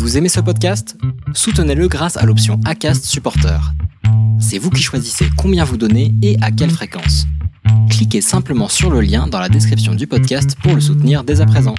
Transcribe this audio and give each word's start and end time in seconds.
Vous 0.00 0.16
aimez 0.16 0.30
ce 0.30 0.40
podcast? 0.40 0.96
Soutenez-le 1.34 1.86
grâce 1.86 2.16
à 2.16 2.24
l'option 2.24 2.58
ACAST 2.64 3.04
Supporter. 3.04 3.60
C'est 4.40 4.56
vous 4.56 4.70
qui 4.70 4.82
choisissez 4.82 5.26
combien 5.36 5.62
vous 5.62 5.76
donnez 5.76 6.14
et 6.22 6.38
à 6.40 6.50
quelle 6.50 6.70
fréquence. 6.70 7.26
Cliquez 7.90 8.22
simplement 8.22 8.68
sur 8.68 8.90
le 8.90 9.02
lien 9.02 9.26
dans 9.26 9.38
la 9.38 9.50
description 9.50 9.94
du 9.94 10.06
podcast 10.06 10.56
pour 10.62 10.74
le 10.74 10.80
soutenir 10.80 11.22
dès 11.22 11.42
à 11.42 11.46
présent. 11.46 11.74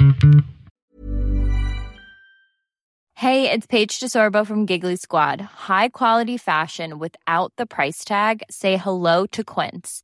Hey, 3.16 3.50
it's 3.52 3.66
Paige 3.66 4.00
DeSorbo 4.00 4.46
from 4.46 4.68
Giggly 4.68 4.98
Squad. 4.98 5.42
High 5.68 5.90
quality 5.90 6.38
fashion 6.38 7.00
without 7.00 7.52
the 7.58 7.66
price 7.66 8.06
tag. 8.06 8.44
Say 8.52 8.78
hello 8.78 9.26
to 9.32 9.44
Quince. 9.44 10.04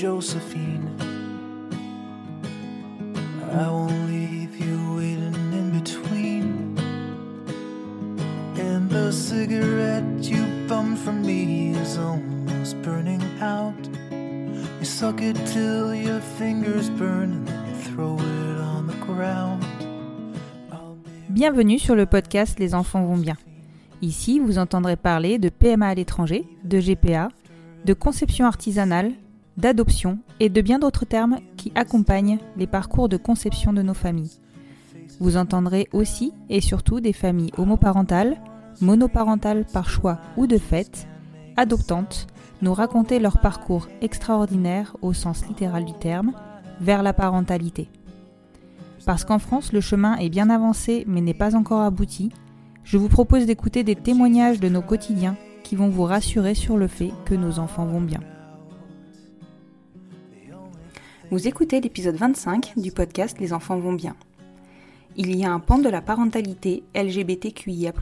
Josephine. 0.00 0.90
I 3.50 3.66
won't 3.66 4.10
leave 4.10 4.54
you 4.60 4.96
waiting 4.98 5.52
in 5.54 5.70
between. 5.70 6.76
And 8.58 8.90
the 8.90 9.10
cigarette 9.10 10.22
you 10.22 10.44
bummed 10.68 10.98
from 10.98 11.22
me 11.22 11.74
is 11.80 11.96
almost 11.96 12.76
burning 12.82 13.22
out. 13.40 13.72
You 14.80 14.84
suck 14.84 15.22
it 15.22 15.36
till 15.46 15.94
your 15.94 16.20
fingers 16.38 16.90
burn 16.90 17.32
and 17.32 17.46
then 17.48 17.66
you 17.66 17.76
throw 17.76 18.16
it 18.18 18.60
on 18.60 18.86
the 18.86 19.06
ground. 19.06 19.64
Bienvenue 21.30 21.78
sur 21.78 21.94
le 21.94 22.04
podcast 22.04 22.58
Les 22.58 22.74
enfants 22.74 23.02
vont 23.02 23.16
bien. 23.16 23.36
Ici, 24.02 24.40
vous 24.40 24.58
entendrez 24.58 24.96
parler 24.96 25.38
de 25.38 25.48
PMA 25.48 25.88
à 25.88 25.94
l'étranger, 25.94 26.46
de 26.64 26.80
GPA, 26.80 27.30
de 27.86 27.94
conception 27.94 28.44
artisanale, 28.44 29.12
d'adoption 29.56 30.18
et 30.40 30.48
de 30.48 30.60
bien 30.60 30.78
d'autres 30.78 31.04
termes 31.04 31.38
qui 31.56 31.72
accompagnent 31.74 32.38
les 32.56 32.66
parcours 32.66 33.08
de 33.08 33.16
conception 33.16 33.72
de 33.72 33.82
nos 33.82 33.94
familles. 33.94 34.40
Vous 35.20 35.36
entendrez 35.36 35.88
aussi 35.92 36.32
et 36.48 36.60
surtout 36.60 37.00
des 37.00 37.12
familles 37.12 37.52
homoparentales, 37.56 38.36
monoparentales 38.80 39.64
par 39.72 39.88
choix 39.88 40.20
ou 40.36 40.46
de 40.46 40.58
fait, 40.58 41.08
adoptantes, 41.56 42.26
nous 42.62 42.74
raconter 42.74 43.18
leur 43.18 43.38
parcours 43.38 43.88
extraordinaire 44.00 44.96
au 45.02 45.12
sens 45.12 45.46
littéral 45.46 45.84
du 45.84 45.92
terme 45.94 46.32
vers 46.80 47.02
la 47.02 47.12
parentalité. 47.12 47.88
Parce 49.06 49.24
qu'en 49.24 49.38
France, 49.38 49.72
le 49.72 49.80
chemin 49.80 50.16
est 50.16 50.28
bien 50.28 50.50
avancé 50.50 51.04
mais 51.06 51.20
n'est 51.20 51.34
pas 51.34 51.54
encore 51.54 51.82
abouti, 51.82 52.30
je 52.84 52.98
vous 52.98 53.08
propose 53.08 53.46
d'écouter 53.46 53.82
des 53.82 53.96
témoignages 53.96 54.60
de 54.60 54.68
nos 54.68 54.82
quotidiens 54.82 55.36
qui 55.64 55.74
vont 55.74 55.88
vous 55.88 56.04
rassurer 56.04 56.54
sur 56.54 56.76
le 56.76 56.86
fait 56.86 57.10
que 57.24 57.34
nos 57.34 57.58
enfants 57.58 57.86
vont 57.86 58.00
bien. 58.00 58.20
Vous 61.32 61.48
écoutez 61.48 61.80
l'épisode 61.80 62.14
25 62.14 62.74
du 62.76 62.92
podcast 62.92 63.40
Les 63.40 63.52
enfants 63.52 63.80
vont 63.80 63.92
bien. 63.92 64.14
Il 65.16 65.34
y 65.34 65.44
a 65.44 65.50
un 65.50 65.58
pan 65.58 65.78
de 65.78 65.88
la 65.88 66.00
parentalité 66.00 66.84
LGBTQIA+, 66.94 67.92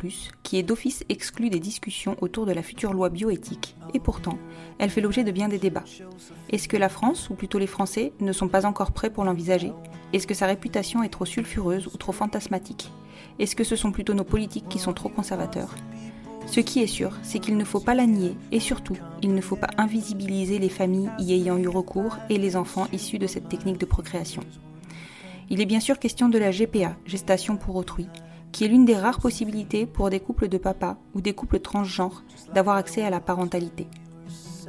qui 0.42 0.58
est 0.58 0.62
d'office 0.62 1.04
exclu 1.08 1.48
des 1.48 1.58
discussions 1.58 2.18
autour 2.20 2.44
de 2.44 2.52
la 2.52 2.62
future 2.62 2.92
loi 2.92 3.08
bioéthique, 3.08 3.76
et 3.94 3.98
pourtant, 3.98 4.36
elle 4.78 4.90
fait 4.90 5.00
l'objet 5.00 5.24
de 5.24 5.30
bien 5.30 5.48
des 5.48 5.58
débats. 5.58 5.84
Est-ce 6.50 6.68
que 6.68 6.76
la 6.76 6.90
France, 6.90 7.30
ou 7.30 7.34
plutôt 7.34 7.58
les 7.58 7.66
Français, 7.66 8.12
ne 8.20 8.32
sont 8.32 8.48
pas 8.48 8.66
encore 8.66 8.92
prêts 8.92 9.10
pour 9.10 9.24
l'envisager? 9.24 9.72
Est-ce 10.12 10.26
que 10.26 10.34
sa 10.34 10.46
réputation 10.46 11.02
est 11.02 11.08
trop 11.08 11.24
sulfureuse 11.24 11.86
ou 11.86 11.96
trop 11.96 12.12
fantasmatique? 12.12 12.92
Est-ce 13.38 13.56
que 13.56 13.64
ce 13.64 13.74
sont 13.74 13.90
plutôt 13.90 14.12
nos 14.12 14.24
politiques 14.24 14.68
qui 14.68 14.78
sont 14.78 14.92
trop 14.92 15.08
conservateurs? 15.08 15.74
Ce 16.46 16.60
qui 16.60 16.82
est 16.82 16.86
sûr, 16.86 17.18
c'est 17.22 17.38
qu'il 17.38 17.56
ne 17.56 17.64
faut 17.64 17.80
pas 17.80 17.94
la 17.94 18.06
nier 18.06 18.36
et 18.52 18.60
surtout, 18.60 18.96
il 19.22 19.34
ne 19.34 19.40
faut 19.40 19.56
pas 19.56 19.70
invisibiliser 19.78 20.58
les 20.58 20.68
familles 20.68 21.10
y 21.18 21.32
ayant 21.32 21.58
eu 21.58 21.68
recours 21.68 22.18
et 22.30 22.38
les 22.38 22.56
enfants 22.56 22.86
issus 22.92 23.18
de 23.18 23.26
cette 23.26 23.48
technique 23.48 23.78
de 23.78 23.86
procréation. 23.86 24.42
Il 25.50 25.60
est 25.60 25.66
bien 25.66 25.80
sûr 25.80 25.98
question 25.98 26.28
de 26.28 26.38
la 26.38 26.50
GPA, 26.50 26.96
gestation 27.06 27.56
pour 27.56 27.76
autrui, 27.76 28.06
qui 28.52 28.64
est 28.64 28.68
l'une 28.68 28.84
des 28.84 28.96
rares 28.96 29.20
possibilités 29.20 29.84
pour 29.84 30.10
des 30.10 30.20
couples 30.20 30.48
de 30.48 30.58
papas 30.58 30.96
ou 31.14 31.20
des 31.20 31.32
couples 31.32 31.60
transgenres 31.60 32.22
d'avoir 32.54 32.76
accès 32.76 33.02
à 33.02 33.10
la 33.10 33.20
parentalité. 33.20 33.86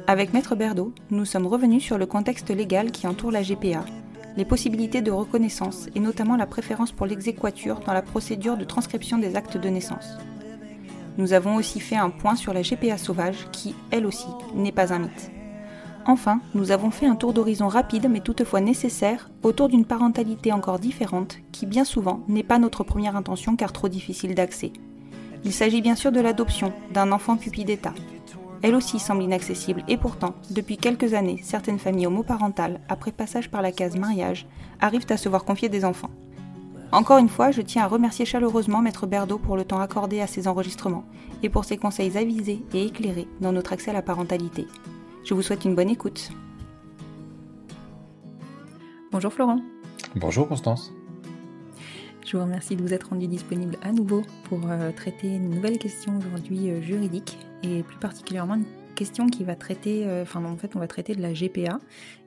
Avec 0.08 0.32
Maître 0.32 0.56
Berdo, 0.56 0.92
nous 1.10 1.24
sommes 1.24 1.46
revenus 1.46 1.82
sur 1.82 1.98
le 1.98 2.06
contexte 2.06 2.50
légal 2.50 2.90
qui 2.90 3.06
entoure 3.06 3.30
la 3.30 3.42
GPA, 3.42 3.84
les 4.36 4.44
possibilités 4.44 5.02
de 5.02 5.10
reconnaissance 5.10 5.88
et 5.94 6.00
notamment 6.00 6.36
la 6.36 6.46
préférence 6.46 6.92
pour 6.92 7.06
l'exéquature 7.06 7.80
dans 7.80 7.92
la 7.92 8.02
procédure 8.02 8.56
de 8.56 8.64
transcription 8.64 9.18
des 9.18 9.36
actes 9.36 9.56
de 9.56 9.68
naissance. 9.68 10.16
Nous 11.18 11.32
avons 11.32 11.56
aussi 11.56 11.80
fait 11.80 11.96
un 11.96 12.10
point 12.10 12.36
sur 12.36 12.52
la 12.52 12.62
GPA 12.62 12.98
sauvage 12.98 13.46
qui, 13.52 13.74
elle 13.90 14.06
aussi, 14.06 14.26
n'est 14.54 14.72
pas 14.72 14.92
un 14.92 14.98
mythe. 14.98 15.30
Enfin, 16.08 16.40
nous 16.54 16.70
avons 16.70 16.90
fait 16.90 17.06
un 17.06 17.16
tour 17.16 17.32
d'horizon 17.32 17.66
rapide 17.66 18.06
mais 18.08 18.20
toutefois 18.20 18.60
nécessaire 18.60 19.28
autour 19.42 19.68
d'une 19.68 19.84
parentalité 19.84 20.52
encore 20.52 20.78
différente 20.78 21.38
qui 21.50 21.66
bien 21.66 21.84
souvent 21.84 22.20
n'est 22.28 22.44
pas 22.44 22.60
notre 22.60 22.84
première 22.84 23.16
intention 23.16 23.56
car 23.56 23.72
trop 23.72 23.88
difficile 23.88 24.34
d'accès. 24.34 24.72
Il 25.44 25.52
s'agit 25.52 25.82
bien 25.82 25.96
sûr 25.96 26.12
de 26.12 26.20
l'adoption 26.20 26.72
d'un 26.92 27.10
enfant 27.10 27.36
pupille 27.36 27.64
d'État. 27.64 27.94
Elle 28.62 28.74
aussi 28.74 28.98
semble 28.98 29.22
inaccessible 29.22 29.82
et 29.88 29.96
pourtant, 29.96 30.34
depuis 30.50 30.76
quelques 30.76 31.14
années, 31.14 31.40
certaines 31.42 31.78
familles 31.78 32.06
homoparentales, 32.06 32.80
après 32.88 33.12
passage 33.12 33.50
par 33.50 33.62
la 33.62 33.72
case 33.72 33.96
mariage, 33.96 34.46
arrivent 34.80 35.06
à 35.10 35.16
se 35.16 35.28
voir 35.28 35.44
confier 35.44 35.68
des 35.68 35.84
enfants. 35.84 36.10
Encore 36.96 37.18
une 37.18 37.28
fois, 37.28 37.50
je 37.50 37.60
tiens 37.60 37.82
à 37.82 37.88
remercier 37.88 38.24
chaleureusement 38.24 38.80
Maître 38.80 39.06
Berdo 39.06 39.36
pour 39.36 39.58
le 39.58 39.66
temps 39.66 39.80
accordé 39.80 40.22
à 40.22 40.26
ces 40.26 40.48
enregistrements 40.48 41.04
et 41.42 41.50
pour 41.50 41.66
ses 41.66 41.76
conseils 41.76 42.16
avisés 42.16 42.64
et 42.72 42.86
éclairés 42.86 43.28
dans 43.42 43.52
notre 43.52 43.74
accès 43.74 43.90
à 43.90 43.92
la 43.92 44.00
parentalité. 44.00 44.66
Je 45.22 45.34
vous 45.34 45.42
souhaite 45.42 45.66
une 45.66 45.74
bonne 45.74 45.90
écoute. 45.90 46.30
Bonjour 49.12 49.30
Florent. 49.30 49.60
Bonjour 50.14 50.48
Constance. 50.48 50.90
Je 52.24 52.34
vous 52.34 52.42
remercie 52.42 52.76
de 52.76 52.82
vous 52.82 52.94
être 52.94 53.10
rendu 53.10 53.26
disponible 53.26 53.76
à 53.82 53.92
nouveau 53.92 54.22
pour 54.44 54.60
euh, 54.64 54.90
traiter 54.90 55.28
une 55.28 55.50
nouvelle 55.50 55.76
question 55.76 56.18
aujourd'hui 56.18 56.70
euh, 56.70 56.80
juridique 56.80 57.36
et 57.62 57.82
plus 57.82 57.98
particulièrement 57.98 58.54
une 58.54 58.64
question 58.96 59.28
qui 59.28 59.44
va 59.44 59.54
traiter, 59.56 60.06
euh, 60.08 60.22
enfin 60.22 60.44
en 60.44 60.56
fait 60.56 60.74
on 60.74 60.80
va 60.80 60.88
traiter 60.88 61.14
de 61.14 61.22
la 61.22 61.32
GPA 61.32 61.78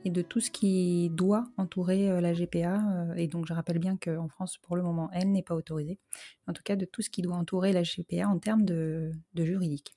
et 0.06 0.10
de 0.10 0.22
tout 0.22 0.40
ce 0.40 0.52
qui 0.52 1.10
doit 1.12 1.44
entourer 1.58 2.10
euh, 2.10 2.22
la 2.22 2.34
GPA. 2.34 2.78
euh, 3.12 3.16
et 3.16 3.28
donc 3.28 3.46
je 3.48 3.54
rappelle 3.54 3.80
bien 3.80 3.98
qu'en 3.98 4.30
France 4.30 4.58
pour 4.60 4.78
le 4.78 4.84
moment 4.84 5.10
elle 5.14 5.32
n'est 5.32 5.44
pas 5.44 5.56
autorisée. 5.56 6.00
En 6.48 6.54
tout 6.54 6.64
cas 6.64 6.78
de 6.78 6.86
tout 6.86 7.02
ce 7.02 7.10
qui 7.10 7.22
doit 7.22 7.36
entourer 7.36 7.74
la 7.74 7.84
GPA 7.84 8.30
en 8.30 8.40
termes 8.40 8.64
de, 8.66 9.12
de 9.34 9.46
juridique. 9.46 9.96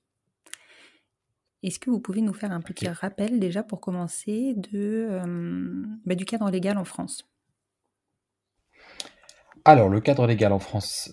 Est-ce 1.62 1.78
que 1.78 1.90
vous 1.90 2.00
pouvez 2.00 2.20
nous 2.22 2.34
faire 2.34 2.52
un 2.52 2.60
petit 2.60 2.88
rappel 2.88 3.40
déjà 3.40 3.62
pour 3.62 3.80
commencer 3.80 4.54
de, 4.56 5.08
euh, 5.10 5.84
bah, 6.04 6.14
du 6.14 6.24
cadre 6.24 6.50
légal 6.50 6.76
en 6.78 6.84
France? 6.84 7.24
Alors, 9.64 9.88
le 9.88 10.00
cadre 10.00 10.26
légal 10.26 10.52
en 10.52 10.58
France, 10.58 11.10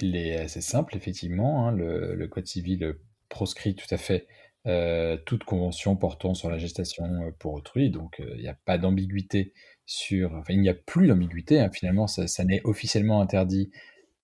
il 0.00 0.16
est 0.16 0.36
assez 0.38 0.60
simple, 0.60 0.96
effectivement. 0.96 1.68
hein. 1.68 1.72
Le, 1.72 2.14
le 2.14 2.28
Code 2.28 2.46
civil 2.46 2.94
proscrit 3.28 3.74
tout 3.74 3.86
à 3.90 3.96
fait 3.96 4.26
euh, 4.66 5.16
toute 5.26 5.44
convention 5.44 5.96
portant 5.96 6.34
sur 6.34 6.50
la 6.50 6.58
gestation 6.58 7.04
euh, 7.22 7.30
pour 7.38 7.54
autrui. 7.54 7.90
Donc, 7.90 8.20
euh, 8.20 8.32
il 8.36 8.42
n'y 8.42 8.48
a 8.48 8.58
pas 8.64 8.78
d'ambiguïté 8.78 9.52
sur. 9.86 10.34
Enfin, 10.34 10.52
il 10.54 10.60
n'y 10.60 10.68
a 10.68 10.74
plus 10.74 11.06
d'ambiguïté. 11.08 11.60
hein. 11.60 11.70
Finalement, 11.72 12.06
ça, 12.06 12.26
ça 12.26 12.44
n'est 12.44 12.60
officiellement 12.64 13.20
interdit 13.20 13.70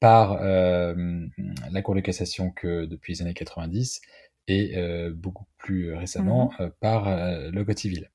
par 0.00 0.38
euh, 0.43 0.94
la 1.71 1.83
Cour 1.83 1.94
de 1.94 2.00
cassation 2.00 2.50
que 2.50 2.85
depuis 2.87 3.15
les 3.15 3.23
années 3.23 3.35
90 3.35 4.00
et 4.49 4.77
beaucoup 5.15 5.47
plus 5.59 5.93
récemment 5.94 6.53
euh, 6.61 6.71
par 6.81 7.06
le 7.50 7.65
Code 7.65 7.79
civil. 7.79 8.11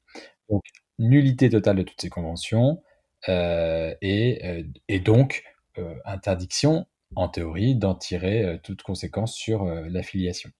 Donc, 0.49 0.63
nullité 0.99 1.49
totale 1.49 1.77
de 1.77 1.83
toutes 1.83 2.01
ces 2.01 2.09
conventions 2.09 2.83
et, 3.27 4.65
et 4.87 4.99
donc 4.99 5.43
interdiction, 6.05 6.85
en 7.15 7.29
théorie, 7.29 7.75
d'en 7.75 7.95
tirer 7.95 8.59
toute 8.63 8.83
conséquence 8.83 9.35
sur 9.35 9.65
l'affiliation. 9.65 10.51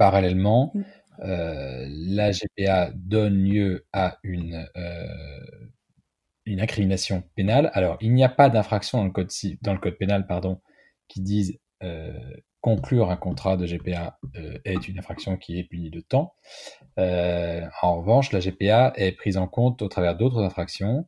Parallèlement, 0.00 0.72
Mm. 0.74 0.82
euh, 1.24 1.86
la 1.90 2.30
GPA 2.32 2.90
donne 2.94 3.44
lieu 3.44 3.84
à 3.92 4.16
une, 4.22 4.66
euh, 4.78 5.68
une 6.46 6.60
incrimination 6.62 7.22
pénale. 7.36 7.70
Alors, 7.74 7.98
il 8.00 8.14
n'y 8.14 8.24
a 8.24 8.30
pas 8.30 8.48
d'infraction 8.48 8.96
dans, 8.98 9.04
le 9.04 9.10
code 9.10 9.30
ci- 9.30 9.58
dans 9.60 9.74
le 9.74 9.78
code 9.78 9.98
pénal 9.98 10.26
pardon, 10.26 10.62
qui 11.06 11.20
disent 11.20 11.58
euh, 11.82 12.18
conclure 12.62 13.10
un 13.10 13.16
contrat 13.16 13.58
de 13.58 13.66
GPA 13.66 14.18
est 14.64 14.88
une 14.88 14.98
infraction 14.98 15.36
qui 15.36 15.58
est 15.58 15.64
punie 15.64 15.90
de 15.90 16.00
temps. 16.00 16.32
En 16.96 17.96
revanche, 18.00 18.32
la 18.32 18.40
GPA 18.40 18.92
est 18.96 19.12
prise 19.12 19.36
en 19.36 19.48
compte 19.48 19.82
au 19.82 19.88
travers 19.88 20.16
d'autres 20.16 20.42
infractions, 20.42 21.06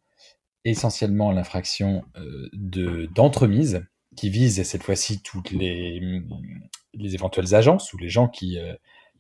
essentiellement 0.65 1.31
l'infraction 1.33 2.05
de 2.53 3.07
d'entremise, 3.15 3.85
qui 4.17 4.31
vise 4.31 4.63
cette 4.63 4.83
fois-ci 4.83 5.23
toutes 5.23 5.51
les, 5.51 6.23
les 6.95 7.15
éventuelles 7.15 7.55
agences 7.55 7.93
ou 7.93 7.99
les 7.99 8.09
gens 8.09 8.29
qui, 8.29 8.59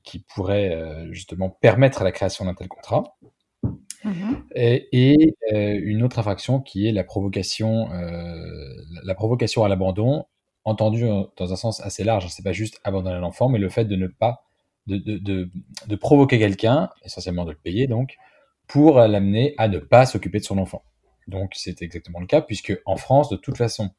qui 0.02 0.18
pourraient 0.18 1.06
justement 1.10 1.48
permettre 1.48 2.04
la 2.04 2.12
création 2.12 2.44
d'un 2.44 2.54
tel 2.54 2.68
contrat. 2.68 3.16
Mhm. 4.04 4.44
Et, 4.54 5.34
une 5.50 6.02
autre 6.02 6.18
infraction 6.18 6.60
qui 6.60 6.86
est 6.86 6.92
la 6.92 7.04
provocation, 7.04 7.88
la 7.90 9.14
provocation 9.14 9.64
à 9.64 9.68
l'abandon 9.68 10.26
entendu 10.64 11.04
dans 11.36 11.52
un 11.52 11.56
sens 11.56 11.80
assez 11.80 12.04
large. 12.04 12.28
C'est 12.28 12.42
pas 12.42 12.52
juste 12.52 12.80
abandonner 12.84 13.18
l'enfant, 13.18 13.48
mais 13.48 13.58
le 13.58 13.68
fait 13.68 13.84
de 13.84 13.96
ne 13.96 14.06
pas 14.06 14.44
de, 14.86 14.96
de, 14.96 15.18
de, 15.18 15.50
de 15.86 15.96
provoquer 15.96 16.38
quelqu'un, 16.38 16.90
essentiellement 17.04 17.44
de 17.44 17.52
le 17.52 17.56
payer 17.56 17.86
donc, 17.86 18.16
pour 18.66 18.98
l'amener 18.98 19.54
à 19.58 19.68
ne 19.68 19.78
pas 19.78 20.06
s'occuper 20.06 20.38
de 20.38 20.44
son 20.44 20.58
enfant. 20.58 20.82
Donc 21.28 21.52
c'est 21.54 21.82
exactement 21.82 22.20
le 22.20 22.26
cas, 22.26 22.40
puisque 22.40 22.76
en 22.84 22.96
France, 22.96 23.28
de 23.28 23.36
toute 23.36 23.56
façon, 23.56 23.90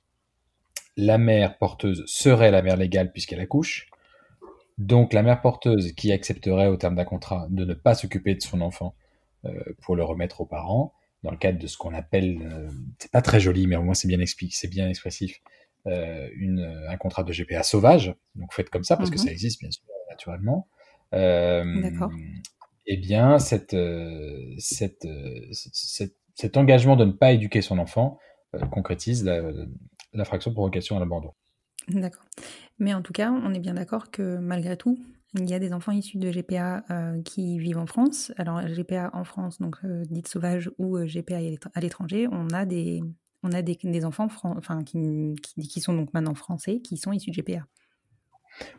la 0.97 1.17
mère 1.17 1.57
porteuse 1.57 2.03
serait 2.07 2.51
la 2.51 2.61
mère 2.61 2.77
légale 2.77 3.11
puisqu'elle 3.11 3.39
accouche. 3.39 3.87
Donc 4.77 5.13
la 5.13 5.23
mère 5.23 5.41
porteuse 5.41 5.93
qui 5.93 6.11
accepterait 6.11 6.67
au 6.67 6.77
terme 6.77 6.95
d'un 6.95 7.05
contrat 7.05 7.47
de 7.49 7.65
ne 7.65 7.73
pas 7.73 7.95
s'occuper 7.95 8.35
de 8.35 8.41
son 8.41 8.61
enfant 8.61 8.95
euh, 9.45 9.51
pour 9.81 9.95
le 9.95 10.03
remettre 10.03 10.41
aux 10.41 10.45
parents, 10.45 10.93
dans 11.23 11.31
le 11.31 11.37
cadre 11.37 11.59
de 11.59 11.67
ce 11.67 11.77
qu'on 11.77 11.93
appelle, 11.93 12.39
euh, 12.41 12.69
c'est 12.97 13.11
pas 13.11 13.21
très 13.21 13.39
joli, 13.39 13.67
mais 13.67 13.75
au 13.75 13.83
moins 13.83 13.93
c'est 13.93 14.07
bien 14.07 14.19
expliqué, 14.19 14.53
c'est 14.55 14.69
bien 14.69 14.89
expressif, 14.89 15.41
euh, 15.85 16.27
une, 16.35 16.61
un 16.87 16.97
contrat 16.97 17.23
de 17.23 17.31
GPA 17.31 17.61
sauvage, 17.61 18.15
donc 18.35 18.53
faites 18.53 18.69
comme 18.69 18.83
ça 18.83 18.97
parce 18.97 19.09
que 19.09 19.19
mhm. 19.19 19.25
ça 19.25 19.31
existe 19.31 19.59
bien 19.59 19.71
sûr 19.71 19.83
naturellement. 20.09 20.67
D'accord. 21.11 22.11
Eh 22.85 22.97
bien, 22.97 23.39
cette, 23.39 23.75
cette, 24.57 25.07
cette, 25.51 26.15
cet 26.35 26.57
engagement 26.57 26.95
de 26.95 27.05
ne 27.05 27.11
pas 27.11 27.31
éduquer 27.31 27.61
son 27.61 27.77
enfant 27.77 28.17
concrétise 28.71 29.23
l'infraction 29.23 29.79
la, 30.13 30.25
provocation 30.25 30.97
à 30.97 30.99
l'abandon. 30.99 31.31
D'accord. 31.87 32.25
Mais 32.79 32.93
en 32.93 33.01
tout 33.01 33.13
cas, 33.13 33.31
on 33.31 33.53
est 33.53 33.59
bien 33.59 33.73
d'accord 33.73 34.11
que 34.11 34.37
malgré 34.37 34.77
tout, 34.77 34.97
il 35.35 35.49
y 35.49 35.53
a 35.53 35.59
des 35.59 35.73
enfants 35.73 35.91
issus 35.91 36.17
de 36.17 36.31
GPA 36.31 36.83
qui 37.25 37.57
vivent 37.57 37.79
en 37.79 37.87
France. 37.87 38.31
Alors, 38.37 38.61
GPA 38.61 39.09
en 39.13 39.23
France, 39.23 39.59
donc 39.59 39.77
dite 39.83 40.27
sauvage, 40.27 40.71
ou 40.77 40.97
GPA 40.99 41.39
à 41.73 41.79
l'étranger, 41.81 42.27
on 42.31 42.49
a 42.49 42.65
des, 42.65 43.01
on 43.43 43.51
a 43.51 43.61
des, 43.61 44.05
enfants 44.05 44.27
enfin, 44.41 44.83
qui, 44.83 45.35
qui, 45.41 45.81
sont 45.81 45.93
donc 45.93 46.13
maintenant 46.13 46.33
français, 46.33 46.79
qui 46.79 46.97
sont 46.97 47.11
issus 47.11 47.31
de 47.31 47.35
GPA. 47.35 47.65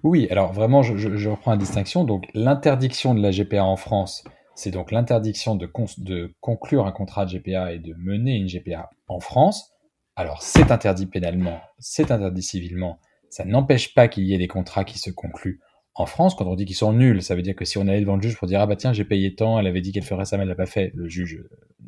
Oui, 0.03 0.27
alors 0.31 0.53
vraiment, 0.53 0.83
je, 0.83 1.29
reprends 1.29 1.51
la 1.51 1.57
distinction. 1.57 2.05
Donc, 2.05 2.27
l'interdiction 2.35 3.15
de 3.15 3.21
la 3.21 3.31
GPA 3.31 3.65
en 3.65 3.77
France, 3.77 4.25
c'est 4.55 4.71
donc 4.71 4.91
l'interdiction 4.91 5.55
de, 5.55 5.69
de, 5.99 6.35
conclure 6.41 6.87
un 6.87 6.93
contrat 6.93 7.27
de 7.27 7.39
GPA 7.39 7.73
et 7.73 7.79
de 7.79 7.95
mener 7.99 8.37
une 8.37 8.47
GPA 8.47 8.91
en 9.09 9.21
France. 9.21 9.74
Alors, 10.17 10.43
c'est 10.43 10.71
interdit 10.71 11.07
pénalement, 11.07 11.61
c'est 11.79 12.11
interdit 12.11 12.43
civilement. 12.43 13.01
Ça 13.31 13.45
n'empêche 13.45 13.95
pas 13.95 14.07
qu'il 14.07 14.25
y 14.25 14.35
ait 14.35 14.39
des 14.39 14.49
contrats 14.49 14.85
qui 14.85 14.99
se 14.99 15.11
concluent 15.11 15.61
en 15.95 16.07
France. 16.07 16.35
Quand 16.35 16.47
on 16.47 16.55
dit 16.55 16.67
qu'ils 16.67 16.77
sont 16.77 16.93
nuls, 16.93 17.23
ça 17.23 17.35
veut 17.35 17.43
dire 17.43 17.57
que 17.57 17.65
si 17.65 17.79
on 17.79 17.89
allait 17.89 18.01
devant 18.01 18.17
le 18.17 18.23
juge 18.23 18.37
pour 18.37 18.47
dire 18.47 18.61
ah 18.61 18.67
bah 18.67 18.77
tiens 18.77 18.93
j'ai 18.93 19.05
payé 19.05 19.35
tant, 19.35 19.59
elle 19.59 19.67
avait 19.67 19.81
dit 19.81 19.93
qu'elle 19.93 20.05
ferait 20.05 20.25
ça 20.25 20.37
mais 20.37 20.43
elle 20.43 20.49
l'a 20.49 20.55
pas 20.55 20.67
fait, 20.67 20.93
le 20.95 21.09
juge 21.09 21.43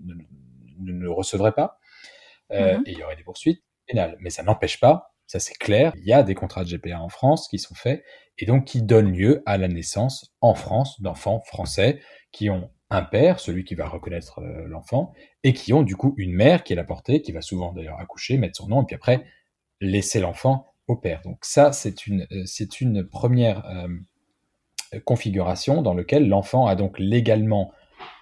ne, 0.04 0.14
ne 0.80 0.92
le 0.92 1.10
recevrait 1.10 1.52
pas. 1.52 1.78
Euh, 2.52 2.78
mhm. 2.78 2.82
et 2.86 2.92
il 2.92 2.98
y 2.98 3.02
aurait 3.02 3.16
des 3.16 3.24
poursuites 3.24 3.62
pénales. 3.86 4.16
Mais 4.20 4.30
ça 4.30 4.42
n'empêche 4.42 4.80
pas, 4.80 5.14
ça 5.26 5.40
c'est 5.40 5.56
clair, 5.56 5.92
il 5.96 6.04
y 6.04 6.12
a 6.12 6.22
des 6.22 6.34
contrats 6.34 6.64
de 6.64 6.68
GPA 6.68 7.00
en 7.00 7.08
France 7.08 7.48
qui 7.48 7.58
sont 7.58 7.74
faits 7.74 8.04
et 8.38 8.46
donc 8.46 8.64
qui 8.64 8.82
donnent 8.82 9.12
lieu 9.12 9.42
à 9.46 9.58
la 9.58 9.68
naissance 9.68 10.34
en 10.40 10.54
France 10.54 11.00
d'enfants 11.00 11.40
français 11.40 12.00
qui 12.32 12.50
ont 12.50 12.70
un 12.90 13.02
père, 13.02 13.40
celui 13.40 13.64
qui 13.64 13.74
va 13.74 13.88
reconnaître 13.88 14.40
euh, 14.40 14.66
l'enfant, 14.68 15.12
et 15.42 15.52
qui 15.52 15.72
ont 15.72 15.82
du 15.82 15.96
coup 15.96 16.14
une 16.16 16.32
mère 16.32 16.64
qui 16.64 16.72
est 16.72 16.76
la 16.76 16.84
portée, 16.84 17.22
qui 17.22 17.32
va 17.32 17.40
souvent 17.40 17.72
d'ailleurs 17.72 17.98
accoucher, 17.98 18.38
mettre 18.38 18.56
son 18.56 18.68
nom, 18.68 18.82
et 18.82 18.86
puis 18.86 18.96
après 18.96 19.24
laisser 19.80 20.20
l'enfant 20.20 20.72
au 20.86 20.96
père. 20.96 21.20
Donc 21.22 21.44
ça, 21.44 21.72
c'est 21.72 22.06
une, 22.06 22.26
euh, 22.32 22.42
c'est 22.46 22.80
une 22.80 23.06
première 23.06 23.64
configuration 25.04 25.82
dans 25.82 25.94
laquelle 25.94 26.28
l'enfant 26.28 26.66
a 26.66 26.76
donc 26.76 26.98
légalement 26.98 27.72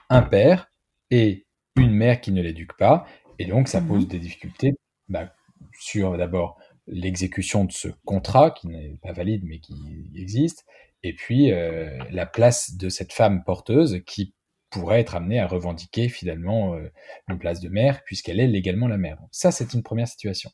un 0.08 0.22
père 0.22 0.70
et 1.10 1.46
une 1.76 1.92
mère 1.92 2.20
qui 2.20 2.32
ne 2.32 2.40
l'éduque 2.40 2.76
pas, 2.78 3.06
et 3.38 3.46
donc, 3.46 3.68
ça 3.68 3.80
pose 3.80 4.04
mmh 4.04 4.08
des 4.08 4.18
difficultés 4.18 4.74
bah, 5.08 5.32
sur 5.78 6.16
d'abord 6.16 6.58
l'exécution 6.86 7.64
de 7.64 7.72
ce 7.72 7.88
contrat 8.04 8.50
qui 8.50 8.68
n'est 8.68 8.96
pas 9.02 9.12
valide 9.12 9.42
mais 9.44 9.58
qui 9.58 9.74
existe, 10.14 10.64
et 11.02 11.14
puis 11.14 11.50
euh, 11.52 11.98
la 12.10 12.26
place 12.26 12.76
de 12.76 12.88
cette 12.88 13.12
femme 13.12 13.42
porteuse 13.44 14.02
qui 14.06 14.34
pourrait 14.74 15.00
être 15.00 15.14
amenée 15.14 15.40
à 15.40 15.46
revendiquer 15.46 16.08
finalement 16.08 16.74
euh, 16.74 16.90
une 17.28 17.38
place 17.38 17.60
de 17.60 17.68
mère 17.68 18.02
puisqu'elle 18.04 18.40
est 18.40 18.46
légalement 18.46 18.88
la 18.88 18.98
mère. 18.98 19.18
ça, 19.30 19.50
c'est 19.50 19.74
une 19.74 19.82
première 19.82 20.08
situation. 20.08 20.50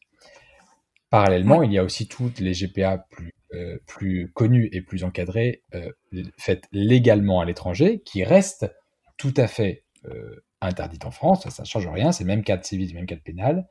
Parallèlement, 1.10 1.62
il 1.62 1.72
y 1.72 1.78
a 1.78 1.82
aussi 1.82 2.06
toutes 2.06 2.38
les 2.38 2.52
GPA 2.52 2.98
plus, 3.10 3.32
euh, 3.54 3.78
plus 3.86 4.30
connues 4.32 4.68
et 4.72 4.80
plus 4.80 5.02
encadrées, 5.02 5.64
faites 6.38 6.64
légalement 6.70 7.40
à 7.40 7.44
l'étranger, 7.44 8.00
qui 8.04 8.22
restent 8.22 8.70
tout 9.16 9.34
à 9.36 9.48
fait 9.48 9.84
interdite 10.60 11.04
en 11.06 11.10
France, 11.10 11.48
ça 11.48 11.62
ne 11.62 11.66
change 11.66 11.88
rien, 11.88 12.12
c'est 12.12 12.24
le 12.24 12.28
même 12.28 12.44
cadre 12.44 12.64
civil, 12.64 12.88
le 12.88 12.94
même 12.94 13.06
cadre 13.06 13.22
pénal. 13.22 13.66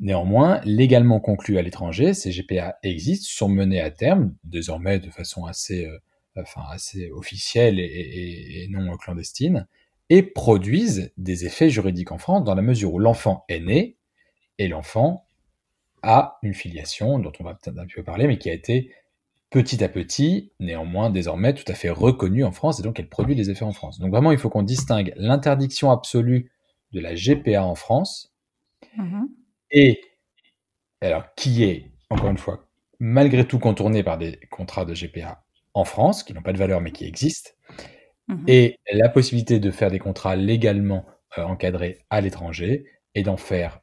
Néanmoins, 0.00 0.60
légalement 0.64 1.20
conclu 1.20 1.58
à 1.58 1.62
l'étranger, 1.62 2.14
ces 2.14 2.30
GPA 2.32 2.76
existent, 2.82 3.28
sont 3.30 3.48
menés 3.48 3.80
à 3.80 3.90
terme, 3.90 4.34
désormais 4.42 4.98
de 4.98 5.10
façon 5.10 5.44
assez, 5.44 5.86
euh, 5.86 5.98
enfin, 6.36 6.62
assez 6.70 7.10
officielle 7.12 7.78
et, 7.78 8.66
non 8.70 8.96
clandestine, 8.96 9.68
et 10.12 10.22
produisent 10.22 11.10
des 11.16 11.46
effets 11.46 11.70
juridiques 11.70 12.12
en 12.12 12.18
France 12.18 12.44
dans 12.44 12.54
la 12.54 12.60
mesure 12.60 12.92
où 12.92 12.98
l'enfant 12.98 13.46
est 13.48 13.60
né 13.60 13.96
et 14.58 14.68
l'enfant 14.68 15.26
a 16.02 16.38
une 16.42 16.52
filiation 16.52 17.18
dont 17.18 17.32
on 17.40 17.44
va 17.44 17.54
peut-être 17.54 17.78
un 17.78 17.86
peu 17.86 18.02
parler, 18.02 18.26
mais 18.26 18.36
qui 18.36 18.50
a 18.50 18.52
été 18.52 18.92
petit 19.48 19.82
à 19.82 19.88
petit, 19.88 20.52
néanmoins 20.60 21.08
désormais 21.08 21.54
tout 21.54 21.64
à 21.66 21.72
fait 21.72 21.88
reconnue 21.88 22.44
en 22.44 22.52
France 22.52 22.78
et 22.78 22.82
donc 22.82 23.00
elle 23.00 23.08
produit 23.08 23.34
des 23.34 23.48
effets 23.48 23.64
en 23.64 23.72
France. 23.72 24.00
Donc 24.00 24.10
vraiment, 24.10 24.32
il 24.32 24.36
faut 24.36 24.50
qu'on 24.50 24.62
distingue 24.62 25.14
l'interdiction 25.16 25.90
absolue 25.90 26.52
de 26.92 27.00
la 27.00 27.14
GPA 27.14 27.64
en 27.64 27.74
France 27.74 28.34
mhm. 28.98 29.30
et 29.70 29.98
alors 31.00 31.24
qui 31.36 31.64
est 31.64 31.90
encore 32.10 32.28
une 32.28 32.36
fois 32.36 32.68
malgré 33.00 33.48
tout 33.48 33.58
contourné 33.58 34.02
par 34.02 34.18
des 34.18 34.38
contrats 34.50 34.84
de 34.84 34.92
GPA 34.92 35.42
en 35.72 35.84
France 35.86 36.22
qui 36.22 36.34
n'ont 36.34 36.42
pas 36.42 36.52
de 36.52 36.58
valeur 36.58 36.82
mais 36.82 36.92
qui 36.92 37.06
existent 37.06 37.52
mhm. 38.28 38.44
et 38.48 38.78
la 38.92 39.08
possibilité 39.08 39.60
de 39.60 39.70
faire 39.70 39.90
des 39.90 39.98
contrats 39.98 40.36
légalement 40.36 41.06
euh, 41.38 41.42
encadrés 41.42 42.04
à 42.10 42.20
l'étranger 42.20 42.84
et 43.14 43.22
d'en 43.22 43.36
faire 43.36 43.80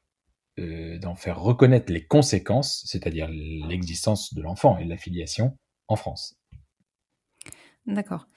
euh, 0.60 0.98
d'en 1.00 1.16
faire 1.16 1.40
reconnaître 1.40 1.92
les 1.92 2.06
conséquences, 2.06 2.84
c'est-à-dire 2.86 3.30
l'existence 3.30 4.34
de 4.34 4.42
l'enfant 4.42 4.78
et 4.78 4.86
de 4.86 4.90
la 4.90 4.98
filiation 4.98 5.58
en 5.88 5.96
France. 5.96 6.38
D'accord. 7.86 8.28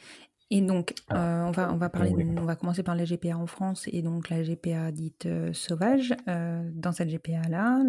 Et 0.55 0.61
donc, 0.61 0.93
ah. 1.09 1.17
euh, 1.17 1.49
on, 1.49 1.51
va, 1.51 1.73
on, 1.73 1.77
va 1.77 1.89
parler 1.89 2.13
on 2.37 2.45
va 2.45 2.57
commencer 2.57 2.83
par 2.83 2.95
la 2.95 3.05
GPA 3.05 3.37
en 3.37 3.47
France 3.47 3.89
et 3.91 4.03
donc 4.03 4.29
la 4.29 4.43
GPA 4.43 4.93
dite 4.93 5.27
euh, 5.27 5.53
sauvage. 5.53 6.15
dans 6.27 6.93
cette 6.93 7.09
GPA-là, 7.09 7.83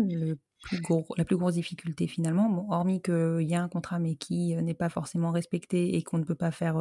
la 1.17 1.25
plus 1.25 1.36
grosse 1.36 1.55
difficulté 1.55 2.08
finalement, 2.08 2.65
hormis 2.70 3.01
qu'il 3.01 3.48
y 3.48 3.55
a 3.55 3.62
un 3.62 3.67
contrat 3.67 4.00
mais 4.00 4.15
qui 4.15 4.55
n'est 4.55 4.74
pas 4.74 4.89
forcément 4.89 5.32
respecté 5.32 5.98
et 5.98 6.03
qu'on 6.03 6.17
ne 6.17 6.24
peut 6.24 6.36
pas 6.36 6.51
faire 6.51 6.77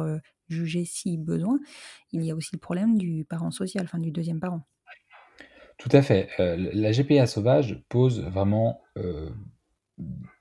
juger 0.47 0.85
si 0.85 1.17
besoin, 1.17 1.59
il 2.11 2.23
y 2.23 2.31
a 2.31 2.35
aussi 2.35 2.51
le 2.53 2.59
problème 2.59 2.97
du 2.97 3.25
parent 3.25 3.51
social, 3.51 3.83
enfin 3.83 3.99
du 3.99 4.11
deuxième 4.11 4.39
parent. 4.39 4.65
Tout 5.77 5.89
à 5.91 6.01
fait. 6.01 6.29
Euh, 6.39 6.55
la 6.73 6.91
GPA 6.91 7.25
sauvage 7.25 7.83
pose 7.89 8.21
vraiment 8.21 8.81
euh, 8.97 9.29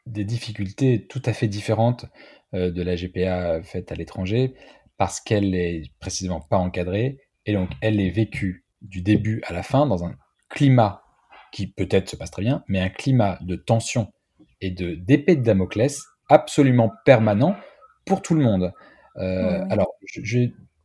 des 0.07 0.25
difficultés 0.25 1.07
tout 1.09 1.23
à 1.25 1.33
fait 1.33 1.49
différentes 1.49 2.07
euh, 2.55 2.71
de 2.71 2.83
la 2.83 2.97
GPA 2.97 3.63
faite 3.63 3.93
à 3.93 3.95
l'étranger 3.95 4.55
parce 5.03 5.21
qu'elle 5.21 5.57
est 5.57 5.91
précisément 5.99 6.41
pas 6.41 6.59
encadrée 6.59 7.19
et 7.45 7.55
donc 7.55 7.71
elle 7.81 7.99
est 7.99 8.11
vécue 8.11 8.65
du 8.83 9.03
début 9.03 9.43
à 9.49 9.53
la 9.53 9.65
fin 9.65 9.85
dans 9.85 10.05
un 10.05 10.15
climat 10.49 11.03
qui 11.51 11.67
peut-être 11.67 12.09
se 12.09 12.15
passe 12.15 12.31
très 12.31 12.43
bien, 12.43 12.63
mais 12.69 12.79
un 12.79 12.89
climat 12.89 13.37
de 13.41 13.57
tension 13.57 14.13
et 14.61 14.71
de 14.71 14.95
d'épée 14.95 15.35
de 15.35 15.43
Damoclès 15.43 16.05
absolument 16.29 16.93
permanent 17.05 17.57
pour 18.05 18.23
tout 18.23 18.35
le 18.35 18.45
monde. 18.45 18.73
Alors, 19.17 19.89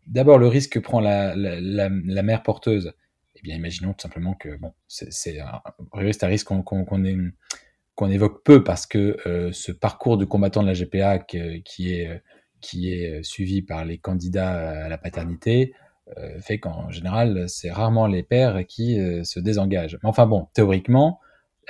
d'abord 0.08 0.40
le 0.40 0.48
risque 0.48 0.72
que 0.72 0.80
prend 0.80 1.00
la, 1.00 1.36
la 1.36 2.24
mère 2.24 2.42
porteuse, 2.42 2.96
eh 3.36 3.42
bien, 3.44 3.56
imaginons 3.56 3.94
tout 3.94 4.02
simplement 4.02 4.34
que 4.34 4.58
bon, 4.58 4.74
c'est 4.88 5.40
un, 5.40 5.62
un 5.94 6.28
risque 6.28 6.48
qu'on 6.48 8.10
évoque 8.10 8.44
peu 8.44 8.64
parce 8.64 8.88
que 8.88 9.18
euh, 9.28 9.52
ce 9.52 9.72
parcours 9.72 10.18
de 10.18 10.26
combattant 10.26 10.64
de 10.64 10.68
la 10.68 10.74
GPA 10.74 11.20
qui, 11.20 11.92
est, 11.94 12.24
qui 12.62 12.94
est 12.94 13.24
suivi 13.24 13.62
par 13.62 13.86
les 13.86 13.98
candidats 13.98 14.86
à 14.86 14.90
la 14.90 14.98
paternité 14.98 15.74
euh, 16.18 16.40
fait 16.40 16.60
qu'en 16.60 16.90
général, 16.90 17.50
c'est 17.50 17.72
rarement 17.72 18.08
les 18.08 18.24
pères 18.24 18.66
qui 18.66 19.00
euh, 19.00 19.24
se 19.24 19.40
désengagent. 19.40 19.98
Mais 20.04 20.10
enfin 20.10 20.26
bon, 20.26 20.48
théoriquement, 20.54 21.20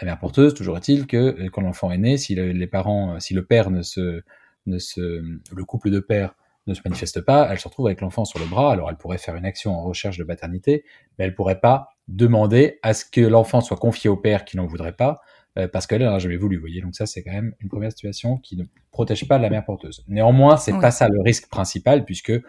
la 0.02 0.06
mère 0.06 0.20
porteuse, 0.20 0.54
toujours 0.54 0.78
est-il 0.78 1.08
que 1.08 1.18
euh, 1.18 1.50
quand 1.50 1.62
l'enfant 1.62 1.92
est 1.92 1.98
né, 1.98 2.18
si 2.18 2.36
le, 2.36 2.52
les 2.52 2.68
parents, 2.68 3.16
euh, 3.16 3.20
si 3.20 3.34
le 3.34 3.46
père 3.46 3.72
ne 3.72 3.82
se, 3.82 4.22
ne 4.66 4.78
se, 4.78 5.02
le 5.02 5.66
couple 5.66 5.90
de 5.90 6.00
pères 6.00 6.36
ne 6.68 6.74
se 6.74 6.82
manifeste 6.86 7.22
pas, 7.22 7.48
elle 7.50 7.60
se 7.60 7.68
retrouve 7.68 7.88
avec 7.88 8.02
l'enfant 8.02 8.26
sur 8.26 8.40
le 8.40 8.46
bras. 8.46 8.72
Alors 8.72 8.90
elle 8.90 8.98
pourrait 8.98 9.18
faire 9.18 9.36
une 9.36 9.46
action 9.46 9.74
en 9.74 9.84
recherche 9.84 10.18
de 10.18 10.24
paternité, 10.24 10.84
mais 11.18 11.26
elle 11.26 11.34
pourrait 11.34 11.60
pas 11.60 11.90
demander 12.08 12.80
à 12.84 12.94
ce 12.94 13.06
que 13.06 13.22
l'enfant 13.22 13.62
soit 13.62 13.78
confié 13.78 14.10
au 14.10 14.18
père 14.18 14.46
qui 14.46 14.58
n'en 14.58 14.66
voudrait 14.66 14.94
pas, 14.96 15.22
euh, 15.58 15.68
parce 15.68 15.88
qu'elle 15.88 16.04
n'a 16.04 16.20
jamais 16.20 16.38
voulu. 16.38 16.58
Vous 16.58 16.62
voyez, 16.62 16.82
donc 16.82 16.96
ça 16.96 17.06
c'est 17.06 17.24
quand 17.24 17.32
même 17.32 17.54
une 17.60 17.70
première 17.70 17.92
situation 17.92 18.38
qui 18.38 18.58
ne 18.58 18.64
protège 18.92 19.28
pas 19.28 19.38
la 19.38 19.50
mère 19.50 19.66
porteuse. 19.66 20.04
Néanmoins, 20.08 20.58
c'est 20.58 20.74
Oui. 20.74 20.80
pas 20.82 20.92
ça 20.92 21.08
le 21.10 21.22
risque 21.22 21.50
principal, 21.50 22.06
puisque 22.06 22.32
euh, 22.32 22.44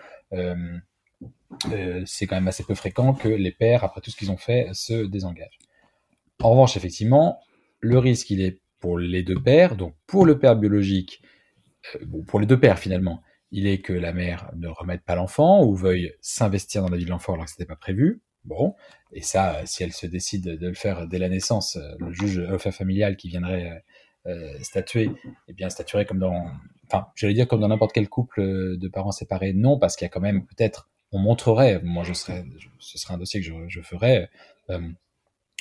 euh, 1.73 2.03
c'est 2.07 2.27
quand 2.27 2.37
même 2.37 2.49
assez 2.49 2.65
peu 2.65 2.75
fréquent 2.75 3.15
que 3.15 3.29
les 3.29 3.53
pères, 3.53 3.85
après 3.85 4.01
tout 4.01 4.11
ce 4.11 4.17
qu'ils 4.17 4.31
ont 4.31 4.37
fait, 4.37 4.69
se 4.73 5.07
désengagent. 5.07 5.59
En 6.43 6.51
revanche, 6.51 6.77
effectivement, 6.77 7.41
le 7.81 7.99
risque, 7.99 8.31
il 8.31 8.41
est 8.43 8.61
pour 8.81 8.99
les 8.99 9.23
deux 9.23 9.41
pères. 9.43 9.75
Donc, 9.77 9.95
pour 10.07 10.25
le 10.27 10.39
père 10.39 10.55
biologique, 10.57 11.23
bon, 12.07 12.23
pour 12.23 12.41
les 12.41 12.47
deux 12.47 12.61
pères 12.61 12.79
finalement, 12.79 13.23
il 13.51 13.67
est 13.67 13.79
que 13.79 13.93
la 13.93 14.13
mère 14.13 14.51
ne 14.57 14.69
remette 14.69 15.03
pas 15.03 15.15
l'enfant 15.15 15.65
ou 15.65 15.75
veuille 15.75 16.13
s'investir 16.21 16.83
dans 16.83 16.91
la 16.91 16.97
vie 16.97 17.07
de 17.07 17.11
l'enfant 17.11 17.33
alors 17.33 17.47
que 17.47 17.51
ce 17.51 17.57
n'était 17.57 17.67
pas 17.69 17.77
prévu. 17.77 18.21
Bon, 18.49 18.75
et 19.13 19.23
ça, 19.23 19.57
euh, 19.57 19.63
si 19.67 19.83
elle 19.83 19.93
se 19.93 20.07
décide 20.07 20.45
de 20.59 20.69
le 20.69 20.75
faire 20.75 21.07
dès 21.07 21.19
la 21.19 21.29
naissance, 21.29 21.77
euh, 21.77 21.95
le 22.01 22.13
juge 22.13 22.39
aux 22.39 22.55
affaires 22.55 22.75
familiales 22.75 23.17
qui 23.17 23.29
viendrait 23.29 23.85
euh, 24.27 24.53
statuer, 24.63 25.11
eh 25.49 25.53
bien, 25.53 25.69
statuerait 25.71 26.07
comme 26.07 26.19
dans, 26.19 26.47
enfin, 26.91 27.09
j'allais 27.15 27.35
dire 27.35 27.47
comme 27.49 27.61
dans 27.61 27.69
n'importe 27.69 27.93
quel 27.93 28.09
couple 28.09 28.41
de 28.77 28.89
parents 28.89 29.13
séparés. 29.13 29.53
Non, 29.53 29.79
parce 29.79 29.97
qu'il 29.97 30.05
y 30.07 30.11
a 30.11 30.11
quand 30.11 30.21
même 30.21 30.47
peut-être, 30.47 30.89
on 31.13 31.19
montrerait, 31.19 31.81
moi, 31.83 32.05
je 32.05 32.13
serais, 32.15 32.45
je- 32.59 32.69
ce 32.79 32.99
serait 32.99 33.15
un 33.15 33.19
dossier 33.19 33.41
que 33.41 33.47
je, 33.47 33.53
je 33.69 33.81
ferais. 33.83 34.31
euh, 34.71 34.81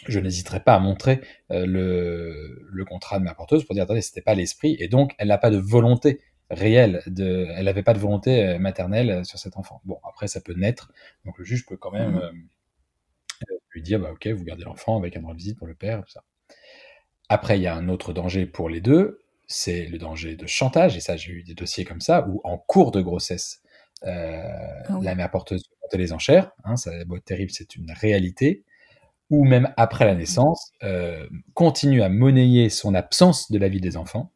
je 0.08 0.20
n'hésiterai 0.20 0.60
pas 0.62 0.76
à 0.76 0.80
montrer 0.80 1.22
euh, 1.52 1.66
le, 1.66 2.66
le 2.72 2.86
contrat 2.86 3.20
de 3.20 3.24
ma 3.24 3.34
porteuse 3.34 3.64
pour 3.66 3.74
dire 3.74 3.84
attendez 3.84 4.02
c'était 4.02 4.22
pas 4.22 4.36
l'esprit 4.36 4.78
et 4.80 4.88
donc 4.88 5.14
elle 5.18 5.30
n'a 5.30 5.38
pas 5.38 5.50
de 5.50 5.58
volonté 5.58 6.22
réelle 6.52 7.02
de 7.08 7.48
elle 7.56 7.66
n'avait 7.66 7.84
pas 7.84 7.94
de 7.94 8.00
volonté 8.00 8.58
maternelle 8.60 9.26
sur 9.26 9.40
cet 9.40 9.58
enfant 9.58 9.82
bon 9.86 10.00
après 10.08 10.28
ça 10.28 10.40
peut 10.40 10.54
naître 10.54 10.92
donc 11.26 11.38
le 11.40 11.44
juge 11.46 11.66
peut 11.66 11.78
quand 11.78 11.92
même 11.92 12.18
euh, 12.18 12.32
lui 13.78 13.84
dire 13.84 14.00
bah 14.00 14.12
ok 14.12 14.28
vous 14.28 14.44
gardez 14.44 14.64
l'enfant 14.64 14.98
avec 14.98 15.16
un 15.16 15.22
droit 15.22 15.34
de 15.34 15.38
visite 15.38 15.58
pour 15.58 15.68
le 15.68 15.76
père 15.76 16.04
tout 16.04 16.12
ça 16.12 16.24
après 17.30 17.58
il 17.58 17.62
y 17.62 17.68
a 17.68 17.76
un 17.76 17.90
autre 17.90 18.12
danger 18.12 18.46
pour 18.46 18.70
les 18.70 18.82
deux 18.82 19.20
c'est 19.48 19.86
le 19.86 19.98
danger 19.98 20.36
de 20.36 20.48
chantage 20.48 20.98
et 20.98 21.00
ça 21.00 21.16
j'ai 21.16 21.32
eu 21.32 21.44
des 21.44 21.54
dossiers 21.54 21.86
comme 21.86 22.02
ça 22.02 22.28
où 22.28 22.42
en 22.44 22.58
cours 22.58 22.92
de 22.92 23.02
grossesse 23.02 23.62
euh, 24.06 24.44
Ah 24.90 25.00
la 25.02 25.16
mère 25.16 25.30
porteuse 25.30 25.64
monter 25.84 25.98
les 25.98 26.12
enchères 26.12 26.52
hein, 26.64 26.76
ça 26.76 26.92
être 26.96 27.26
terrible 27.26 27.52
c'est 27.52 27.76
une 27.76 27.92
réalité 27.92 28.64
ou 29.30 29.44
même 29.44 29.74
après 29.76 30.06
la 30.06 30.16
naissance, 30.16 30.72
euh, 30.84 31.28
continue 31.54 32.02
à 32.02 32.10
monnayer 32.10 32.70
son 32.70 32.94
absence 32.96 33.52
de 33.52 33.60
la 33.60 33.68
vie 33.68 33.82
des 33.82 33.98
enfants 33.98 34.32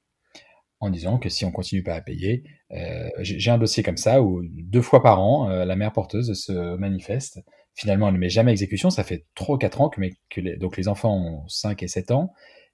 en 0.82 0.90
disant 0.90 1.18
que 1.18 1.30
si 1.30 1.46
on 1.46 1.52
continue 1.52 1.84
pas 1.84 1.94
à 1.94 2.02
payer, 2.02 2.44
euh, 2.72 3.10
j'ai 3.20 3.52
un 3.52 3.58
dossier 3.58 3.84
comme 3.84 3.98
ça 3.98 4.22
où 4.22 4.42
deux 4.44 4.82
fois 4.82 5.02
par 5.02 5.22
an, 5.22 5.48
la 5.48 5.76
mère 5.76 5.94
porteuse 5.94 6.34
se 6.34 6.76
manifeste. 6.76 7.40
Finalement, 7.76 8.08
elle 8.10 8.16
ne 8.16 8.20
met 8.20 8.30
jamais 8.30 8.52
exécution. 8.52 8.90
Ça 8.90 9.04
fait 9.04 9.26
3 9.36 9.56
ou 9.56 9.58
4 9.58 9.82
ans 9.82 9.90
que, 9.90 10.00
mes- 10.02 10.14
que 10.30 10.42
les, 10.42 10.58
donc 10.58 10.78
les 10.78 10.88
enfants 10.88 11.16
ont 11.18 11.48
5 11.48 11.84
et 11.84 11.88
7 11.88 12.12
ans. 12.12 12.34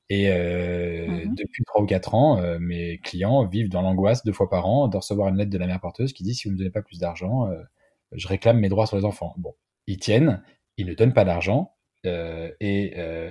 Et 0.10 0.30
euh, 0.32 1.26
Mhm. 1.26 1.36
depuis 1.36 1.64
3 1.66 1.82
ou 1.84 1.86
4 1.86 2.16
ans, 2.16 2.40
euh, 2.40 2.58
mes 2.60 2.98
clients 3.00 3.46
vivent 3.46 3.70
dans 3.70 3.82
l'angoisse 3.82 4.24
deux 4.24 4.32
fois 4.34 4.50
par 4.50 4.66
an 4.68 4.88
de 4.88 4.98
recevoir 4.98 5.28
une 5.30 5.38
lettre 5.38 5.52
de 5.52 5.58
la 5.58 5.68
mère 5.68 5.80
porteuse 5.82 6.14
qui 6.14 6.24
dit 6.24 6.34
si 6.36 6.48
vous 6.48 6.52
ne 6.52 6.56
me 6.56 6.60
donnez 6.60 6.72
pas 6.72 6.82
plus 6.82 7.00
d'argent, 7.00 7.48
euh, 7.50 7.62
je 8.14 8.28
réclame 8.28 8.60
mes 8.60 8.70
droits 8.70 8.88
sur 8.88 8.98
les 8.98 9.06
enfants. 9.06 9.34
Bon, 9.38 9.54
ils 9.88 9.98
tiennent, 10.00 10.42
ils 10.78 10.86
ne 10.88 10.94
donnent 10.94 11.14
pas 11.14 11.26
d'argent 11.26 11.74
euh, 12.06 12.52
et, 12.62 12.94
euh, 12.98 13.30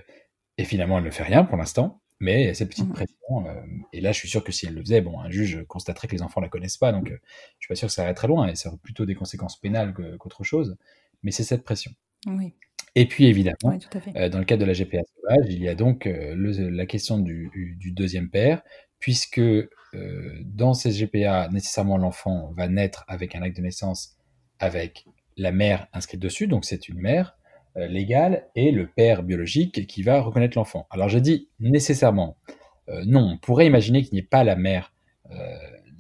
et 0.58 0.64
finalement 0.64 0.98
elle 0.98 1.04
ne 1.04 1.10
fait 1.10 1.22
rien 1.24 1.44
pour 1.44 1.56
l'instant, 1.56 2.00
mais 2.20 2.42
il 2.42 2.46
y 2.46 2.50
a 2.50 2.54
cette 2.54 2.68
petite 2.70 2.86
Mhm. 2.86 2.92
pression. 2.92 3.46
euh, 3.48 3.52
et 3.92 4.00
là, 4.00 4.12
je 4.12 4.18
suis 4.18 4.28
sûr 4.28 4.42
que 4.44 4.52
si 4.52 4.66
elle 4.66 4.74
le 4.74 4.80
faisait, 4.82 5.00
bon, 5.00 5.20
un 5.20 5.30
juge 5.30 5.64
constaterait 5.68 6.08
que 6.08 6.14
les 6.14 6.22
enfants 6.22 6.40
la 6.40 6.48
connaissent 6.48 6.76
pas, 6.78 6.92
donc 6.92 7.10
euh, 7.10 7.18
je 7.58 7.64
suis 7.66 7.68
pas 7.68 7.74
sûr 7.76 7.88
que 7.88 7.94
ça 7.94 8.04
irait 8.04 8.14
très 8.14 8.28
loin 8.28 8.46
et 8.48 8.54
ça 8.56 8.68
aurait 8.68 8.78
plutôt 8.78 9.04
des 9.06 9.14
conséquences 9.14 9.58
pénales 9.60 9.94
qu'autre 10.18 10.44
chose. 10.44 10.76
Mais 11.22 11.30
c'est 11.30 11.44
cette 11.44 11.64
pression. 11.64 11.92
Oui, 12.26 12.54
Et 12.94 13.06
puis 13.06 13.26
évidemment, 13.26 13.56
oui, 13.64 13.78
euh, 14.16 14.28
dans 14.28 14.38
le 14.38 14.44
cadre 14.44 14.60
de 14.62 14.66
la 14.66 14.72
GPA 14.74 15.00
sauvage, 15.14 15.46
il 15.52 15.62
y 15.62 15.68
a 15.68 15.74
donc 15.74 16.06
euh, 16.06 16.34
le- 16.34 16.70
la 16.70 16.86
question 16.86 17.18
du, 17.18 17.50
du 17.78 17.92
deuxième 17.92 18.30
père, 18.30 18.62
puisque 18.98 19.40
dans 20.44 20.74
ces 20.74 20.90
GPA, 20.92 21.48
nécessairement 21.48 21.96
l'enfant 21.96 22.52
va 22.56 22.68
naître 22.68 23.04
avec 23.08 23.34
un 23.34 23.42
acte 23.42 23.56
de 23.56 23.62
naissance 23.62 24.16
avec 24.58 25.06
la 25.38 25.52
mère 25.52 25.86
inscrite 25.92 26.20
dessus, 26.20 26.46
donc 26.48 26.64
c'est 26.64 26.88
une 26.88 26.98
mère 27.00 27.36
euh, 27.76 27.86
légale, 27.86 28.46
et 28.54 28.70
le 28.70 28.86
père 28.86 29.22
biologique 29.22 29.86
qui 29.86 30.02
va 30.02 30.20
reconnaître 30.20 30.56
l'enfant. 30.56 30.86
Alors 30.90 31.08
j'ai 31.08 31.20
dit 31.20 31.48
nécessairement, 31.60 32.36
euh, 32.88 33.02
non, 33.06 33.32
on 33.32 33.38
pourrait 33.38 33.66
imaginer 33.66 34.02
qu'il 34.02 34.14
n'y 34.14 34.20
ait 34.20 34.22
pas 34.22 34.44
la 34.44 34.56
mère 34.56 34.92
euh, 35.30 35.36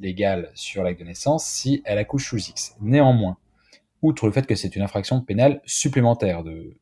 légale 0.00 0.50
sur 0.54 0.82
l'acte 0.82 1.00
de 1.00 1.04
naissance 1.04 1.44
si 1.46 1.82
elle 1.84 1.98
accouche 1.98 2.28
sous 2.28 2.38
X. 2.38 2.76
Néanmoins, 2.80 3.36
outre 4.02 4.26
le 4.26 4.32
fait 4.32 4.46
que 4.46 4.54
c'est 4.54 4.76
une 4.76 4.82
infraction 4.82 5.20
pénale 5.20 5.60
supplémentaire 5.64 6.44
de 6.44 6.76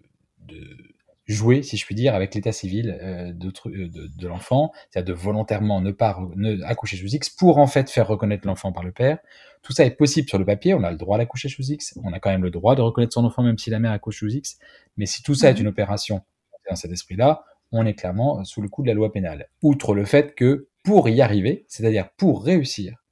jouer, 1.27 1.63
si 1.63 1.77
je 1.77 1.87
puis 1.87 1.95
dire, 1.95 2.15
avec 2.15 2.35
l'état 2.35 2.53
civil 2.53 2.99
euh, 3.01 3.33
d'autre- 3.33 3.71
euh, 3.71 3.89
de, 3.89 4.09
de 4.15 4.29
l'enfant, 4.29 4.73
c'est-à-dire 4.91 5.15
de 5.15 5.19
volontairement 5.19 5.81
ne 5.81 5.91
pas 5.91 6.19
ne 6.37 6.63
accoucher 6.65 6.97
sous 6.97 7.07
X 7.15 7.31
pour 7.31 7.59
en 7.59 7.67
fait 7.67 7.89
faire 7.91 8.07
reconnaître 8.07 8.47
l'enfant 8.47 8.73
par 8.73 8.83
le 8.85 8.93
père. 8.93 9.19
Tout 9.63 9.73
ça 9.73 9.85
est 9.87 9.93
possible 9.93 10.29
sur 10.29 10.39
le 10.39 10.45
papier, 10.45 10.75
on 10.75 10.83
a 10.85 10.91
le 10.91 10.99
droit 10.99 11.17
d'accoucher 11.17 11.49
sous 11.49 11.63
X, 11.63 11.99
on 12.05 12.13
a 12.13 12.21
quand 12.21 12.31
même 12.31 12.43
le 12.43 12.51
droit 12.51 12.75
de 12.75 12.83
reconnaître 12.83 13.15
son 13.15 13.25
enfant 13.25 13.43
même 13.43 13.57
si 13.57 13.71
la 13.71 13.79
mère 13.79 13.93
accouche 13.93 14.19
sous 14.19 14.29
X, 14.29 14.59
mais 14.99 15.07
si 15.07 15.23
tout 15.23 15.35
ça 15.35 15.49
est 15.51 15.55
Mhm. 15.55 15.61
une 15.61 15.69
opération 15.69 16.21
dans 16.69 16.77
cet 16.77 16.91
esprit-là, 16.93 17.45
on 17.73 17.87
est 17.87 17.95
clairement 17.95 18.45
sous 18.45 18.61
le 18.61 18.69
coup 18.69 18.83
de 18.83 18.89
la 18.89 18.95
loi 18.95 19.11
pénale. 19.11 19.49
Outre 19.63 19.95
le 19.95 20.05
fait 20.05 20.35
que 20.35 20.69
pour 20.83 21.09
y 21.09 21.23
arriver, 21.23 21.65
c'est-à-dire 21.69 22.11
pour 22.19 22.45
réussir 22.45 23.03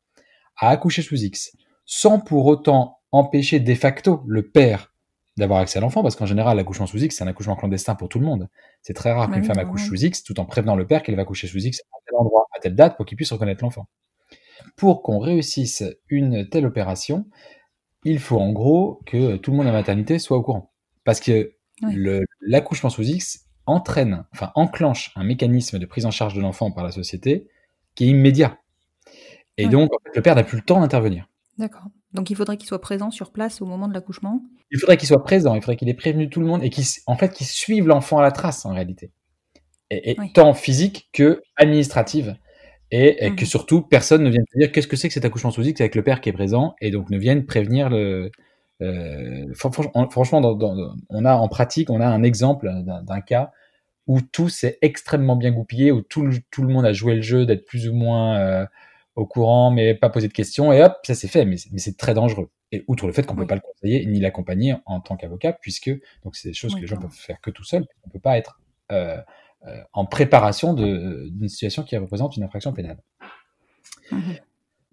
à 0.58 0.68
accoucher 0.68 1.00
sous 1.02 1.16
X, 1.22 1.56
sans 1.86 2.20
pour 2.20 2.44
autant 2.46 2.98
empêcher 3.10 3.58
de 3.58 3.74
facto 3.74 4.22
le 4.26 4.42
père 4.48 4.91
d'avoir 5.36 5.60
accès 5.60 5.78
à 5.78 5.80
l'enfant, 5.82 6.02
parce 6.02 6.16
qu'en 6.16 6.26
général, 6.26 6.56
l'accouchement 6.56 6.86
sous 6.86 6.98
X, 7.02 7.16
c'est 7.16 7.24
un 7.24 7.26
accouchement 7.26 7.56
clandestin 7.56 7.94
pour 7.94 8.08
tout 8.08 8.18
le 8.18 8.26
monde. 8.26 8.48
C'est 8.82 8.92
très 8.94 9.12
rare 9.12 9.28
Bah 9.28 9.34
qu'une 9.34 9.42
oui, 9.42 9.46
femme 9.46 9.56
bah 9.56 9.62
accouche 9.62 9.82
oui. 9.82 9.88
sous 9.98 10.04
X 10.04 10.22
tout 10.24 10.38
en 10.40 10.44
prévenant 10.44 10.76
le 10.76 10.86
père 10.86 11.02
qu'elle 11.02 11.16
va 11.16 11.22
accoucher 11.22 11.46
sous 11.46 11.58
X 11.58 11.80
à 11.92 11.96
tel 12.06 12.16
endroit, 12.18 12.46
à 12.56 12.60
telle 12.60 12.74
date, 12.74 12.96
pour 12.96 13.06
qu'il 13.06 13.16
puisse 13.16 13.32
reconnaître 13.32 13.64
l'enfant. 13.64 13.88
Pour 14.76 15.02
qu'on 15.02 15.18
réussisse 15.18 15.84
une 16.08 16.48
telle 16.48 16.66
opération, 16.66 17.26
il 18.04 18.18
faut 18.18 18.38
en 18.38 18.52
gros 18.52 19.00
que 19.06 19.36
tout 19.36 19.50
le 19.52 19.56
monde 19.56 19.66
à 19.66 19.72
la 19.72 19.78
maternité 19.78 20.18
soit 20.18 20.36
au 20.36 20.42
courant. 20.42 20.72
Parce 21.04 21.20
que 21.20 21.54
Oui. 21.82 21.96
l'accouchement 22.40 22.90
sous 22.90 23.02
X 23.02 23.46
entraîne, 23.66 24.24
enfin 24.32 24.52
enclenche 24.54 25.12
un 25.16 25.24
mécanisme 25.24 25.78
de 25.78 25.86
prise 25.86 26.06
en 26.06 26.10
charge 26.10 26.34
de 26.34 26.40
l'enfant 26.40 26.70
par 26.72 26.84
la 26.84 26.92
société 26.92 27.48
qui 27.94 28.04
est 28.04 28.08
immédiat. 28.08 28.58
Et 29.56 29.66
donc, 29.68 29.90
le 30.14 30.22
père 30.22 30.34
n'a 30.34 30.44
plus 30.44 30.56
le 30.58 30.64
temps 30.64 30.80
d'intervenir. 30.80 31.28
D'accord. 31.58 31.86
Donc 32.14 32.30
il 32.30 32.36
faudrait 32.36 32.56
qu'il 32.56 32.68
soit 32.68 32.80
présent 32.80 33.10
sur 33.10 33.32
place 33.32 33.62
au 33.62 33.66
moment 33.66 33.88
de 33.88 33.94
l'accouchement? 33.94 34.42
Il 34.70 34.78
faudrait 34.78 34.96
qu'il 34.96 35.08
soit 35.08 35.22
présent, 35.22 35.54
il 35.54 35.60
faudrait 35.60 35.76
qu'il 35.76 35.88
ait 35.88 35.94
prévenu 35.94 36.28
tout 36.30 36.40
le 36.40 36.46
monde 36.46 36.62
et 36.64 36.70
qu'il, 36.70 36.84
en 37.06 37.16
fait, 37.16 37.32
qu'il 37.32 37.46
suive 37.46 37.86
l'enfant 37.86 38.18
à 38.18 38.22
la 38.22 38.30
trace, 38.30 38.64
en 38.64 38.72
réalité. 38.72 39.10
Et, 39.90 40.12
et 40.12 40.16
Oui. 40.18 40.32
tant 40.32 40.54
physique 40.54 41.08
que 41.12 41.42
administrative. 41.56 42.36
Et, 42.90 43.26
et 43.26 43.34
que 43.34 43.42
Mhm. 43.42 43.46
surtout, 43.46 43.82
personne 43.82 44.22
ne 44.22 44.30
vienne 44.30 44.44
te 44.52 44.58
dire 44.58 44.70
qu'est-ce 44.72 44.86
que 44.88 44.96
c'est 44.96 45.08
que 45.08 45.14
cet 45.14 45.24
accouchement 45.24 45.50
sous 45.50 45.62
X 45.62 45.80
avec 45.80 45.94
le 45.94 46.02
père 46.02 46.20
qui 46.20 46.28
est 46.28 46.32
présent 46.32 46.74
et 46.82 46.90
donc 46.90 47.10
ne 47.10 47.18
vienne 47.18 47.46
prévenir 47.46 47.88
le. 47.90 48.30
euh, 48.82 49.46
fran- 49.54 49.70
fran- 49.72 50.10
franchement, 50.10 50.40
dans- 50.40 50.54
dans- 50.54 50.94
on 51.10 51.24
a 51.24 51.34
en 51.34 51.48
pratique, 51.48 51.88
on 51.90 52.00
a 52.00 52.06
un 52.06 52.22
exemple 52.22 52.66
d'un, 52.84 53.02
d'un 53.02 53.20
cas 53.20 53.50
où 54.08 54.20
tout 54.20 54.48
s'est 54.48 54.78
extrêmement 54.82 55.36
bien 55.36 55.52
goupillé, 55.52 55.92
où 55.92 56.02
tout 56.02 56.22
le, 56.26 56.36
tout 56.50 56.62
le 56.62 56.68
monde 56.72 56.84
a 56.86 56.92
joué 56.92 57.14
le 57.16 57.22
jeu 57.22 57.46
d'être 57.46 57.64
plus 57.66 57.88
ou 57.88 57.94
moins 57.94 58.36
euh, 58.38 58.66
au 59.14 59.26
courant, 59.26 59.70
mais 59.70 59.94
pas 59.94 60.08
posé 60.10 60.28
de 60.28 60.32
questions, 60.32 60.72
et 60.72 60.82
hop, 60.82 60.94
ça 61.04 61.14
s'est 61.14 61.28
fait. 61.28 61.44
Mais, 61.44 61.56
c'est- 61.56 61.70
mais 61.72 61.78
c'est 61.78 61.96
très 61.96 62.14
dangereux. 62.14 62.50
Et 62.70 62.84
outre 62.88 63.06
le 63.06 63.12
fait 63.12 63.24
qu'on 63.26 63.34
ne 63.34 63.40
Oui. 63.40 63.44
peut 63.44 63.48
pas 63.50 63.54
le 63.56 63.60
conseiller 63.60 64.06
ni 64.06 64.20
l'accompagner 64.20 64.74
en 64.86 65.00
tant 65.00 65.16
qu'avocat, 65.16 65.52
puisque 65.52 65.90
donc 66.24 66.36
c'est 66.36 66.48
des 66.48 66.54
choses 66.54 66.72
Oui, 66.74 66.80
que 66.80 66.82
les 66.82 66.86
gens 66.88 66.96
peuvent 66.98 67.10
faire 67.12 67.40
que 67.40 67.50
tout 67.50 67.64
seuls. 67.64 67.84
On 68.04 68.08
ne 68.08 68.12
peut 68.12 68.20
pas 68.20 68.38
être 68.38 68.60
euh, 68.90 69.18
euh, 69.66 69.80
en 69.92 70.06
préparation 70.06 70.74
d'une 70.74 71.48
situation 71.48 71.82
qui 71.82 71.96
représente 71.96 72.36
une 72.36 72.42
infraction 72.42 72.72
pénale. 72.72 72.98
Mhm. 74.10 74.36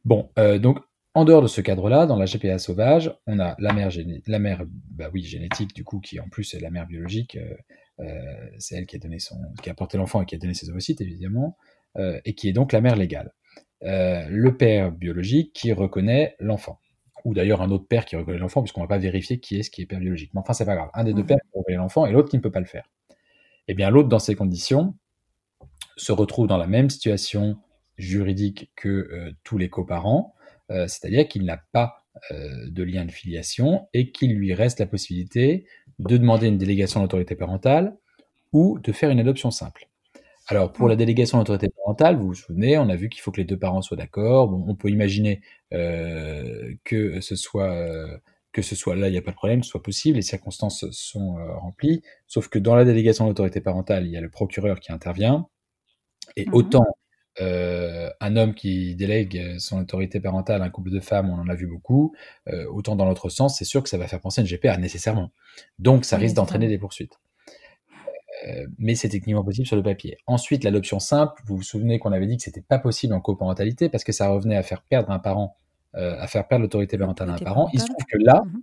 Bon, 0.06 0.30
euh, 0.38 0.60
donc 0.60 0.80
en 1.14 1.26
dehors 1.26 1.42
de 1.42 1.48
ce 1.48 1.62
cadre-là, 1.62 2.06
dans 2.06 2.18
la 2.18 2.26
GPA 2.26 2.60
sauvage, 2.60 3.14
on 3.28 3.40
a 3.40 3.56
la 3.60 3.74
mère, 3.74 3.90
la 4.28 4.40
mère 4.40 4.64
bah 4.92 5.10
oui, 5.14 5.24
génétique, 5.24 5.74
du 5.74 5.84
coup, 5.84 6.00
qui 6.00 6.20
en 6.20 6.30
plus 6.30 6.54
est 6.54 6.60
la 6.60 6.70
mère 6.70 6.86
biologique, 6.86 7.38
euh, 8.00 8.50
c'est 8.60 8.76
elle 8.76 8.86
qui 8.86 8.96
a, 8.96 9.00
donné 9.00 9.20
son, 9.20 9.36
qui 9.62 9.70
a 9.70 9.74
porté 9.74 9.98
l'enfant 9.98 10.22
et 10.22 10.26
qui 10.26 10.36
a 10.36 10.38
donné 10.38 10.54
ses 10.54 10.70
ovocytes, 10.70 11.02
évidemment, 11.02 11.58
euh, 11.98 12.20
et 12.26 12.36
qui 12.36 12.48
est 12.48 12.54
donc 12.54 12.72
la 12.72 12.80
mère 12.82 12.96
légale. 12.96 13.34
Euh, 13.84 14.26
le 14.30 14.58
père 14.58 14.92
biologique 14.92 15.54
qui 15.54 15.72
reconnaît 15.72 16.36
l'enfant. 16.40 16.80
Ou 17.26 17.34
d'ailleurs 17.34 17.62
un 17.62 17.72
autre 17.72 17.88
père 17.88 18.06
qui 18.06 18.16
reconnaît 18.16 18.38
l'enfant, 18.38 18.62
puisqu'on 18.62 18.82
ne 18.82 18.86
va 18.86 18.96
pas 18.96 18.98
vérifier 18.98 19.40
qui 19.40 19.60
est 19.60 19.64
ce 19.64 19.70
qui 19.70 19.82
est 19.82 19.86
père 19.86 20.00
biologique. 20.00 20.32
Mais 20.34 20.40
enfin, 20.40 20.54
c'est 20.54 20.66
pas 20.66 20.76
grave. 20.76 20.90
Un 20.94 21.04
des 21.04 21.14
deux 21.14 21.26
pères 21.26 21.38
qui 21.38 21.58
reconnaît 21.58 21.78
l'enfant 21.78 22.06
et 22.06 22.12
l'autre 22.12 22.30
qui 22.30 22.38
ne 22.38 22.42
peut 22.42 22.52
pas 22.52 22.60
le 22.60 22.66
faire. 22.66 22.90
Eh 23.68 23.74
bien, 23.74 23.90
l'autre, 23.90 24.10
dans 24.10 24.20
ces 24.20 24.36
conditions, 24.36 24.96
se 25.98 26.12
retrouve 26.12 26.48
dans 26.48 26.58
la 26.58 26.68
même 26.68 26.90
situation 26.90 27.58
juridique 27.98 28.72
que 28.76 28.88
euh, 28.90 29.32
tous 29.44 29.58
les 29.58 29.70
coparents, 29.70 30.34
euh, 30.72 30.88
c'est-à-dire 30.88 31.28
qu'il 31.28 31.46
n'a 31.46 31.58
pas 31.72 31.96
de 32.32 32.84
lien 32.84 33.06
de 33.06 33.12
filiation 33.12 33.88
et 33.94 34.12
qu'il 34.12 34.36
lui 34.36 34.54
reste 34.54 34.80
la 34.82 34.86
possibilité 34.88 35.66
de 36.00 36.18
demander 36.18 36.48
une 36.48 36.58
délégation 36.58 37.02
d'autorité 37.02 37.34
parentale 37.34 37.96
ou 38.52 38.78
de 38.80 38.92
faire 38.92 39.10
une 39.10 39.22
adoption 39.22 39.52
simple. 39.52 39.89
Alors, 40.50 40.74
pour 40.74 40.88
la 40.90 40.96
délégation 40.96 41.38
d'autorité 41.38 41.70
parentale, 41.70 42.18
vous 42.18 42.28
vous 42.28 42.34
souvenez, 42.34 42.78
on 42.80 42.90
a 42.90 42.96
vu 42.96 43.08
qu'il 43.08 43.22
faut 43.22 43.32
que 43.32 43.38
les 43.38 43.46
deux 43.46 43.58
parents 43.58 43.84
soient 43.84 43.98
d'accord. 43.98 44.48
Bon, 44.48 44.66
on 44.68 44.76
peut 44.76 44.90
imaginer 44.90 45.42
euh, 45.74 46.74
que 46.84 47.22
ce 47.22 47.36
soit 47.36 47.72
euh, 47.72 48.18
que 48.52 48.64
ce 48.64 48.76
soit 48.76 48.96
là, 48.96 49.10
il 49.10 49.12
n'y 49.12 49.18
a 49.18 49.22
pas 49.22 49.30
de 49.30 49.36
problème, 49.36 49.60
que 49.60 49.66
ce 49.68 49.72
soit 49.72 49.84
possible, 49.84 50.16
les 50.16 50.24
circonstances 50.24 50.90
sont 50.90 51.38
euh, 51.38 51.56
remplies. 51.58 52.02
Sauf 52.26 52.48
que 52.48 52.58
dans 52.58 52.76
la 52.76 52.84
délégation 52.84 53.28
d'autorité 53.28 53.62
parentale, 53.62 54.08
il 54.08 54.12
y 54.12 54.18
a 54.18 54.22
le 54.22 54.30
procureur 54.30 54.80
qui 54.80 54.92
intervient. 54.92 55.48
Et 56.36 56.46
Mhm. 56.48 56.54
autant 56.56 56.86
euh, 57.42 58.10
un 58.20 58.36
homme 58.36 58.54
qui 58.56 58.96
délègue 58.96 59.60
son 59.60 59.80
autorité 59.80 60.20
parentale 60.20 60.62
à 60.62 60.66
un 60.66 60.70
couple 60.70 60.90
de 60.90 61.00
femmes, 61.00 61.30
on 61.30 61.40
en 61.40 61.48
a 61.48 61.56
vu 61.56 61.68
beaucoup, 61.68 62.14
euh, 62.50 62.66
autant 62.72 62.96
dans 62.96 63.06
l'autre 63.06 63.30
sens, 63.30 63.58
c'est 63.58 63.66
sûr 63.66 63.84
que 63.84 63.90
ça 63.90 63.98
va 63.98 64.08
faire 64.08 64.20
penser 64.20 64.42
à 64.42 64.44
une 64.44 64.50
GPA 64.50 64.78
nécessairement. 64.78 65.32
Donc 65.78 66.06
ça 66.06 66.18
risque 66.18 66.36
d'entraîner 66.36 66.68
des 66.68 66.80
poursuites. 66.80 67.20
Euh, 68.48 68.68
mais 68.78 68.96
c'est 68.96 69.10
techniquement 69.10 69.44
possible 69.44 69.68
sur 69.68 69.76
le 69.76 69.84
papier. 69.84 70.18
Ensuite, 70.26 70.64
l'adoption 70.64 71.00
simple, 71.00 71.42
vous 71.46 71.58
vous 71.58 71.64
souvenez 71.64 72.00
qu'on 72.00 72.12
avait 72.14 72.28
dit 72.28 72.38
que 72.38 72.44
c'était 72.44 72.62
pas 72.62 72.80
possible 72.80 73.14
en 73.14 73.20
coparentalité 73.20 73.90
parce 73.90 74.04
que 74.04 74.12
ça 74.14 74.30
revenait 74.30 74.56
à 74.56 74.64
faire 74.64 74.82
perdre 74.82 75.12
un 75.12 75.20
parent, 75.20 75.58
euh, 75.96 76.16
à 76.20 76.28
faire 76.28 76.48
perdre 76.48 76.64
l'autorité 76.64 76.98
parentale 76.98 77.30
à 77.30 77.34
un 77.34 77.38
parent. 77.38 77.70
Il 77.74 77.82
se 77.82 77.88
trouve 77.88 78.06
que 78.10 78.18
là, 78.18 78.42
Mhm. 78.46 78.62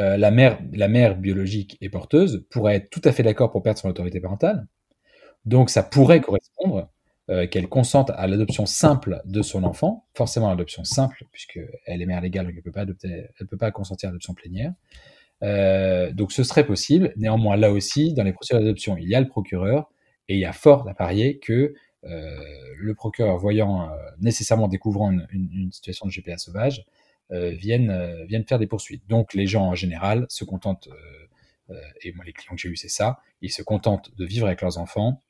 euh, 0.00 0.16
la 0.18 0.30
mère, 0.30 0.58
la 0.72 0.88
mère 0.88 1.16
biologique 1.16 1.78
et 1.80 1.88
porteuse 1.88 2.46
pourrait 2.50 2.76
être 2.76 2.90
tout 2.90 3.00
à 3.04 3.12
fait 3.12 3.22
d'accord 3.22 3.50
pour 3.50 3.62
perdre 3.62 3.78
son 3.80 3.88
autorité 3.88 4.20
parentale. 4.20 4.66
Donc 5.46 5.70
ça 5.70 5.82
pourrait 5.82 6.20
correspondre 6.20 6.90
euh, 7.30 7.46
qu'elle 7.46 7.68
consente 7.68 8.10
à 8.10 8.26
l'adoption 8.26 8.66
simple 8.66 9.22
de 9.24 9.40
son 9.40 9.64
enfant, 9.64 10.06
forcément 10.14 10.50
l'adoption 10.50 10.84
simple 10.84 11.24
puisque 11.32 11.58
elle 11.86 12.02
est 12.02 12.06
mère 12.06 12.20
légale, 12.20 12.46
donc 12.46 12.54
elle 12.56 12.62
peut 12.62 12.70
pas 12.72 12.82
adopter, 12.82 13.28
elle 13.40 13.46
peut 13.46 13.56
pas 13.56 13.70
consentir 13.70 14.08
à 14.08 14.12
l'adoption 14.12 14.34
plénière. 14.34 14.74
Euh, 15.44 16.10
donc 16.12 16.32
ce 16.32 16.42
serait 16.42 16.66
possible. 16.66 17.12
Néanmoins, 17.16 17.56
là 17.56 17.70
aussi, 17.70 18.14
dans 18.14 18.24
les 18.24 18.32
procédures 18.32 18.60
d'adoption, 18.60 18.96
il 18.96 19.08
y 19.08 19.14
a 19.14 19.20
le 19.20 19.28
procureur 19.28 19.90
et 20.28 20.34
il 20.34 20.40
y 20.40 20.46
a 20.46 20.52
fort 20.52 20.88
à 20.88 20.94
parier 20.94 21.38
que 21.38 21.74
euh, 22.04 22.40
le 22.78 22.94
procureur, 22.94 23.36
voyant 23.36 23.90
euh, 23.90 23.96
nécessairement 24.20 24.68
découvrant 24.68 25.10
une, 25.10 25.70
situation 25.70 26.06
de 26.06 26.12
GPA 26.12 26.38
sauvage, 26.38 26.84
viennent 27.30 28.44
faire 28.46 28.58
des 28.58 28.66
poursuites. 28.66 29.02
Donc 29.08 29.34
les 29.34 29.46
gens 29.46 29.64
en 29.64 29.74
général 29.74 30.26
se 30.28 30.44
contentent, 30.44 30.88
et 32.02 32.12
moi 32.12 32.24
les 32.24 32.32
clients 32.32 32.54
que 32.54 32.60
j'ai 32.60 32.68
eu 32.68 32.76
c'est 32.76 32.88
ça, 32.88 33.18
ils 33.40 33.50
se 33.50 33.62
contentent 33.62 34.14
de 34.16 34.24
vivre 34.24 34.46
avec 34.46 34.60
leurs 34.60 34.78
enfants, 34.78 35.20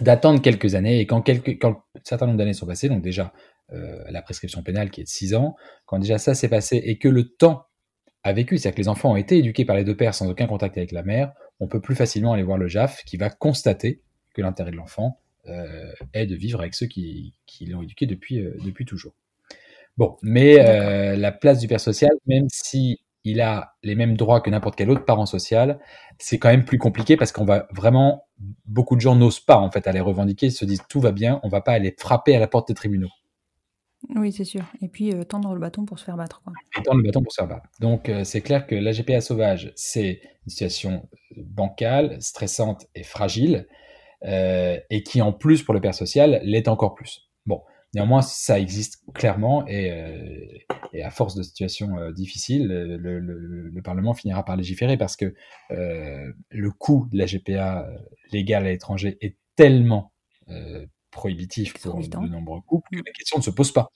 d'attendre 0.00 0.40
quelques 0.40 0.76
années, 0.76 1.00
et 1.00 1.06
quand, 1.06 1.20
quelques, 1.20 1.60
quand 1.60 1.84
certain 2.04 2.26
nombre 2.26 2.38
d'années 2.38 2.54
sont 2.54 2.64
passées, 2.64 2.88
donc 2.88 3.02
déjà 3.02 3.34
la 3.70 4.22
prescription 4.22 4.62
pénale 4.62 4.90
qui 4.90 5.02
est 5.02 5.04
de 5.04 5.08
6 5.08 5.34
ans, 5.34 5.56
quand 5.84 5.98
déjà 5.98 6.16
ça 6.16 6.34
s'est 6.34 6.48
passé 6.48 6.76
et 6.76 6.96
que 6.96 7.08
le 7.08 7.28
temps 7.28 7.65
a 8.26 8.32
vécu, 8.32 8.58
c'est-à-dire 8.58 8.76
que 8.76 8.80
les 8.82 8.88
enfants 8.88 9.12
ont 9.12 9.16
été 9.16 9.38
éduqués 9.38 9.64
par 9.64 9.76
les 9.76 9.84
deux 9.84 9.96
pères 9.96 10.14
sans 10.14 10.28
aucun 10.28 10.46
contact 10.46 10.76
avec 10.76 10.92
la 10.92 11.02
mère, 11.02 11.32
on 11.60 11.68
peut 11.68 11.80
plus 11.80 11.94
facilement 11.94 12.32
aller 12.32 12.42
voir 12.42 12.58
le 12.58 12.68
JAF 12.68 13.04
qui 13.04 13.16
va 13.16 13.30
constater 13.30 14.02
que 14.34 14.42
l'intérêt 14.42 14.70
de 14.70 14.76
l'enfant 14.76 15.20
euh, 15.48 15.92
est 16.12 16.26
de 16.26 16.34
vivre 16.34 16.60
avec 16.60 16.74
ceux 16.74 16.86
qui, 16.86 17.34
qui 17.46 17.66
l'ont 17.66 17.82
éduqué 17.82 18.06
depuis, 18.06 18.40
euh, 18.40 18.56
depuis 18.64 18.84
toujours. 18.84 19.14
Bon, 19.96 20.16
mais 20.22 20.58
euh, 20.58 21.16
la 21.16 21.32
place 21.32 21.58
du 21.58 21.68
père 21.68 21.80
social, 21.80 22.10
même 22.26 22.48
si 22.50 23.00
il 23.24 23.40
a 23.40 23.74
les 23.82 23.94
mêmes 23.94 24.16
droits 24.16 24.40
que 24.40 24.50
n'importe 24.50 24.76
quel 24.76 24.90
autre 24.90 25.04
parent 25.04 25.26
social, 25.26 25.78
c'est 26.18 26.38
quand 26.38 26.48
même 26.48 26.64
plus 26.64 26.78
compliqué 26.78 27.16
parce 27.16 27.32
qu'on 27.32 27.44
va 27.44 27.66
vraiment, 27.72 28.26
beaucoup 28.66 28.94
de 28.94 29.00
gens 29.00 29.16
n'osent 29.16 29.40
pas 29.40 29.56
en 29.56 29.70
fait 29.70 29.86
aller 29.86 30.00
revendiquer, 30.00 30.46
ils 30.46 30.52
se 30.52 30.64
disent 30.64 30.82
tout 30.88 31.00
va 31.00 31.12
bien, 31.12 31.40
on 31.42 31.48
va 31.48 31.60
pas 31.60 31.72
aller 31.72 31.94
frapper 31.98 32.36
à 32.36 32.38
la 32.38 32.46
porte 32.46 32.68
des 32.68 32.74
tribunaux. 32.74 33.10
Oui, 34.14 34.32
c'est 34.32 34.44
sûr. 34.44 34.62
Et 34.82 34.88
puis 34.88 35.12
euh, 35.12 35.24
tendre 35.24 35.52
le 35.54 35.60
bâton 35.60 35.84
pour 35.84 35.98
se 35.98 36.04
faire 36.04 36.16
battre. 36.16 36.42
Tendre 36.84 36.98
le 36.98 37.02
bâton 37.04 37.22
pour 37.22 37.32
se 37.32 37.36
faire 37.40 37.48
battre. 37.48 37.68
Donc 37.80 38.08
euh, 38.08 38.24
c'est 38.24 38.40
clair 38.40 38.66
que 38.66 38.74
la 38.74 38.92
GPA 38.92 39.20
sauvage, 39.20 39.72
c'est 39.74 40.20
une 40.44 40.50
situation 40.50 41.08
bancale, 41.36 42.16
stressante 42.22 42.86
et 42.94 43.02
fragile, 43.02 43.66
euh, 44.24 44.78
et 44.90 45.02
qui 45.02 45.20
en 45.22 45.32
plus 45.32 45.62
pour 45.62 45.74
le 45.74 45.80
père 45.80 45.94
social 45.94 46.40
l'est 46.44 46.68
encore 46.68 46.94
plus. 46.94 47.28
Bon, 47.46 47.62
néanmoins 47.94 48.22
ça 48.22 48.58
existe 48.60 49.02
clairement 49.12 49.66
et, 49.66 49.90
euh, 49.90 51.02
à 51.04 51.10
force 51.10 51.34
de 51.34 51.42
situations 51.42 51.98
euh, 51.98 52.12
difficiles, 52.12 52.66
le, 52.68 52.96
le- 52.96 53.18
le- 53.18 53.68
le 53.68 53.82
Parlement 53.82 54.14
finira 54.14 54.44
par 54.44 54.56
légiférer 54.56 54.96
parce 54.96 55.16
que 55.16 55.34
euh, 55.72 56.32
le 56.50 56.70
coût 56.70 57.08
de 57.10 57.18
la 57.18 57.26
GPA 57.26 57.86
euh, 57.86 57.98
légale 58.32 58.66
à 58.66 58.70
l'étranger 58.70 59.18
est 59.20 59.36
tellement 59.56 60.12
euh, 60.48 60.86
prohibitif 61.16 61.72
pour 61.82 61.98
de 61.98 62.28
nombreux 62.28 62.60
couples 62.60 62.88
que 62.90 62.96
Mm. 63.00 63.02
la 63.06 63.12
question 63.12 63.38
ne 63.38 63.42
se 63.42 63.50
pose 63.50 63.72
pas. 63.72 63.90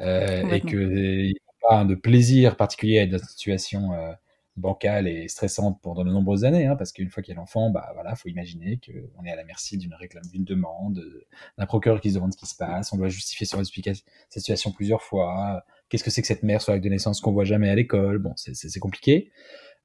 Euh, 0.00 0.38
et 0.38 0.42
Complètement. 0.42 0.70
que 0.70 0.76
euh, 0.76 1.24
il 1.24 1.32
n'y 1.32 1.38
a 1.64 1.68
pas 1.68 1.84
de 1.84 1.94
plaisir 1.94 2.56
particulier 2.56 2.98
à 2.98 3.02
être 3.04 3.10
dans 3.10 3.18
une 3.18 3.24
situation 3.24 3.92
euh, 3.94 4.12
bancale 4.56 5.06
et 5.06 5.28
stressante 5.28 5.78
pendant 5.82 6.04
de 6.04 6.10
nombreuses 6.10 6.44
années, 6.44 6.66
hein, 6.66 6.76
parce 6.76 6.92
qu'une 6.92 7.10
fois 7.10 7.22
qu'il 7.22 7.32
y 7.34 7.36
a 7.36 7.40
l'enfant, 7.40 7.70
bah 7.70 7.90
voilà, 7.94 8.14
faut 8.16 8.28
imaginer 8.28 8.78
qu'on 8.84 9.24
est 9.24 9.30
à 9.30 9.36
la 9.36 9.44
merci 9.44 9.76
d'une 9.78 9.94
réclame, 9.94 10.24
d'une 10.32 10.44
demande, 10.44 10.98
euh, 10.98 11.26
d'un 11.58 11.66
procureur 11.66 12.00
qui 12.00 12.10
se 12.10 12.14
demande 12.16 12.32
ce 12.32 12.38
qui 12.38 12.46
se 12.46 12.56
passe, 12.56 12.92
on 12.92 12.96
doit 12.96 13.08
justifier 13.08 13.46
son 13.46 13.62
cette 13.64 13.96
situation 14.30 14.72
plusieurs 14.72 15.02
fois. 15.02 15.64
Qu'est-ce 15.88 16.04
que 16.04 16.10
c'est 16.10 16.20
que 16.22 16.26
cette 16.28 16.42
mère 16.42 16.60
sur 16.62 16.72
l'acte 16.72 16.84
de 16.84 16.88
naissance 16.90 17.20
qu'on 17.20 17.32
voit 17.32 17.44
jamais 17.44 17.68
à 17.70 17.74
l'école? 17.74 18.18
Bon, 18.18 18.32
c'est- 18.36 18.54
compliqué. 18.80 19.30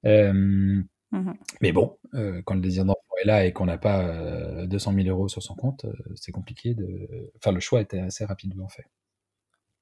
Euh, 0.06 0.82
Mhm. 1.14 1.34
mais 1.62 1.72
bon, 1.74 1.98
quand 2.46 2.56
le 2.56 2.62
désir 2.62 2.86
d'enfant 2.86 3.00
est 3.22 3.26
là 3.26 3.46
et 3.46 3.54
qu'on 3.54 3.66
n'a 3.66 3.78
pas 3.78 4.02
euh, 4.08 4.66
200 4.68 4.94
000 4.94 5.08
euros 5.08 5.28
sur 5.28 5.42
son 5.44 5.56
compte, 5.56 5.86
euh, 5.86 5.94
c'est 6.16 6.32
compliqué 6.32 6.74
de. 6.74 7.32
Enfin, 7.38 7.52
le 7.52 7.60
choix 7.60 7.82
était 7.82 8.00
assez 8.00 8.26
rapidement 8.26 8.68
fait. 8.68 8.86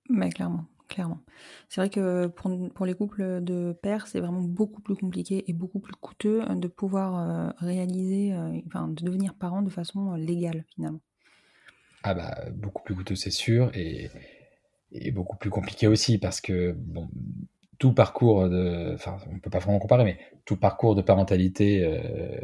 Mais 0.10 0.30
clairement, 0.30 0.66
clairement. 0.88 1.20
C'est 1.70 1.82
vrai 1.82 1.90
que 1.90 2.28
pour, 2.28 2.74
pour 2.74 2.86
les 2.86 2.96
couples 2.96 3.44
de 3.44 3.78
pères, 3.82 4.08
c'est 4.08 4.20
vraiment 4.20 4.42
beaucoup 4.42 4.82
plus 4.82 4.96
compliqué 4.96 5.50
et 5.50 5.54
beaucoup 5.54 5.80
plus 5.80 5.94
coûteux 5.94 6.44
de 6.56 6.68
pouvoir 6.68 7.20
euh, 7.20 7.52
réaliser, 7.60 8.34
euh, 8.34 8.60
enfin, 8.68 8.88
de 8.88 9.04
devenir 9.06 9.36
parent 9.36 9.62
de 9.62 9.70
façon 9.70 10.14
euh, 10.14 10.18
légale 10.18 10.66
finalement. 10.74 11.00
Ah 12.04 12.14
bah 12.14 12.34
beaucoup 12.54 12.82
plus 12.82 12.96
coûteux 12.96 13.16
c'est 13.16 13.30
sûr 13.30 13.72
et, 13.76 14.10
et 14.94 15.12
beaucoup 15.12 15.36
plus 15.36 15.50
compliqué 15.50 15.86
aussi 15.86 16.18
parce 16.18 16.40
que 16.40 16.72
bon 16.72 17.10
tout 17.78 17.94
parcours 17.94 18.48
de 18.48 18.94
enfin 18.94 19.18
on 19.30 19.40
peut 19.40 19.50
pas 19.50 19.60
vraiment 19.60 19.80
comparer 19.80 20.06
mais 20.06 20.18
tout 20.46 20.56
parcours 20.56 20.96
de 20.96 21.02
parentalité 21.02 21.84
euh, 21.84 22.40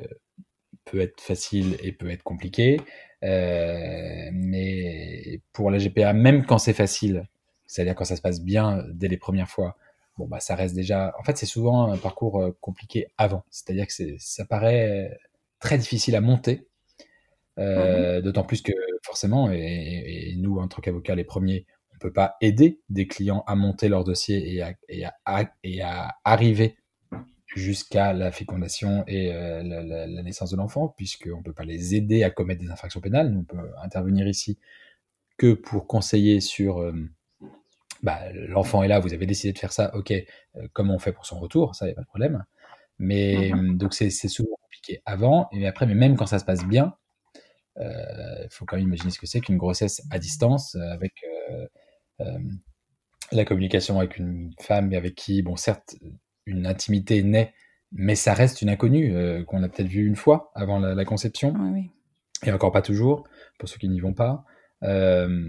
peut 0.86 1.02
être 1.02 1.22
facile 1.22 1.78
et 1.84 1.92
peut 1.92 2.10
être 2.12 2.24
compliqué 2.24 2.80
Euh, 3.24 4.30
mais 4.34 5.42
pour 5.54 5.72
la 5.72 5.80
GPA 5.80 6.14
même 6.14 6.46
quand 6.46 6.60
c'est 6.60 6.74
facile 6.74 7.28
c'est-à-dire 7.66 7.96
quand 7.96 8.06
ça 8.06 8.16
se 8.18 8.22
passe 8.22 8.42
bien 8.42 8.84
dès 8.94 9.08
les 9.08 9.18
premières 9.18 9.50
fois 9.50 9.78
bon 10.18 10.28
bah 10.28 10.40
ça 10.40 10.54
reste 10.56 10.76
déjà 10.76 11.14
en 11.20 11.24
fait 11.24 11.36
c'est 11.38 11.46
souvent 11.48 11.92
un 11.92 11.98
parcours 11.98 12.42
euh, 12.42 12.52
compliqué 12.62 13.08
avant. 13.18 13.44
C'est-à-dire 13.50 13.88
que 13.88 13.94
ça 14.20 14.46
paraît 14.46 15.18
très 15.60 15.78
difficile 15.80 16.16
à 16.16 16.22
monter 16.22 16.68
euh, 17.60 18.22
D'autant 18.22 18.44
plus 18.44 18.62
que 18.62 18.74
forcément, 19.04 19.50
et, 19.52 20.36
nous 20.38 20.58
en 20.60 20.68
tant 20.68 20.82
qu'avocats 20.82 21.16
les 21.16 21.24
premiers, 21.24 21.66
on 21.94 21.98
peut 22.00 22.12
pas 22.14 22.36
aider 22.42 22.80
des 22.90 23.08
clients 23.08 23.44
à 23.48 23.56
monter 23.56 23.88
leur 23.90 24.04
dossier 24.04 24.54
et 24.54 24.62
à, 24.62 24.74
et 24.90 25.06
à- 25.06 25.16
à- 25.26 25.46
et 25.64 25.82
à 25.82 26.16
arriver 26.26 26.76
jusqu'à 27.56 28.14
la 28.14 28.32
fécondation 28.32 29.04
et 29.08 29.34
euh, 29.34 29.64
la, 29.64 29.84
la- 29.84 30.08
la 30.08 30.24
naissance 30.24 30.52
de 30.52 30.58
l'enfant, 30.58 30.90
puisqu'on 30.90 31.42
peut 31.44 31.54
pas 31.54 31.64
les 31.66 31.96
aider 31.96 32.24
à 32.24 32.30
commettre 32.30 32.62
des 32.62 32.70
infractions 32.70 33.02
pénales. 33.02 33.32
Nous, 33.32 33.42
on 33.42 33.44
peut 33.44 33.58
intervenir 33.82 34.28
ici 34.28 34.60
que 35.38 35.54
pour 35.54 35.88
conseiller 35.88 36.42
sur 36.42 36.80
euh, 36.82 36.94
bah, 38.04 38.20
l'enfant 38.34 38.84
est 38.84 38.88
là, 38.88 39.00
vous 39.00 39.14
avez 39.14 39.26
décidé 39.26 39.54
de 39.54 39.58
faire 39.60 39.72
ça, 39.72 39.96
ok, 39.96 40.12
euh, 40.12 40.68
comment 40.74 40.96
on 40.96 41.00
fait 41.00 41.14
pour 41.14 41.26
son 41.26 41.40
retour, 41.40 41.76
ça, 41.76 41.88
y 41.88 41.92
a 41.92 41.96
pas 41.96 42.02
de 42.02 42.08
problème. 42.08 42.46
Mais 43.00 43.52
Mhm. 43.54 43.78
donc 43.78 43.94
c'est 43.94 44.10
souvent 44.12 44.56
compliqué 44.62 45.02
avant, 45.06 45.50
et 45.52 45.68
après, 45.68 45.86
mais 45.86 45.96
même 45.96 46.16
quand 46.18 46.28
ça 46.28 46.40
se 46.40 46.46
passe 46.46 46.66
bien, 46.66 46.96
il 47.80 48.48
faut 48.52 48.66
quand 48.66 48.78
même 48.78 48.88
imaginer 48.88 49.12
ce 49.12 49.20
que 49.20 49.28
c'est 49.28 49.42
qu'une 49.42 49.58
grossesse 49.58 50.02
à 50.12 50.20
distance 50.20 50.76
avec 50.76 51.14
la 53.32 53.46
communication 53.46 54.00
avec 54.00 54.18
une 54.18 54.54
femme 54.62 54.94
avec 54.94 55.16
qui, 55.16 55.42
bon, 55.42 55.56
certes, 55.56 55.96
une 56.46 56.66
intimité 56.68 57.22
naît, 57.24 57.54
mais 57.92 58.16
ça 58.16 58.34
reste 58.34 58.62
une 58.62 58.70
inconnue 58.70 59.16
euh, 59.16 59.44
qu'on 59.44 59.64
a 59.64 59.70
peut-être 59.70 59.88
vue 59.88 60.06
une 60.06 60.16
fois 60.16 60.52
avant 60.56 60.80
la, 60.80 60.94
la 60.96 61.06
conception, 61.06 61.54
Oui, 61.58 61.70
oui. 61.74 61.92
et 62.48 62.52
encore 62.52 62.72
pas 62.72 62.82
toujours, 62.82 63.28
pour 63.60 63.70
ceux 63.70 63.78
qui 63.78 63.90
n'y 63.90 64.00
vont 64.00 64.14
pas. 64.14 64.46
Euh, 64.84 65.44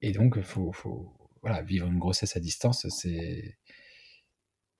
et 0.00 0.12
donc, 0.12 0.34
il 0.36 0.42
faut, 0.42 0.72
faut 0.72 1.12
voilà, 1.42 1.62
vivre 1.62 1.86
une 1.88 1.98
grossesse 1.98 2.36
à 2.36 2.40
distance, 2.40 2.86
c'est 2.88 3.56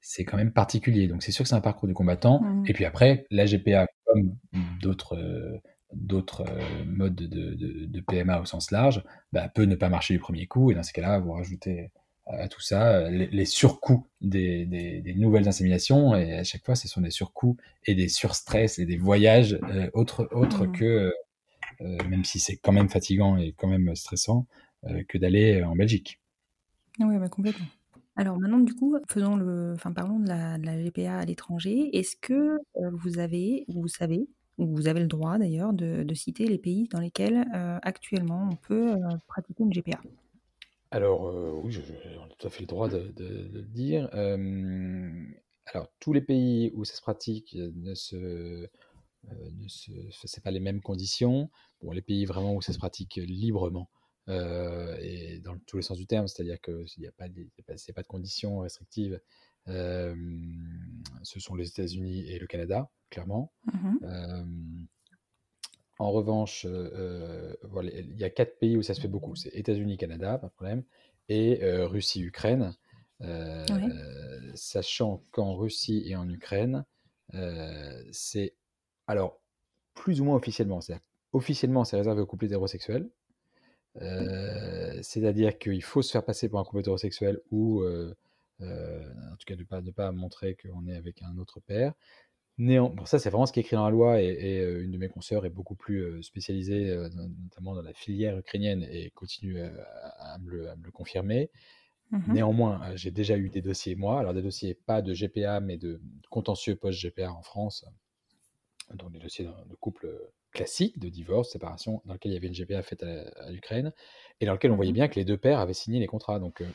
c'est 0.01 0.25
quand 0.25 0.37
même 0.37 0.53
particulier. 0.53 1.09
Donc 1.09 1.23
c'est 1.23 1.33
sûr 1.33 1.43
que 1.43 1.49
c'est 1.49 1.55
un 1.57 1.61
parcours 1.61 1.89
du 1.89 1.95
combattant. 1.95 2.41
Et 2.67 2.73
puis 2.73 2.85
après, 2.85 3.27
la 3.31 3.45
GPA, 3.47 3.87
comme 4.07 4.37
d'autres 4.81 5.17
euh, 5.17 5.59
d'autres 5.93 6.45
euh, 6.49 6.85
modes 6.87 7.15
de, 7.17 7.27
de- 7.55 7.87
de 7.87 8.01
PMA 8.01 8.41
au 8.41 8.45
sens 8.45 8.71
large, 8.71 9.03
bah, 9.33 9.49
peut 9.49 9.65
ne 9.65 9.75
pas 9.75 9.89
marcher 9.89 10.15
du 10.15 10.21
premier 10.21 10.47
coup. 10.47 10.71
Et 10.71 10.75
dans 10.75 10.83
ce 10.83 10.93
cas-là, 10.93 11.19
vous 11.19 11.33
rajoutez 11.33 11.91
à 12.29 12.49
tout 12.49 12.61
ça 12.61 12.97
euh, 12.99 13.11
les, 13.11 13.27
les 13.29 13.45
surcoûts 13.45 14.07
des, 14.21 14.67
des- 14.67 15.01
des 15.01 15.15
nouvelles 15.15 15.49
inséminations. 15.49 16.15
Et 16.17 16.35
à 16.35 16.45
chaque 16.45 16.65
fois, 16.65 16.75
ce 16.77 16.89
sont 16.89 17.01
des 17.01 17.11
surcoûts 17.11 17.57
et 17.87 17.95
des 17.95 18.09
surstress 18.09 18.79
et 18.79 18.87
des 18.87 18.97
voyages 18.99 19.59
euh, 19.71 19.91
autres, 19.95 20.29
autres 20.33 20.67
Mhm. 20.67 20.73
que, 20.73 21.13
euh, 21.83 21.99
même 22.09 22.25
si 22.25 22.39
c'est 22.41 22.57
quand 22.57 22.73
même 22.73 22.89
fatigant 22.89 23.37
et 23.39 23.53
quand 23.53 23.69
même 23.69 23.95
stressant, 23.97 24.47
euh, 24.85 25.03
que 25.09 25.19
d'aller 25.19 25.63
en 25.63 25.77
Belgique. 25.77 26.21
Oui, 27.01 27.17
mais 27.19 27.29
complètement. 27.29 27.67
Alors 28.17 28.39
maintenant, 28.39 28.59
du 28.59 28.75
coup, 28.75 28.97
faisons 29.09 29.37
le, 29.37 29.73
enfin, 29.77 29.93
parlons 29.93 30.19
de 30.19 30.29
la, 30.29 30.59
de 30.59 30.67
la 30.67 30.77
GPA 30.83 31.19
à 31.19 31.25
l'étranger. 31.25 31.97
Est-ce 31.97 32.17
que 32.17 32.35
euh, 32.35 32.91
vous 32.93 33.19
avez, 33.21 33.65
vous 33.69 33.87
savez, 33.89 34.29
ou 34.59 34.67
vous 34.75 34.89
avez 34.89 35.01
le 35.01 35.07
droit 35.07 35.39
d'ailleurs 35.39 35.73
de, 35.73 36.03
de 36.03 36.15
citer 36.15 36.47
les 36.47 36.59
pays 36.59 36.89
dans 36.89 36.99
lesquels 37.01 37.47
euh, 37.55 37.79
actuellement 37.83 38.49
on 38.53 38.57
peut 38.57 38.93
euh, 38.95 38.99
pratiquer 39.29 39.63
une 39.63 39.73
GPA. 39.73 40.01
Alors, 40.91 41.27
euh, 41.29 41.53
oui, 41.63 41.71
je- 41.73 41.81
je- 41.83 42.19
on 42.19 42.25
a 42.25 42.29
tout 42.39 42.47
à 42.47 42.51
fait 42.51 42.61
le 42.61 42.67
droit 42.67 42.89
de, 42.89 42.99
de- 43.17 43.49
de 43.49 43.59
le 43.59 43.69
dire. 43.69 44.09
Euh, 44.15 45.25
alors, 45.67 45.89
tous 46.01 46.13
les 46.13 46.23
pays 46.23 46.71
où 46.75 46.85
ça 46.85 46.95
se 46.95 47.03
pratique 47.03 47.55
euh, 47.57 47.71
ne 47.75 47.95
se, 47.95 48.17
euh, 48.17 48.69
ne 49.27 49.69
se, 49.69 49.91
c'est 50.25 50.43
pas 50.43 50.51
les 50.51 50.61
mêmes 50.61 50.81
conditions. 50.81 51.51
Bon, 51.83 51.91
les 51.93 52.01
pays 52.03 52.25
vraiment 52.25 52.55
où 52.55 52.63
ça 52.63 52.73
se 52.73 52.79
pratique 52.79 53.17
librement 53.17 53.91
euh, 54.29 54.97
et 55.01 55.41
dans 55.41 55.59
tous 55.67 55.77
les 55.77 55.83
sens 55.83 55.99
du 55.99 56.07
terme, 56.07 56.27
c'est-à-dire 56.29 56.61
que 56.61 56.87
s'il 56.87 57.03
n'y 57.03 57.09
a 57.09 57.13
pas, 57.13 57.29
de- 57.29 57.41
il 57.43 57.51
y 57.59 57.61
a 57.61 57.65
pas, 57.65 57.77
c'est 57.77 57.93
pas 57.93 58.03
de 58.03 58.07
conditions 58.07 58.61
restrictives, 58.61 59.21
ce 59.67 61.41
sont 61.41 61.55
les 61.55 61.69
États-Unis 61.69 62.27
et 62.31 62.39
le 62.39 62.47
Canada, 62.47 62.91
clairement. 63.11 63.53
Euh, 64.05 64.45
en 65.99 66.13
revanche, 66.13 66.65
euh, 66.65 66.91
euh, 66.95 67.55
voilà, 67.63 67.91
il 67.91 68.17
y 68.17 68.25
a 68.25 68.31
quatre 68.31 68.59
pays 68.59 68.77
où 68.77 68.83
ça 68.83 68.95
se 68.95 69.01
fait 69.01 69.09
beaucoup. 69.09 69.35
C'est 69.35 69.51
États-Unis, 69.51 69.97
Canada, 69.97 70.39
pas 70.39 70.47
de 70.47 70.53
problème, 70.53 70.85
et 71.29 71.63
euh, 71.65 71.87
Russie, 71.87 72.23
Ukraine. 72.23 72.75
Euh, 73.21 73.67
sachant 74.55 75.25
qu'en 75.33 75.57
Russie 75.57 76.05
et 76.07 76.15
en 76.15 76.29
Ukraine, 76.29 76.85
c'est 78.13 78.55
alors 79.09 79.41
plus 79.95 80.21
ou 80.21 80.25
moins 80.25 80.37
officiellement. 80.37 80.81
C'est-à-dire 80.81 81.05
officiellement, 81.33 81.85
c'est 81.85 81.97
réservé 81.97 82.23
aux 82.23 82.27
couples 82.27 82.45
hétérosexuels. 82.45 83.11
C'est-à-dire 85.03 85.59
qu'il 85.59 85.83
faut 85.83 86.03
se 86.03 86.13
faire 86.13 86.25
passer 86.25 86.49
pour 86.49 86.61
un 86.61 86.65
couple 86.65 86.79
hétérosexuel 86.79 87.41
ou, 87.51 87.85
en 87.85 88.15
tout 88.61 89.45
cas, 89.47 89.57
ne 89.57 89.65
pas, 89.65 89.81
de 89.81 89.91
pas 89.91 90.13
montrer 90.13 90.55
qu'on 90.55 90.87
est 90.87 90.95
avec 90.95 91.21
un 91.23 91.39
autre 91.39 91.59
père. 91.59 91.95
Néan... 92.59 92.91
Bon, 92.91 93.05
ça, 93.05 93.21
c'est 93.21 93.31
vraiment 93.31 93.47
ce 93.47 93.53
qui 93.53 93.61
est 93.61 93.63
écrit 93.63 93.77
dans 93.77 93.85
la 93.85 93.91
loi, 93.91 94.21
et, 94.21 94.27
et, 94.27 94.61
euh, 94.61 94.83
une 94.83 94.91
de 94.91 94.99
mes 94.99 95.09
consoeurs 95.09 95.47
est 95.47 95.51
beaucoup 95.51 95.77
plus 95.77 96.01
euh, 96.03 96.23
spécialisée, 96.23 96.91
euh, 96.91 97.09
notamment 97.43 97.75
dans 97.75 97.83
la 97.83 97.93
filière 97.93 98.37
ukrainienne, 98.37 98.87
et 98.91 99.11
continue 99.11 99.61
à, 99.61 100.35
à 100.35 100.39
me 100.39 100.51
le, 100.51 100.69
à 100.69 100.77
me 100.77 100.85
le 100.85 100.91
confirmer. 100.91 101.51
Mhm. 102.11 102.33
Néanmoins, 102.33 102.97
j'ai 102.97 103.13
déjà 103.13 103.37
eu 103.37 103.49
des 103.49 103.63
dossiers, 103.63 103.95
moi, 103.95 104.19
alors 104.19 104.35
des 104.35 104.43
dossiers 104.43 104.75
pas 104.75 105.03
de 105.03 105.15
GPA, 105.15 105.61
mais 105.61 105.77
de 105.77 106.01
contentieux 106.31 106.75
post-GPA 106.75 107.31
en 107.31 107.43
France, 107.43 107.85
donc 108.95 109.13
des 109.13 109.19
dossiers 109.21 109.45
de, 109.45 109.51
de 109.69 109.75
couple 109.77 110.11
classiques, 110.51 110.99
de 110.99 111.11
divorce, 111.11 111.53
séparation, 111.53 112.03
dans 112.07 112.15
lequel 112.15 112.33
il 112.33 112.35
y 112.35 112.39
avait 112.39 112.49
une 112.49 112.55
GPA 112.55 112.83
faite 112.83 113.05
à, 113.05 113.51
l'Ukraine, 113.51 113.93
et 114.41 114.47
dans 114.47 114.53
lequel 114.53 114.73
on 114.73 114.77
voyait 114.77 114.91
Mhm. 114.91 114.97
bien 114.97 115.09
que 115.09 115.17
les 115.17 115.25
deux 115.25 115.37
pères 115.37 115.61
avaient 115.61 115.75
signé 115.75 116.01
les 116.01 116.07
contrats. 116.07 116.41
Donc, 116.41 116.57
je 116.61 116.65
ne 116.65 116.73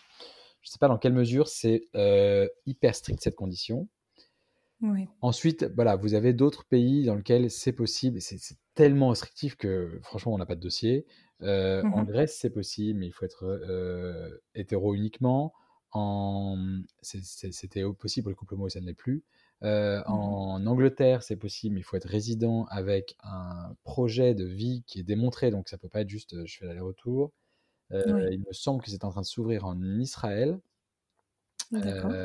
sais 0.72 0.80
pas 0.80 0.88
dans 0.88 1.00
quelle 1.00 1.13
mesure 1.13 1.50
c'est 1.50 1.89
hyper 2.65 2.96
strict 2.96 3.19
cette 3.22 3.36
condition. 3.36 3.89
Oui. 4.82 5.08
Ensuite, 5.22 5.64
voilà, 5.76 5.96
vous 5.96 6.14
avez 6.16 6.34
d'autres 6.34 6.66
pays 6.66 7.06
dans 7.06 7.16
lesquels 7.16 7.50
c'est 7.50 7.72
possible. 7.74 8.20
C'est 8.22 8.40
tellement 8.76 9.10
restrictif 9.10 9.56
que 9.56 10.00
franchement, 10.04 10.34
on 10.34 10.38
n'a 10.38 10.46
pas 10.46 10.56
de 10.56 10.60
dossier. 10.62 11.06
Euh, 11.42 11.84
En 11.92 12.04
Mhm. 12.04 12.06
Grèce, 12.06 12.38
c'est 12.40 12.50
possible, 12.50 13.00
mais 13.00 13.08
il 13.08 13.12
faut 13.12 13.26
être 13.26 13.46
euh, 13.46 14.38
hétéro 14.56 14.94
uniquement. 14.96 15.54
En... 15.92 16.58
C'était 17.02 17.84
possible 17.94 18.24
pour 18.26 18.30
les 18.32 18.36
couples 18.36 18.56
homo, 18.56 18.68
ça 18.70 18.82
ne 18.82 18.86
l'est 18.88 18.94
plus. 18.94 19.24
Euh, 19.64 20.04
Mhm. 20.08 20.08
En 20.08 20.66
Angleterre, 20.66 21.24
c'est 21.24 21.38
possible, 21.38 21.76
mais 21.76 21.82
il 21.82 21.84
faut 21.84 21.96
être 21.96 22.08
résident 22.10 22.66
avec 22.66 23.16
un 23.24 23.76
projet 23.84 24.34
de 24.36 24.44
vie 24.46 24.84
qui 24.88 25.00
est 25.00 25.04
démontré, 25.04 25.52
donc 25.52 25.70
ça 25.70 25.78
peut 25.78 25.88
pas 25.90 26.02
être 26.02 26.10
juste 26.10 26.34
euh, 26.34 26.46
je 26.46 26.58
fais 26.58 26.66
l'aller-retour. 26.66 27.32
Oui. 28.06 28.30
Il 28.32 28.40
me 28.48 28.54
semble 28.54 28.84
que 28.84 28.90
c'est 28.92 29.04
en 29.06 29.12
train 29.12 29.22
de 29.22 29.26
s'ouvrir 29.28 29.66
en 29.66 29.82
Israël. 30.00 30.60
D'accord. 31.72 32.20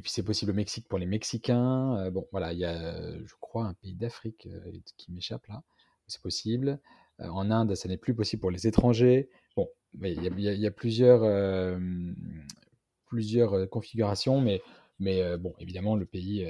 Et 0.00 0.02
puis 0.02 0.12
c'est 0.12 0.22
possible 0.22 0.52
au 0.52 0.54
Mexique 0.54 0.88
pour 0.88 0.98
les 0.98 1.04
Mexicains. 1.04 1.98
Euh, 1.98 2.10
bon, 2.10 2.26
voilà, 2.32 2.54
il 2.54 2.58
y 2.58 2.64
a, 2.64 3.18
je 3.22 3.34
crois, 3.38 3.66
un 3.66 3.74
pays 3.74 3.94
d'Afrique 3.94 4.48
euh, 4.50 4.72
qui 4.96 5.12
m'échappe 5.12 5.46
là. 5.48 5.62
C'est 6.06 6.22
possible. 6.22 6.80
Euh, 7.20 7.28
en 7.28 7.50
Inde, 7.50 7.74
ça 7.74 7.86
n'est 7.86 7.98
plus 7.98 8.14
possible 8.14 8.40
pour 8.40 8.50
les 8.50 8.66
étrangers. 8.66 9.28
Bon, 9.56 9.68
mais 9.92 10.12
il 10.14 10.22
y 10.24 10.26
a, 10.26 10.30
il 10.30 10.40
y 10.40 10.48
a- 10.48 10.54
il 10.54 10.60
y 10.60 10.66
a 10.66 10.70
plusieurs, 10.70 11.22
plusieurs 13.04 13.68
configurations, 13.68 14.40
mais, 14.40 14.62
mais 15.00 15.36
bon, 15.36 15.52
évidemment, 15.58 15.96
le 15.96 16.06
pays, 16.06 16.46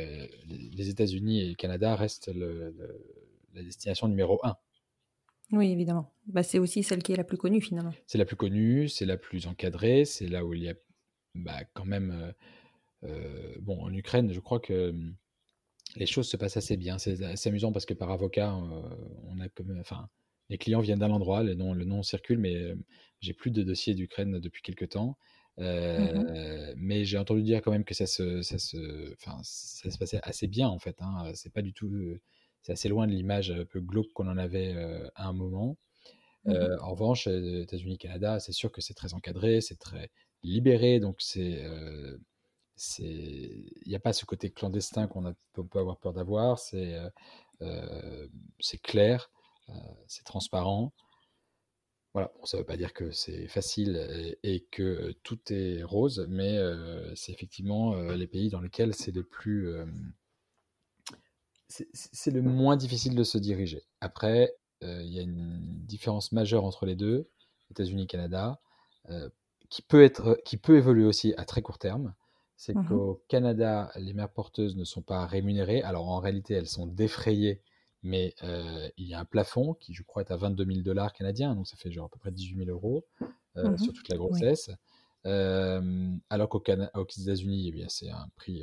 les, 0.46 0.70
les 0.70 0.88
États-Unis 0.88 1.40
et 1.40 1.48
le 1.48 1.54
Canada 1.56 1.96
restent 1.96 2.32
le- 2.32 2.70
le- 2.70 3.04
la 3.54 3.64
destination 3.64 4.06
numéro 4.06 4.38
un. 4.44 4.54
Oui, 5.50 5.72
évidemment. 5.72 6.12
Bah, 6.28 6.44
c'est 6.44 6.60
aussi 6.60 6.84
celle 6.84 7.02
qui 7.02 7.14
est 7.14 7.16
la 7.16 7.24
plus 7.24 7.36
connue 7.36 7.60
finalement. 7.60 7.94
C'est 8.06 8.18
la 8.18 8.24
plus 8.26 8.36
connue, 8.36 8.88
c'est 8.88 9.06
la 9.06 9.16
plus 9.16 9.48
encadrée, 9.48 10.04
c'est 10.04 10.28
là 10.28 10.44
où 10.44 10.54
il 10.54 10.62
y 10.62 10.68
a 10.68 10.74
bah, 11.34 11.64
quand 11.74 11.84
même. 11.84 12.32
Euh, 13.04 13.54
bon, 13.60 13.80
en 13.82 13.92
Ukraine, 13.92 14.32
je 14.32 14.40
crois 14.40 14.60
que 14.60 14.90
hum, 14.90 15.14
les 15.96 16.06
choses 16.06 16.28
se 16.28 16.36
passent 16.36 16.56
assez 16.56 16.76
bien. 16.76 16.98
C'est 16.98 17.22
assez 17.24 17.48
amusant 17.48 17.72
parce 17.72 17.86
que 17.86 17.94
par 17.94 18.10
avocat, 18.10 18.54
euh, 18.54 18.82
on 19.28 19.40
a 19.40 19.48
comme, 19.48 19.76
enfin, 19.80 20.08
les 20.48 20.58
clients 20.58 20.80
viennent 20.80 20.98
d'un 20.98 21.10
endroit, 21.10 21.42
le 21.42 21.54
nom, 21.54 21.74
le 21.74 21.84
nom 21.84 22.02
circule, 22.02 22.38
mais 22.38 22.54
euh, 22.54 22.76
j'ai 23.20 23.34
plus 23.34 23.50
de 23.50 23.62
dossiers 23.62 23.94
d'Ukraine 23.94 24.38
depuis 24.40 24.62
quelques 24.62 24.90
temps. 24.90 25.16
Euh, 25.58 26.72
mais 26.76 27.04
j'ai 27.04 27.18
entendu 27.18 27.42
dire 27.42 27.60
quand 27.60 27.72
même 27.72 27.84
que 27.84 27.92
ça 27.92 28.06
se, 28.06 28.40
ça 28.40 28.58
se, 28.58 29.12
enfin, 29.14 29.38
ça 29.42 29.90
se 29.90 29.98
passait 29.98 30.20
assez 30.22 30.46
bien 30.46 30.68
en 30.68 30.78
fait. 30.78 30.96
Hein. 31.02 31.32
C'est 31.34 31.52
pas 31.52 31.60
du 31.60 31.74
tout, 31.74 31.90
c'est 32.62 32.72
assez 32.72 32.88
loin 32.88 33.06
de 33.06 33.12
l'image 33.12 33.50
un 33.50 33.64
peu 33.64 33.80
glauque 33.80 34.12
qu'on 34.14 34.28
en 34.28 34.38
avait 34.38 34.74
euh, 34.74 35.06
à 35.14 35.28
un 35.28 35.32
moment. 35.32 35.76
Euh, 36.46 36.78
en 36.80 36.92
revanche, 36.92 37.26
États-Unis, 37.26 37.98
Canada, 37.98 38.40
c'est 38.40 38.52
sûr 38.52 38.72
que 38.72 38.80
c'est 38.80 38.94
très 38.94 39.12
encadré, 39.12 39.60
c'est 39.60 39.78
très 39.78 40.10
libéré, 40.42 40.98
donc 40.98 41.16
c'est, 41.20 41.62
il 42.98 43.82
n'y 43.86 43.94
a 43.94 44.00
pas 44.00 44.12
ce 44.12 44.24
côté 44.24 44.50
clandestin 44.50 45.06
qu'on 45.06 45.34
peut 45.64 45.78
avoir 45.78 45.98
peur 45.98 46.12
d'avoir. 46.12 46.58
C'est, 46.58 46.94
euh, 46.94 47.10
euh, 47.62 48.28
clair, 48.82 49.30
euh, 49.68 49.72
c'est 50.06 50.24
transparent. 50.24 50.92
Voilà, 52.12 52.32
ça 52.44 52.56
ne 52.56 52.62
veut 52.62 52.66
pas 52.66 52.76
dire 52.76 52.92
que 52.92 53.12
c'est 53.12 53.46
facile 53.46 54.36
et, 54.42 54.66
que 54.72 55.12
tout 55.22 55.38
est 55.52 55.82
rose, 55.84 56.26
mais 56.28 56.58
c'est 57.14 57.30
effectivement 57.30 57.94
les 57.94 58.26
pays 58.26 58.48
dans 58.48 58.60
lesquels 58.60 58.94
c'est 58.96 59.12
le 59.12 59.22
plus, 59.22 59.72
c'est 61.68 62.32
le 62.32 62.42
moins 62.42 62.76
difficile 62.76 63.14
de 63.14 63.22
se 63.22 63.38
diriger. 63.38 63.84
Après, 64.00 64.52
il 64.82 65.06
y 65.06 65.20
a 65.20 65.22
une 65.22 65.60
différence 65.86 66.32
majeure 66.32 66.64
entre 66.64 66.84
les 66.84 66.96
deux, 66.96 67.30
États-Unis, 67.70 68.08
Canada, 68.08 68.60
qui 69.68 69.82
peut 69.82 70.02
être, 70.02 70.36
qui 70.44 70.56
peut 70.56 70.78
évoluer 70.78 71.04
aussi 71.04 71.32
à 71.36 71.44
très 71.44 71.62
court 71.62 71.78
terme. 71.78 72.12
C'est 72.60 72.74
Mhm. 72.74 72.88
qu'au 72.88 73.24
Canada, 73.28 73.90
les 73.96 74.12
mères 74.12 74.30
porteuses 74.30 74.76
ne 74.76 74.84
sont 74.84 75.00
pas 75.00 75.24
rémunérées. 75.24 75.80
Alors 75.80 76.06
en 76.10 76.20
réalité, 76.20 76.52
elles 76.52 76.66
sont 76.68 76.86
défrayées, 76.86 77.62
mais 78.02 78.34
euh, 78.42 78.86
il 78.98 79.06
y 79.06 79.14
a 79.14 79.20
un 79.20 79.24
plafond 79.24 79.72
qui, 79.72 79.94
je 79.94 80.02
crois, 80.02 80.20
est 80.20 80.30
à 80.30 80.36
22 80.36 80.66
000 80.66 80.82
dollars 80.82 81.14
canadiens, 81.14 81.54
donc 81.54 81.66
ça 81.66 81.78
fait 81.78 81.90
genre 81.90 82.04
à 82.04 82.08
peu 82.10 82.18
près 82.18 82.30
18 82.30 82.66
000 82.66 82.68
euros 82.68 83.06
euh, 83.56 83.70
Mhm. 83.70 83.78
sur 83.78 83.94
toute 83.94 84.10
la 84.10 84.16
Oui. 84.16 84.18
grossesse. 84.18 84.70
Euh, 85.24 86.14
alors 86.28 86.50
qu'aux 86.50 86.62
États-Unis, 86.62 87.72
eh 87.74 87.84
c'est 87.88 88.10
un 88.10 88.28
prix 88.36 88.62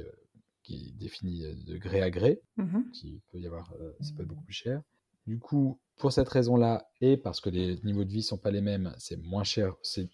qui 0.61 0.89
est 0.89 0.91
défini 0.91 1.41
de 1.65 1.77
gré 1.79 2.03
à 2.03 2.11
gré 2.11 2.39
Mhm. 2.57 2.91
qui 2.93 3.19
peut 3.31 3.39
y 3.39 3.47
avoir, 3.47 3.73
ça 3.99 4.13
peut 4.15 4.21
être 4.21 4.29
beaucoup 4.29 4.43
plus 4.43 4.53
cher. 4.53 4.83
Du 5.25 5.39
coup, 5.39 5.79
pour 5.97 6.11
cette 6.11 6.29
raison-là, 6.29 6.87
et 7.01 7.17
parce 7.17 7.41
que 7.41 7.49
les 7.49 7.79
niveaux 7.83 8.05
de 8.05 8.11
vie 8.11 8.21
sont 8.21 8.37
pas 8.37 8.51
les 8.51 8.61
mêmes, 8.61 8.93
c'est 8.99 9.17
moins 9.17 9.43
cher, 9.43 9.73
c'est 9.81 10.07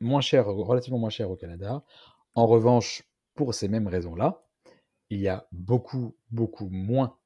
moins 0.00 0.20
cher, 0.20 0.46
relativement 0.46 0.98
moins 0.98 1.10
cher 1.10 1.30
au 1.30 1.36
Canada. 1.36 1.84
En 2.34 2.46
revanche, 2.46 3.04
pour 3.34 3.54
ces 3.54 3.68
mêmes 3.68 3.88
raisons-là, 3.88 4.44
il 5.10 5.20
y 5.20 5.28
a 5.28 5.48
beaucoup, 5.52 6.16
beaucoup 6.30 6.68
moins 6.70 7.18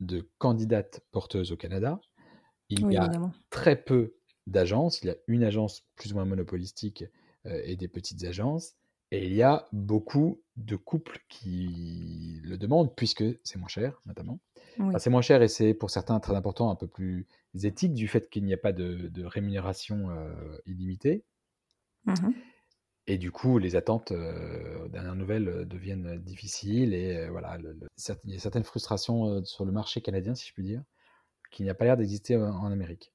de 0.00 0.28
candidates 0.38 1.02
porteuses 1.12 1.52
au 1.52 1.56
Canada. 1.56 2.00
Il 2.68 2.80
Oui, 2.82 2.94
y 2.94 2.96
a 2.96 3.04
évidemment. 3.04 3.32
très 3.50 3.76
peu 3.82 4.16
d'agences. 4.46 5.02
Il 5.02 5.08
y 5.08 5.10
a 5.10 5.16
une 5.26 5.44
agence 5.44 5.86
plus 5.96 6.12
ou 6.12 6.16
moins 6.16 6.24
monopolistique 6.24 7.04
euh, 7.46 7.60
et 7.64 7.76
des 7.76 7.88
petites 7.88 8.24
agences. 8.24 8.74
Et 9.10 9.26
il 9.26 9.34
y 9.34 9.42
a 9.42 9.68
beaucoup 9.72 10.42
de 10.56 10.76
couples 10.76 11.20
qui 11.28 12.40
le 12.44 12.58
demandent, 12.58 12.94
puisque 12.94 13.24
c'est 13.42 13.58
moins 13.58 13.68
cher, 13.68 14.02
notamment. 14.04 14.40
Oui. 14.78 14.94
Enfin, 14.94 14.98
c'est 14.98 15.10
moins 15.10 15.22
cher 15.22 15.42
et 15.42 15.48
c'est 15.48 15.72
pour 15.74 15.90
certains 15.90 16.20
très 16.20 16.34
important, 16.34 16.70
un 16.70 16.76
peu 16.76 16.86
plus 16.88 17.26
éthique 17.62 17.94
du 17.94 18.06
fait 18.08 18.28
qu'il 18.28 18.44
n'y 18.44 18.52
a 18.54 18.58
pas 18.58 18.72
de, 18.72 19.08
de 19.08 19.24
rémunération 19.24 20.10
euh, 20.10 20.58
illimitée. 20.66 21.24
Mhm. 22.04 22.48
Et 23.08 23.18
du 23.18 23.32
coup, 23.32 23.58
les 23.58 23.74
attentes 23.74 24.12
euh, 24.12 24.84
aux 24.84 24.88
dernières 24.88 25.16
nouvelles 25.16 25.48
euh, 25.48 25.64
deviennent 25.64 26.18
difficiles 26.18 26.94
et 26.94 27.16
euh, 27.16 27.30
voilà, 27.30 27.56
le- 27.58 27.72
le- 27.72 27.88
certes- 27.96 28.20
il 28.24 28.34
y 28.34 28.36
a 28.36 28.38
certaines 28.38 28.64
frustrations 28.64 29.26
euh, 29.26 29.44
sur 29.44 29.64
le 29.64 29.72
marché 29.72 30.00
canadien, 30.00 30.34
si 30.36 30.46
je 30.46 30.52
puis 30.52 30.62
dire, 30.62 30.82
qui 31.50 31.62
n'y 31.64 31.70
a 31.70 31.74
pas 31.74 31.84
l'air 31.86 31.96
d'exister 31.96 32.36
en, 32.36 32.50
en 32.50 32.70
Amérique. 32.72 33.12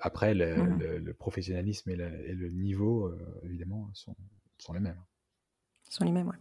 Après, 0.00 0.34
le, 0.34 0.56
Mhm. 0.56 0.78
le- 0.98 1.14
professionnalisme 1.14 1.90
et 1.90 1.96
le, 1.96 2.28
et 2.28 2.32
le 2.34 2.50
niveau, 2.50 3.14
évidemment, 3.44 3.88
sont, 3.94 4.16
sont 4.58 4.72
les 4.72 4.80
mêmes. 4.80 5.00
sont 5.88 6.04
les 6.04 6.10
mêmes, 6.10 6.28
ouais. 6.28 6.36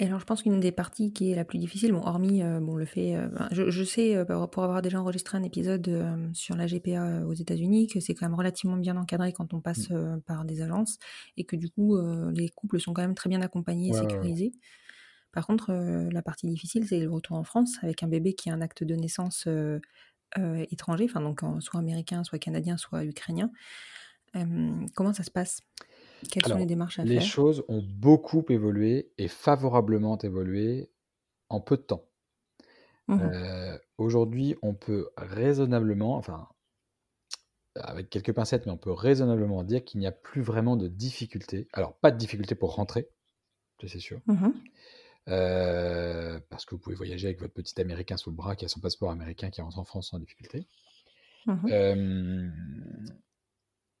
Et 0.00 0.06
alors, 0.06 0.20
je 0.20 0.24
pense 0.24 0.44
qu'une 0.44 0.60
des 0.60 0.70
parties 0.70 1.12
qui 1.12 1.32
est 1.32 1.34
la 1.34 1.44
plus 1.44 1.58
difficile, 1.58 1.92
bon, 1.92 2.02
hormis 2.02 2.40
euh, 2.42 2.60
bon, 2.60 2.76
le 2.76 2.84
fait. 2.84 3.16
euh, 3.16 3.28
je, 3.50 3.68
je 3.68 3.82
sais, 3.82 4.14
euh, 4.14 4.24
pour 4.46 4.62
avoir 4.62 4.80
déjà 4.80 5.00
enregistré 5.00 5.36
un 5.36 5.42
épisode 5.42 5.90
sur 6.34 6.54
la 6.54 6.68
GPA 6.68 7.26
aux 7.26 7.32
États-Unis, 7.34 7.88
que 7.88 7.98
c'est 7.98 8.14
quand 8.14 8.26
même 8.26 8.36
relativement 8.38 8.76
bien 8.76 8.96
encadré 8.96 9.32
quand 9.32 9.54
on 9.54 9.60
passe 9.60 9.88
euh, 9.90 10.16
par 10.24 10.44
des 10.44 10.62
agences 10.62 10.98
et 11.36 11.42
que 11.44 11.56
du 11.56 11.68
coup, 11.68 11.96
les 12.30 12.48
couples 12.48 12.78
sont 12.80 12.92
quand 12.94 13.02
même 13.02 13.16
très 13.16 13.28
bien 13.28 13.42
accompagnés 13.42 13.88
et 13.88 13.92
Ouais, 13.92 13.98
ouais, 14.00 14.18
ouais. 14.18 14.32
sécurisés. 14.32 14.52
Par 15.32 15.46
contre, 15.46 15.72
la 15.72 16.22
partie 16.22 16.46
difficile, 16.48 16.86
c'est 16.88 17.00
le 17.00 17.10
retour 17.10 17.36
en 17.36 17.44
France 17.44 17.78
avec 17.82 18.02
un 18.02 18.08
bébé 18.08 18.34
qui 18.34 18.50
a 18.50 18.54
un 18.54 18.60
acte 18.62 18.84
de 18.84 18.94
naissance 18.96 19.48
étranger, 20.70 21.06
enfin 21.06 21.20
donc 21.20 21.40
soit 21.60 21.80
américain, 21.80 22.24
soit 22.24 22.38
canadien, 22.38 22.76
soit 22.76 23.04
ukrainien. 23.04 23.50
Comment 24.94 25.12
ça 25.12 25.22
se 25.22 25.30
passe? 25.30 25.62
Quelles 26.30 26.46
sont 26.46 26.58
les 26.58 26.66
démarches 26.66 26.98
à 26.98 27.04
les 27.04 27.20
faire 27.20 27.22
choses 27.22 27.64
ont 27.68 27.82
beaucoup 27.82 28.44
évolué 28.48 29.12
et 29.18 29.28
favorablement 29.28 30.18
évolué 30.18 30.90
en 31.48 31.60
peu 31.60 31.76
de 31.76 31.82
temps. 31.82 32.04
Mhm. 33.08 33.20
Euh, 33.22 33.78
aujourd'hui, 33.96 34.56
on 34.62 34.74
peut 34.74 35.08
raisonnablement, 35.16 36.16
enfin, 36.16 36.48
avec 37.76 38.10
quelques 38.10 38.32
pincettes, 38.32 38.66
mais 38.66 38.72
on 38.72 38.78
peut 38.78 38.92
raisonnablement 38.92 39.62
dire 39.64 39.84
qu'il 39.84 40.00
n'y 40.00 40.06
a 40.06 40.12
plus 40.12 40.42
vraiment 40.42 40.76
de 40.76 40.88
difficultés. 40.88 41.68
Alors, 41.72 41.94
pas 41.94 42.10
de 42.10 42.18
difficultés 42.18 42.54
pour 42.54 42.74
rentrer, 42.74 43.08
c'est 43.86 44.00
sûr. 44.00 44.20
Mhm. 44.26 44.52
Euh, 45.28 46.40
parce 46.48 46.64
que 46.64 46.74
vous 46.74 46.80
pouvez 46.80 46.96
voyager 46.96 47.26
avec 47.26 47.40
votre 47.40 47.52
petit 47.52 47.78
américain 47.80 48.16
sous 48.16 48.30
le 48.30 48.36
bras 48.36 48.56
qui 48.56 48.64
a 48.64 48.68
son 48.68 48.80
passeport 48.80 49.10
américain 49.10 49.50
qui 49.50 49.60
rentre 49.60 49.78
en 49.78 49.84
France 49.84 50.10
sans 50.10 50.18
difficulté. 50.18 50.66
Mhm. 51.46 51.68
Euh, 51.70 52.50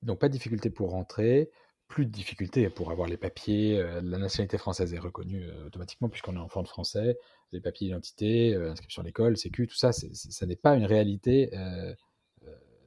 donc 0.02 0.18
pas 0.18 0.28
de 0.28 0.32
difficulté 0.32 0.70
pour 0.70 0.90
rentrer, 0.90 1.50
plus 1.88 2.04
de 2.06 2.10
difficulté 2.10 2.68
pour 2.70 2.90
avoir 2.90 3.08
les 3.08 3.16
papiers. 3.16 3.78
euh, 3.80 4.00
la 4.02 4.18
nationalité 4.18 4.58
française 4.58 4.92
est 4.94 4.98
reconnue 4.98 5.44
euh, 5.44 5.66
automatiquement 5.66 6.08
puisqu'on 6.08 6.36
est 6.36 6.40
enfant 6.40 6.62
de 6.62 6.68
français. 6.68 7.18
Les 7.52 7.60
papiers 7.60 7.88
d'identité, 7.88 8.54
euh, 8.54 8.70
inscription 8.70 9.02
à 9.02 9.04
l'école, 9.04 9.36
sécu, 9.36 9.66
tout 9.66 9.74
ça, 9.76 9.92
c'est- 9.92 10.14
ça 10.14 10.46
n'est 10.46 10.56
pas 10.56 10.76
une 10.76 10.84
réalité, 10.84 11.50
euh, 11.54 11.94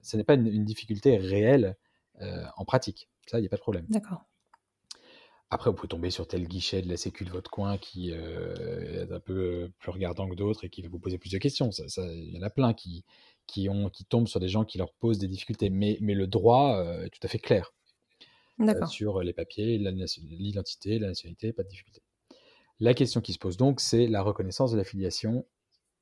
ça 0.02 0.18
n'est 0.18 0.24
pas 0.24 0.36
une, 0.36 0.48
une 0.48 0.66
difficulté 0.66 1.18
réelle 1.18 1.76
euh, 2.22 2.44
en 2.58 2.66
pratique. 2.66 3.10
Ça, 3.28 3.40
il 3.40 3.42
n'y 3.42 3.48
a 3.48 3.50
pas 3.50 3.58
de 3.58 3.62
problème. 3.62 3.86
D'accord. 3.90 4.24
Après, 5.50 5.70
vous 5.70 5.76
pouvez 5.76 5.88
tomber 5.90 6.12
sur 6.12 6.28
tel 6.28 6.48
guichet 6.48 6.82
de 6.82 6.88
la 6.88 6.96
sécu 6.96 7.26
de 7.26 7.30
votre 7.30 7.52
coin 7.52 7.78
qui 7.78 8.12
euh, 8.14 9.06
est 9.08 9.12
un 9.12 9.20
peu 9.20 9.70
plus 9.80 9.92
regardant 9.92 10.30
que 10.30 10.36
d'autres 10.36 10.64
et 10.66 10.70
qui 10.70 10.82
va 10.82 10.88
vous 10.90 11.00
poser 11.00 11.18
plus 11.18 11.32
de 11.32 11.38
questions. 11.40 11.72
Ça, 11.72 11.88
ça- 11.90 12.06
il 12.14 12.34
y 12.34 12.38
en 12.38 12.42
a 12.44 12.50
plein 12.50 12.74
qui, 12.74 13.04
qui, 13.48 13.68
ont, 13.68 13.90
qui 13.90 14.06
tombent 14.06 14.28
sur 14.30 14.40
des 14.40 14.48
gens 14.48 14.64
qui 14.64 14.78
leur 14.78 14.94
posent 14.94 15.18
des 15.20 15.28
difficultés. 15.28 15.70
Mais, 15.70 15.98
mais 16.02 16.14
le 16.14 16.28
droit 16.28 16.82
est 17.04 17.10
tout 17.10 17.20
à 17.24 17.28
fait 17.28 17.40
clair. 17.40 17.74
Sur 18.88 19.22
les 19.22 19.34
papiers, 19.34 19.78
l'identité, 19.78 21.00
la 21.00 21.08
nationalité, 21.10 21.54
pas 21.54 21.64
de 21.64 21.70
difficulté. 21.70 22.02
La 22.80 22.94
question 22.94 23.22
qui 23.22 23.34
se 23.34 23.40
pose 23.40 23.58
donc, 23.58 23.80
c'est 23.80 24.08
la 24.08 24.22
reconnaissance 24.24 24.72
de 24.72 24.78
la 24.78 24.84
filiation 24.84 25.46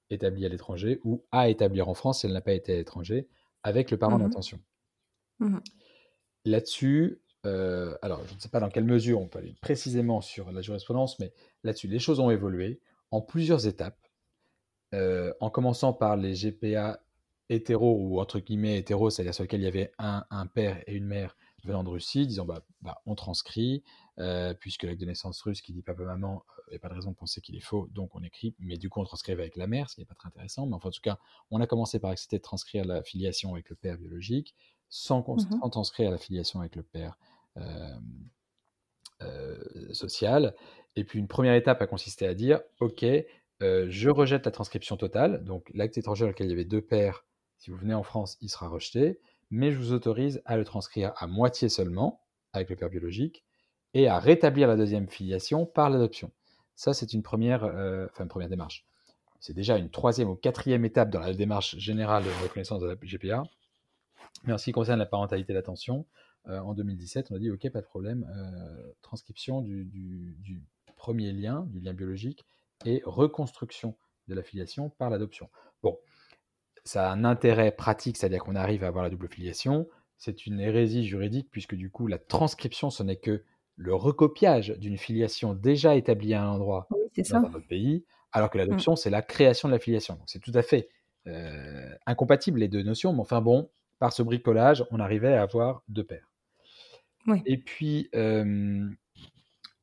établie 0.10 0.46
à 0.46 0.50
l'étranger 0.50 1.00
ou 1.04 1.26
à 1.32 1.50
établir 1.50 1.90
en 1.90 1.94
France 1.94 2.22
si 2.22 2.26
elle 2.28 2.34
n'a 2.34 2.42
pas 2.42 2.54
été 2.54 2.74
à 2.74 2.78
l'étranger 2.78 3.28
avec 3.64 3.92
le 3.92 3.98
parent 3.98 4.18
Mhm. 4.18 4.24
d'intention. 4.24 4.60
Mhm. 5.40 5.62
Là-dessus, 6.46 7.22
euh, 7.46 7.96
alors 8.02 8.26
je 8.28 8.34
ne 8.34 8.40
sais 8.40 8.50
pas 8.50 8.60
dans 8.60 8.70
quelle 8.70 8.86
mesure 8.86 9.20
on 9.20 9.28
peut 9.28 9.40
aller 9.40 9.56
précisément 9.62 10.22
sur 10.22 10.52
la 10.52 10.62
jurisprudence, 10.62 11.20
mais 11.20 11.34
là-dessus, 11.64 11.88
les 11.88 12.00
choses 12.00 12.20
ont 12.20 12.32
évolué 12.32 12.80
en 13.12 13.22
plusieurs 13.22 13.68
étapes, 13.68 14.00
euh, 14.94 15.34
en 15.40 15.50
commençant 15.50 15.94
par 15.94 16.18
les 16.18 16.34
GPA 16.34 17.04
hétéros 17.50 17.98
ou 18.00 18.20
entre 18.20 18.40
guillemets 18.40 18.78
hétéros, 18.78 19.10
c'est-à-dire 19.10 19.34
sur 19.34 19.44
lesquels 19.44 19.62
il 19.62 19.66
y 19.66 19.68
avait 19.68 19.92
un, 20.00 20.26
un 20.30 20.48
père 20.48 20.84
et 20.88 20.94
une 20.96 21.06
mère 21.06 21.36
venant 21.66 21.84
de 21.84 21.90
Russie, 21.90 22.28
disant 22.28 22.46
bah, 22.46 22.64
bah, 22.82 23.02
on 23.06 23.16
transcrit, 23.16 23.84
euh, 24.20 24.54
puisque 24.54 24.84
l'acte 24.84 25.00
de 25.00 25.06
naissance 25.06 25.42
russe 25.42 25.62
qui 25.62 25.74
dit 25.74 25.82
papa-maman, 25.82 26.44
il 26.68 26.72
n'y 26.72 26.76
a 26.78 26.80
pas 26.80 26.90
de 26.90 26.94
raison 26.94 27.12
de 27.12 27.16
penser 27.16 27.42
qu'il 27.42 27.56
est 27.56 27.62
faux, 27.62 27.88
donc 27.92 28.16
on 28.16 28.24
écrit, 28.24 28.56
mais 28.60 28.78
du 28.78 28.90
coup 28.90 29.00
on 29.00 29.04
transcrivait 29.06 29.42
avec 29.42 29.56
la 29.56 29.68
mère, 29.68 29.90
ce 29.90 29.96
qui 29.96 30.02
n'est 30.02 30.06
pas 30.06 30.16
très 30.16 30.28
intéressant, 30.28 30.68
mais 30.68 30.76
enfin 30.76 30.90
en 30.90 30.92
tout 30.92 31.02
cas, 31.02 31.18
on 31.52 31.60
a 31.62 31.68
commencé 31.68 32.00
par 32.00 32.12
accepter 32.12 32.38
de 32.38 32.44
transcrire 32.44 32.86
la 32.86 33.04
filiation 33.04 33.54
avec 33.54 33.70
le 33.70 33.76
père 33.76 33.98
biologique, 33.98 34.56
sans, 34.90 35.24
sans 35.38 35.70
transcrire 35.70 36.12
la 36.12 36.18
filiation 36.18 36.60
avec 36.60 36.76
le 36.76 36.84
père 36.84 37.18
euh, 37.58 38.00
euh, 39.22 39.94
social. 39.94 40.56
Et 40.96 41.04
puis 41.04 41.20
une 41.20 41.28
première 41.28 41.54
étape 41.54 41.82
a 41.82 41.88
consisté 41.88 42.26
à 42.26 42.34
dire, 42.34 42.62
ok, 42.80 43.04
euh, 43.62 43.86
je 43.90 44.10
rejette 44.10 44.46
la 44.46 44.52
transcription 44.52 44.98
totale, 44.98 45.44
donc 45.44 45.70
l'acte 45.74 45.98
étranger 45.98 46.24
dans 46.24 46.30
lequel 46.30 46.48
il 46.48 46.52
y 46.52 46.54
avait 46.54 46.66
deux 46.66 46.82
pères, 46.82 47.26
si 47.58 47.70
vous 47.70 47.78
venez 47.78 47.94
en 47.94 48.04
France, 48.04 48.38
il 48.42 48.50
sera 48.50 48.70
rejeté, 48.70 49.20
mais 49.52 49.72
je 49.72 49.78
vous 49.78 49.94
autorise 49.94 50.42
à 50.46 50.58
le 50.58 50.66
transcrire 50.66 51.14
à 51.18 51.28
moitié 51.28 51.70
seulement, 51.70 52.22
avec 52.54 52.70
le 52.70 52.76
père 52.76 52.90
biologique, 52.90 53.44
et 53.94 54.08
à 54.08 54.20
rétablir 54.20 54.68
la 54.68 54.76
deuxième 54.76 55.10
filiation 55.10 55.66
par 55.66 55.90
l'adoption. 55.90 56.32
Ça, 56.76 56.94
c'est 56.94 57.14
une 57.14 57.24
première, 57.24 57.64
euh, 57.64 58.06
enfin 58.12 58.24
une 58.24 58.30
première 58.30 58.50
démarche. 58.50 58.86
C'est 59.40 59.54
déjà 59.54 59.78
une 59.78 59.90
troisième 59.90 60.30
ou 60.30 60.36
quatrième 60.36 60.86
étape 60.86 61.10
dans 61.10 61.20
la 61.20 61.34
démarche 61.34 61.78
générale 61.78 62.24
de 62.24 62.30
reconnaissance 62.44 62.82
de 62.82 62.88
la 62.88 62.96
GPA. 62.96 63.44
Mais 64.46 64.54
en 64.54 64.58
ce 64.58 64.66
qui 64.66 64.72
concerne 64.72 65.00
la 65.00 65.06
parentalité 65.06 65.54
d'attention, 65.54 66.06
euh, 66.48 66.60
en 66.60 66.74
2017, 66.74 67.32
on 67.32 67.36
a 67.36 67.40
dit 67.40 67.50
ok, 67.52 67.70
pas 67.72 67.82
de 67.82 67.86
problème, 67.86 68.26
euh, 68.36 68.92
transcription 69.02 69.62
du, 69.62 69.86
du- 69.86 70.36
du 70.40 70.62
premier 70.96 71.32
lien, 71.32 71.66
du 71.70 71.80
lien 71.80 71.94
biologique, 71.94 72.46
et 72.86 73.02
reconstruction 73.06 73.98
de 74.28 74.36
la 74.36 74.44
filiation 74.44 74.90
par 74.90 75.10
l'adoption. 75.10 75.50
Bon, 75.84 75.98
ça 76.90 77.08
a 77.08 77.14
un 77.14 77.24
intérêt 77.24 77.72
pratique, 77.72 78.18
c'est-à-dire 78.18 78.44
qu'on 78.44 78.56
arrive 78.56 78.84
à 78.84 78.88
avoir 78.88 79.04
la 79.04 79.12
double 79.12 79.28
filiation. 79.28 79.88
C'est 80.18 80.48
une 80.48 80.60
hérésie 80.60 81.06
juridique 81.06 81.48
puisque 81.52 81.76
du 81.76 81.92
coup, 81.92 82.08
la 82.08 82.18
transcription, 82.18 82.90
ce 82.90 83.04
n'est 83.04 83.18
que 83.18 83.44
le 83.76 83.94
recopiage 83.94 84.72
d'une 84.80 84.98
filiation 84.98 85.54
déjà 85.54 85.96
établie 85.96 86.34
à 86.34 86.44
un 86.44 86.50
endroit 86.50 86.88
Oui, 86.90 87.24
dans 87.30 87.36
un 87.36 87.44
autre 87.44 87.68
pays, 87.68 88.06
alors 88.32 88.50
que 88.50 88.58
l'adoption, 88.58 88.96
c'est 88.96 89.12
la 89.12 89.22
création 89.22 89.70
de 89.70 89.74
la 89.74 89.80
filiation. 89.80 90.16
Donc 90.16 90.24
c'est 90.26 90.40
tout 90.40 90.52
à 90.56 90.64
fait 90.64 90.90
euh, 91.28 91.94
incompatible 92.08 92.60
les 92.60 92.68
deux 92.68 92.82
notions, 92.82 93.14
mais 93.14 93.22
enfin 93.22 93.40
bon, 93.40 93.70
par 94.00 94.12
ce 94.12 94.24
bricolage, 94.24 94.84
on 94.90 95.00
arrivait 95.00 95.36
à 95.36 95.44
avoir 95.44 95.84
deux 95.90 96.04
paires. 96.04 96.32
Oui. 97.28 97.44
Et 97.46 97.58
puis, 97.58 98.10
euh, 98.16 98.90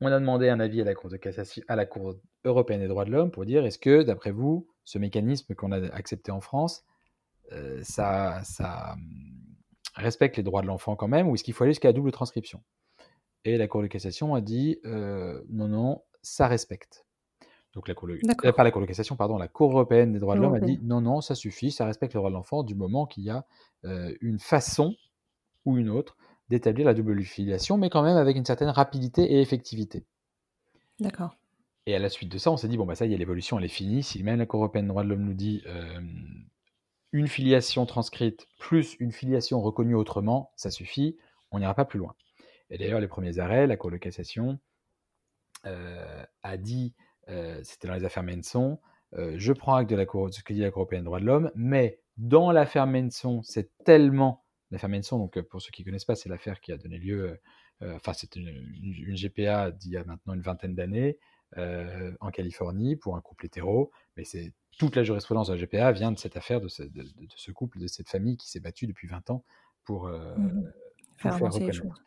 on 0.01 0.07
a 0.09 0.19
demandé 0.19 0.49
un 0.49 0.59
avis 0.59 0.81
à 0.81 0.85
la 0.85 0.97
Cour 0.97 1.11
de 1.11 1.19
cassation, 1.19 1.63
à 1.69 1.77
la 1.77 1.87
Cour 1.87 2.17
européenne 2.45 2.81
des 2.81 2.89
droits 2.89 3.05
de 3.05 3.13
l'homme 3.13 3.31
pour 3.31 3.45
dire 3.45 3.65
est-ce 3.65 3.79
que, 3.79 4.03
d'après 4.03 4.33
vous, 4.33 4.67
ce 4.83 4.99
mécanisme 4.99 5.55
qu'on 5.55 5.71
a 5.71 5.79
accepté 5.95 6.33
en 6.33 6.41
France, 6.41 6.85
euh, 7.53 7.81
ça, 7.83 8.43
ça 8.45 8.93
hum, 8.95 9.01
respecte 9.95 10.37
les 10.37 10.43
droits 10.43 10.63
de 10.63 10.67
l'enfant 10.67 10.97
quand 10.97 11.09
même, 11.09 11.29
ou 11.29 11.35
est-ce 11.35 11.45
qu'il 11.45 11.55
faut 11.55 11.65
aller 11.65 11.73
jusqu'à 11.73 11.89
la 11.89 11.93
double 11.93 12.13
transcription? 12.13 12.63
Et 13.45 13.57
la 13.57 13.69
Cour 13.69 13.83
de 13.83 13.87
cassation 13.87 14.35
a 14.35 14.41
dit 14.41 14.79
euh, 14.85 15.43
non, 15.49 15.69
non, 15.69 16.03
ça 16.23 16.49
respecte. 16.49 17.07
Donc 17.75 17.89
la 17.89 17.95
Cour 17.95 18.09
de, 18.09 18.19
euh, 18.45 18.53
pas 18.53 18.65
la 18.65 18.71
Cour 18.71 18.81
de 18.81 18.87
cassation, 18.87 19.17
pardon, 19.17 19.37
la 19.39 19.49
Cour 19.49 19.71
européenne 19.71 20.13
des 20.13 20.19
droits 20.19 20.35
de 20.35 20.41
l'homme 20.41 20.55
a 20.55 20.61
dit 20.61 20.81
non, 20.83 21.01
non, 21.01 21.21
ça 21.21 21.35
suffit, 21.35 21.71
ça 21.71 21.85
respecte 21.85 22.15
les 22.15 22.19
droits 22.19 22.31
de 22.31 22.35
l'enfant 22.35 22.63
du 22.63 22.75
moment 22.75 23.07
qu'il 23.07 23.25
y 23.25 23.31
a 23.31 23.45
une 24.21 24.39
façon 24.39 24.97
ou 25.65 25.77
une 25.79 25.91
autre 25.91 26.17
d'établir 26.49 26.87
la 26.87 26.95
double 26.95 27.23
filiation, 27.23 27.77
mais 27.77 27.91
quand 27.91 28.03
même 28.03 28.17
avec 28.17 28.37
une 28.37 28.45
certaine 28.45 28.69
rapidité 28.69 29.23
et 29.23 29.41
effectivité. 29.41 30.05
D'accord. 31.01 31.37
Et 31.87 31.95
à 31.95 31.99
la 32.01 32.09
suite 32.09 32.31
de 32.31 32.39
ça, 32.39 32.51
on 32.51 32.57
s'est 32.57 32.69
dit, 32.69 32.77
bon, 32.77 32.85
bah 32.85 32.97
ça 32.97 33.07
y 33.07 33.15
est, 33.15 33.17
l'évolution, 33.17 33.59
elle 33.59 33.65
est 33.65 33.69
finie. 33.69 34.03
Si 34.03 34.23
même 34.23 34.39
la 34.39 34.47
Cour 34.47 34.61
européenne 34.61 34.87
des 34.87 34.89
droits 34.89 35.05
de 35.05 35.09
l'homme 35.09 35.25
nous 35.25 35.35
dit 35.35 35.63
euh, 35.67 36.01
une 37.17 37.29
filiation 37.29 37.87
transcrite 37.87 38.47
plus 38.59 38.95
une 39.01 39.11
filiation 39.11 39.61
reconnue 39.63 39.95
autrement, 39.95 40.53
ça 40.57 40.71
suffit, 40.71 41.17
on 41.51 41.59
n'ira 41.59 41.75
pas 41.75 41.87
plus 41.87 41.99
loin. 41.99 42.15
Et 42.69 42.77
d'ailleurs, 42.79 43.01
les 43.01 43.09
premiers 43.09 43.39
arrêts, 43.39 43.67
la 43.67 43.77
Cour 43.77 43.91
de 43.91 43.97
cassation 43.97 44.59
euh, 45.65 46.23
a 46.43 46.57
dit, 46.57 46.95
euh, 47.29 47.59
c'était 47.65 47.89
dans 47.89 47.95
les 47.95 48.05
affaires 48.05 48.23
Menson, 48.23 48.79
euh, 49.15 49.35
je 49.37 49.53
prends 49.53 49.75
acte 49.77 49.89
de, 49.91 49.97
la 49.97 50.05
cour, 50.05 50.29
de 50.29 50.35
ce 50.35 50.43
que 50.43 50.53
dit 50.53 50.61
la 50.61 50.71
Cour 50.71 50.83
européenne 50.83 51.03
des 51.03 51.07
droits 51.07 51.21
de 51.21 51.25
l'homme, 51.25 51.51
mais 51.55 52.01
dans 52.19 52.53
l'affaire 52.53 52.87
Menson, 52.87 53.43
c'est 53.43 53.71
tellement. 53.85 54.45
L'affaire 54.71 54.91
Menson, 54.91 55.19
donc 55.19 55.41
pour 55.43 55.63
ceux 55.63 55.71
qui 55.71 55.83
ne 55.83 55.87
connaissent 55.87 56.05
pas, 56.05 56.17
c'est 56.17 56.29
l'affaire 56.29 56.61
qui 56.61 56.73
a 56.73 56.77
donné 56.77 56.99
lieu. 56.99 57.41
Enfin, 57.83 58.13
une, 58.37 58.49
une- 58.49 59.05
une 59.09 59.17
GPA 59.17 59.71
d'il 59.71 59.93
y 59.93 59.97
a 59.99 60.05
maintenant 60.05 60.33
une 60.35 60.41
vingtaine 60.41 60.75
d'années 60.75 61.19
euh, 61.59 62.13
en 62.21 62.31
Californie 62.31 62.97
pour 62.97 63.17
un 63.17 63.21
couple 63.21 63.47
hétéro, 63.47 63.91
mais 64.17 64.25
c'est 64.25 64.53
toute 64.79 64.97
la 64.97 65.05
jurisprudence 65.05 65.49
de 65.49 65.55
la 65.55 65.59
GPA 65.61 65.93
vient 65.93 66.13
de 66.13 66.19
cette 66.19 66.37
affaire, 66.37 66.61
de 66.61 66.69
ce, 66.69 66.83
de- 66.83 66.89
de- 66.89 67.03
de 67.03 67.33
ce 67.37 67.51
couple, 67.51 67.79
de 67.79 67.87
cette 67.87 68.09
famille 68.09 68.37
qui 68.37 68.49
s'est 68.51 68.61
battue 68.61 68.87
depuis 68.87 69.09
20 69.09 69.31
ans 69.31 69.45
pour, 69.85 70.07
euh, 70.09 70.35
pour 70.37 71.31
Faire 71.33 71.33
reconnaître. 71.53 72.03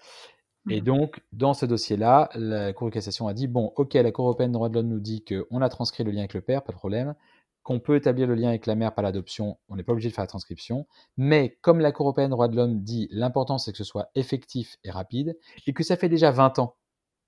Et 0.70 0.82
Mhm. 0.82 0.86
donc, 0.86 1.22
dans 1.32 1.54
ce 1.54 1.66
dossier-là, 1.66 2.30
la 2.36 2.74
Cour 2.74 2.90
de 2.90 2.94
cassation 2.94 3.28
a 3.28 3.34
dit 3.34 3.48
bon, 3.48 3.72
ok, 3.76 3.94
la 3.96 4.12
Cour 4.12 4.26
européenne 4.26 4.52
des 4.52 4.54
droits 4.56 4.70
de 4.70 4.76
l'homme 4.76 4.90
nous 4.90 5.00
dit 5.00 5.24
qu'on 5.24 5.62
a 5.62 5.70
transcrit 5.70 6.04
le 6.04 6.12
lien 6.12 6.20
avec 6.20 6.34
le 6.34 6.42
père, 6.42 6.64
pas 6.64 6.74
de 6.74 6.78
problème, 6.78 7.16
qu'on 7.64 7.80
peut 7.80 7.96
établir 7.96 8.28
le 8.28 8.36
lien 8.36 8.50
avec 8.50 8.66
la 8.68 8.76
mère 8.76 8.94
par 8.94 9.04
l'adoption, 9.04 9.58
on 9.68 9.76
n'est 9.76 9.84
pas 9.84 9.94
obligé 9.94 10.10
de 10.10 10.14
faire 10.14 10.24
la 10.24 10.28
transcription, 10.28 10.86
mais 11.18 11.58
comme 11.62 11.80
la 11.80 11.92
Cour 11.92 12.06
européenne 12.08 12.30
des 12.30 12.34
droits 12.34 12.48
de 12.48 12.56
l'homme 12.56 12.82
dit, 12.84 13.08
l'important 13.12 13.58
c'est 13.58 13.72
que 13.72 13.78
ce 13.78 13.84
soit 13.84 14.10
effectif 14.16 14.78
et 14.84 14.92
rapide, 14.92 15.38
et 15.66 15.74
que 15.74 15.84
ça 15.84 15.98
fait 15.98 16.10
déjà 16.10 16.32
20 16.32 16.60
ans 16.60 16.76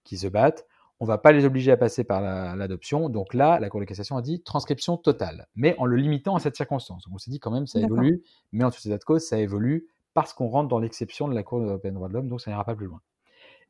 qu'ils 0.03 0.19
se 0.19 0.27
battent, 0.27 0.67
on 1.01 1.05
va 1.05 1.17
pas 1.17 1.31
les 1.31 1.45
obliger 1.45 1.71
à 1.71 1.77
passer 1.77 2.03
par 2.03 2.21
la- 2.21 2.55
l'adoption. 2.55 3.09
Donc 3.09 3.33
là, 3.33 3.59
la 3.59 3.69
Cour 3.69 3.79
de 3.79 3.85
cassation 3.85 4.17
a 4.17 4.21
dit 4.21 4.43
transcription 4.43 4.97
totale, 4.97 5.47
mais 5.55 5.75
en 5.79 5.85
le 5.85 5.95
limitant 5.97 6.35
à 6.35 6.39
cette 6.39 6.55
circonstance. 6.55 7.03
Donc 7.05 7.15
on 7.15 7.17
s'est 7.17 7.31
dit 7.31 7.39
quand 7.39 7.49
même 7.51 7.65
ça 7.65 7.79
évolue, 7.79 8.21
mais 8.51 8.63
en 8.63 8.69
tout 8.69 8.79
état 8.85 8.97
de 8.99 9.03
cause, 9.03 9.25
ça 9.27 9.39
évolue 9.39 9.87
parce 10.13 10.31
qu'on 10.33 10.47
rentre 10.47 10.67
dans 10.69 10.77
l'exception 10.79 11.27
de 11.27 11.33
la 11.33 11.41
Cour 11.41 11.59
européenne 11.59 11.93
des 11.93 11.95
droits 11.95 12.07
de 12.07 12.13
l'homme, 12.13 12.27
donc 12.27 12.39
ça 12.39 12.51
n'ira 12.51 12.63
pas 12.63 12.75
plus 12.75 12.85
loin. 12.85 13.01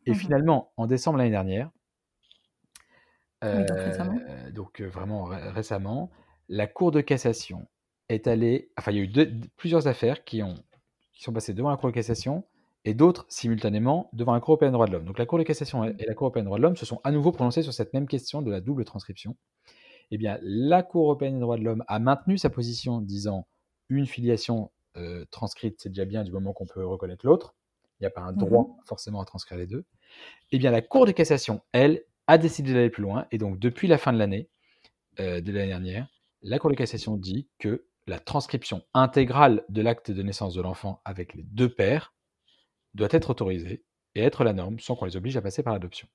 Et 0.06 0.12
Mhm. 0.12 0.18
finalement, 0.18 0.72
en 0.76 0.88
décembre 0.88 1.20
l'année 1.20 1.30
dernière, 1.30 1.72
Oui, 3.44 3.66
donc 3.66 3.80
récemment. 3.80 4.20
euh, 4.28 4.52
donc 4.52 4.82
euh, 4.82 4.88
vraiment 4.90 5.24
ré- 5.24 5.50
récemment, 5.50 6.12
la 6.50 6.68
Cour 6.68 6.92
de 6.92 7.00
cassation 7.02 7.68
est 8.10 8.28
allée. 8.28 8.72
Enfin, 8.78 8.92
il 8.92 8.98
y 8.98 9.00
a 9.00 9.04
eu 9.04 9.08
deux- 9.08 9.32
plusieurs 9.58 9.88
affaires 9.88 10.26
qui, 10.26 10.44
ont, 10.44 10.56
qui 11.14 11.24
sont 11.24 11.32
passées 11.34 11.54
devant 11.54 11.70
la 11.70 11.78
Cour 11.78 11.90
de 11.90 11.96
cassation 11.96 12.44
et 12.86 12.94
d'autres 12.94 13.26
simultanément 13.30 14.10
devant 14.14 14.34
la 14.34 14.40
Cour 14.40 14.54
européenne 14.54 14.72
des 14.72 14.76
droits 14.76 14.88
de 14.88 14.92
l'homme. 14.92 15.06
Donc 15.06 15.20
la 15.20 15.26
Cour 15.26 15.38
de 15.38 15.44
cassation 15.44 15.84
et 15.84 16.06
la 16.06 16.14
Cour 16.14 16.26
européenne 16.28 16.46
des 16.46 16.48
droits 16.48 16.58
de 16.58 16.64
l'homme 16.64 16.76
se 16.76 16.86
sont 16.86 17.00
à 17.04 17.12
nouveau 17.12 17.32
prononcées 17.32 17.62
sur 17.64 17.74
cette 17.74 17.94
même 17.94 18.08
question 18.08 18.42
de 18.42 18.50
la 18.52 18.62
double 18.62 18.86
transcription. 18.86 19.36
Eh 20.10 20.18
bien, 20.18 20.40
la 20.42 20.84
Cour 20.84 21.06
européenne 21.06 21.36
des 21.36 21.42
droits 21.42 21.58
de 21.58 21.64
l'homme 21.64 21.84
a 21.88 22.00
maintenu 22.00 22.38
sa 22.38 22.50
position 22.50 23.00
disant 23.02 23.48
une 23.90 24.06
filiation 24.06 24.72
euh, 24.98 25.26
transcrite, 25.32 25.80
c'est 25.82 25.90
déjà 25.90 26.06
bien 26.06 26.24
du 26.24 26.32
moment 26.32 26.54
qu'on 26.54 26.66
peut 26.66 26.86
reconnaître 26.86 27.26
l'autre. 27.26 27.56
Il 28.00 28.04
n'y 28.04 28.08
a 28.08 28.10
pas 28.10 28.22
un 28.22 28.34
droit 28.34 28.64
Mhm. 28.64 28.84
forcément 28.86 29.22
à 29.22 29.26
transcrire 29.26 29.58
les 29.58 29.68
deux. 29.68 29.86
Eh 30.52 30.58
bien, 30.58 30.72
la 30.72 30.82
Cour 30.82 31.06
de 31.06 31.12
cassation, 31.12 31.62
elle, 31.72 32.04
a 32.28 32.38
décidé 32.38 32.74
d'aller 32.74 32.90
plus 32.90 33.04
loin. 33.04 33.26
Et 33.32 33.38
donc, 33.38 33.60
depuis 33.60 33.88
la 33.88 33.98
fin 33.98 34.12
de 34.12 34.18
l'année, 34.18 34.50
euh, 35.20 35.40
de 35.40 35.52
l'année 35.52 35.68
dernière, 35.68 36.08
la 36.42 36.60
Cour 36.60 36.72
de 36.72 36.76
cassation 36.76 37.16
dit 37.16 37.48
que 37.60 37.86
la 38.08 38.20
transcription 38.20 38.82
intégrale 38.94 39.64
de 39.70 39.82
l'acte 39.82 40.12
de 40.12 40.24
naissance 40.24 40.56
de 40.56 40.62
l'enfant 40.62 41.02
avec 41.06 41.36
les 41.36 41.44
deux 41.44 41.70
pères 41.70 42.14
doit 42.94 43.10
être 43.12 43.30
autorisée 43.30 43.84
et 44.16 44.22
être 44.22 44.44
la 44.44 44.54
norme 44.54 44.80
sans 44.80 44.96
qu'on 44.96 45.06
les 45.06 45.18
oblige 45.18 45.38
à 45.38 45.42
passer 45.42 45.64
par 45.64 45.74
l'adoption. 45.74 46.08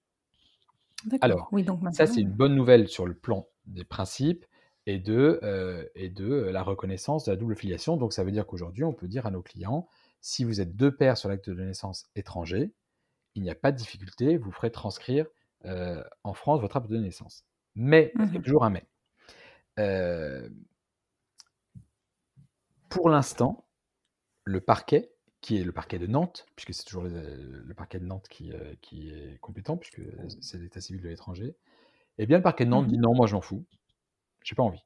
Alors, 1.20 1.48
oui, 1.52 1.62
donc 1.62 1.80
Ça, 1.92 2.06
c'est 2.06 2.20
une 2.20 2.32
bonne 2.32 2.54
nouvelle 2.54 2.88
sur 2.88 3.06
le 3.06 3.14
plan 3.14 3.48
des 3.66 3.84
principes 3.84 4.44
et 4.86 4.98
de, 4.98 5.40
euh, 5.42 5.84
et 5.94 6.08
de 6.08 6.30
euh, 6.30 6.52
la 6.52 6.62
reconnaissance 6.62 7.24
de 7.24 7.32
la 7.32 7.36
double 7.36 7.56
filiation. 7.56 7.96
Donc, 7.96 8.12
ça 8.12 8.24
veut 8.24 8.30
dire 8.30 8.46
qu'aujourd'hui, 8.46 8.84
on 8.84 8.92
peut 8.92 9.08
dire 9.08 9.26
à 9.26 9.30
nos 9.30 9.42
clients, 9.42 9.88
si 10.20 10.44
vous 10.44 10.60
êtes 10.60 10.76
deux 10.76 10.94
pères 10.94 11.16
sur 11.16 11.28
l'acte 11.28 11.50
de 11.50 11.62
naissance 11.62 12.06
étranger, 12.14 12.72
il 13.34 13.42
n'y 13.42 13.50
a 13.50 13.54
pas 13.54 13.72
de 13.72 13.76
difficulté, 13.76 14.36
vous 14.36 14.52
ferez 14.52 14.70
transcrire 14.72 15.26
euh, 15.64 16.02
en 16.24 16.34
France 16.34 16.60
votre 16.60 16.76
acte 16.76 16.88
de 16.88 16.98
naissance. 16.98 17.44
Mais, 17.74 18.14
parce 18.18 18.30
qu'il 18.30 18.36
y 18.36 18.38
a 18.38 18.40
Mhm. 18.40 18.44
toujours 18.44 18.64
un 18.64 18.70
mais. 18.70 18.86
Euh, 19.78 20.48
pour 22.88 23.08
l'instant, 23.08 23.68
le 24.44 24.60
parquet, 24.60 25.12
qui 25.46 25.58
est 25.60 25.64
le 25.64 25.70
parquet 25.70 26.00
de 26.00 26.08
Nantes, 26.08 26.44
puisque 26.56 26.74
c'est 26.74 26.84
toujours 26.84 27.04
le, 27.04 27.62
le 27.64 27.74
parquet 27.74 28.00
de 28.00 28.04
Nantes 28.04 28.26
qui, 28.28 28.52
euh, 28.52 28.74
qui 28.82 29.10
est 29.10 29.38
compétent, 29.38 29.76
puisque 29.76 30.00
c'est 30.40 30.58
l'état 30.58 30.80
civil 30.80 31.00
de 31.00 31.08
l'étranger, 31.08 31.54
eh 32.18 32.26
bien, 32.26 32.38
le 32.38 32.42
parquet 32.44 32.64
de 32.64 32.70
Nantes 32.70 32.86
Mhm. 32.86 32.88
dit 32.88 32.98
non, 32.98 33.14
moi 33.14 33.26
je 33.26 33.34
m'en 33.34 33.42
fous, 33.42 33.66
j'ai 34.44 34.56
pas 34.56 34.64
envie. 34.64 34.84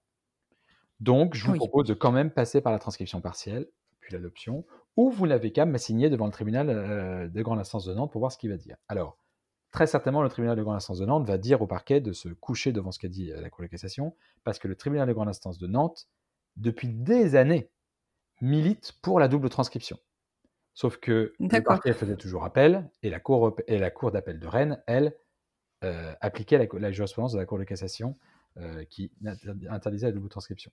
Donc, 1.01 1.35
je 1.35 1.45
vous 1.45 1.53
Oui. 1.53 1.59
propose 1.59 1.87
de 1.87 1.95
quand 1.95 2.13
même 2.13 2.31
passer 2.31 2.61
par 2.61 2.73
la 2.73 2.79
transcription 2.79 3.21
partielle, 3.21 3.69
puis 4.01 4.13
l'adoption, 4.13 4.67
ou 4.97 5.11
vous 5.11 5.27
n'avez 5.27 5.53
qu'à 5.53 5.65
m'assigner 5.65 6.11
devant 6.11 6.27
le 6.27 6.33
tribunal 6.33 6.69
euh, 6.69 7.29
de 7.29 7.43
grande 7.43 7.59
instance 7.59 7.87
de 7.87 7.95
Nantes 7.95 8.13
pour 8.13 8.21
voir 8.21 8.33
ce 8.33 8.39
qu'il 8.39 8.51
va 8.51 8.57
dire. 8.57 8.77
Alors, 8.89 9.17
très 9.71 9.87
certainement, 9.87 10.23
le 10.23 10.29
tribunal 10.29 10.57
de 10.57 10.63
grande 10.63 10.77
instance 10.77 10.99
de 10.99 11.07
Nantes 11.07 11.27
va 11.27 11.39
dire 11.39 11.63
au 11.63 11.67
parquet 11.67 12.01
de 12.01 12.13
se 12.13 12.29
coucher 12.29 12.73
devant 12.73 12.93
ce 12.93 12.99
qu'a 12.99 13.09
dit 13.09 13.33
euh, 13.33 13.41
la 13.41 13.51
Cour 13.51 13.63
de 13.65 13.69
cassation, 13.69 14.15
parce 14.45 14.59
que 14.59 14.69
le 14.69 14.77
tribunal 14.77 15.09
de 15.09 15.13
grande 15.15 15.29
instance 15.29 15.59
de 15.59 15.67
Nantes, 15.67 16.09
depuis 16.57 16.89
des 16.89 17.37
années, 17.37 17.71
milite 18.43 18.95
pour 19.03 19.21
la 19.21 19.29
double 19.29 19.49
transcription. 19.51 19.99
Sauf 20.75 20.99
que 20.99 21.33
le 21.39 21.63
parquet 21.63 21.93
faisait 21.93 22.17
toujours 22.17 22.45
appel, 22.45 22.91
et 23.03 23.11
la 23.11 23.21
Cour, 23.21 23.57
et 23.67 23.79
la 23.79 23.91
cour 23.91 24.13
d'appel 24.13 24.39
de 24.39 24.47
Rennes, 24.47 24.83
elle, 24.87 25.17
euh, 25.85 26.13
appliquait 26.21 26.59
la, 26.59 26.67
la 26.79 26.93
jurisprudence 26.93 27.33
de 27.33 27.39
la 27.39 27.47
Cour 27.47 27.59
de 27.59 27.65
cassation 27.65 28.17
euh, 28.59 28.85
qui 28.85 29.11
interdisait 29.69 30.07
la 30.07 30.13
double 30.13 30.29
transcription. 30.29 30.71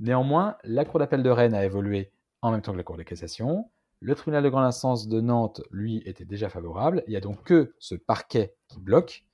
Néanmoins, 0.00 0.56
la 0.64 0.84
Cour 0.84 0.98
d'appel 0.98 1.22
de 1.22 1.30
Rennes 1.30 1.54
a 1.54 1.64
évolué 1.64 2.12
en 2.42 2.50
même 2.50 2.62
temps 2.62 2.72
que 2.72 2.76
la 2.76 2.82
Cour 2.82 2.96
de 2.96 3.02
cassation. 3.02 3.70
Le 4.00 4.14
tribunal 4.14 4.44
de 4.44 4.48
grande 4.48 4.64
instance 4.64 5.08
de 5.08 5.20
Nantes, 5.20 5.62
lui, 5.70 6.02
était 6.04 6.24
déjà 6.24 6.48
favorable. 6.48 7.02
Il 7.06 7.10
n'y 7.10 7.16
a 7.16 7.20
donc 7.20 7.42
que 7.44 7.74
ce 7.78 7.94
parquet 7.94 8.54
qui 8.68 8.80
bloque. 8.80 9.24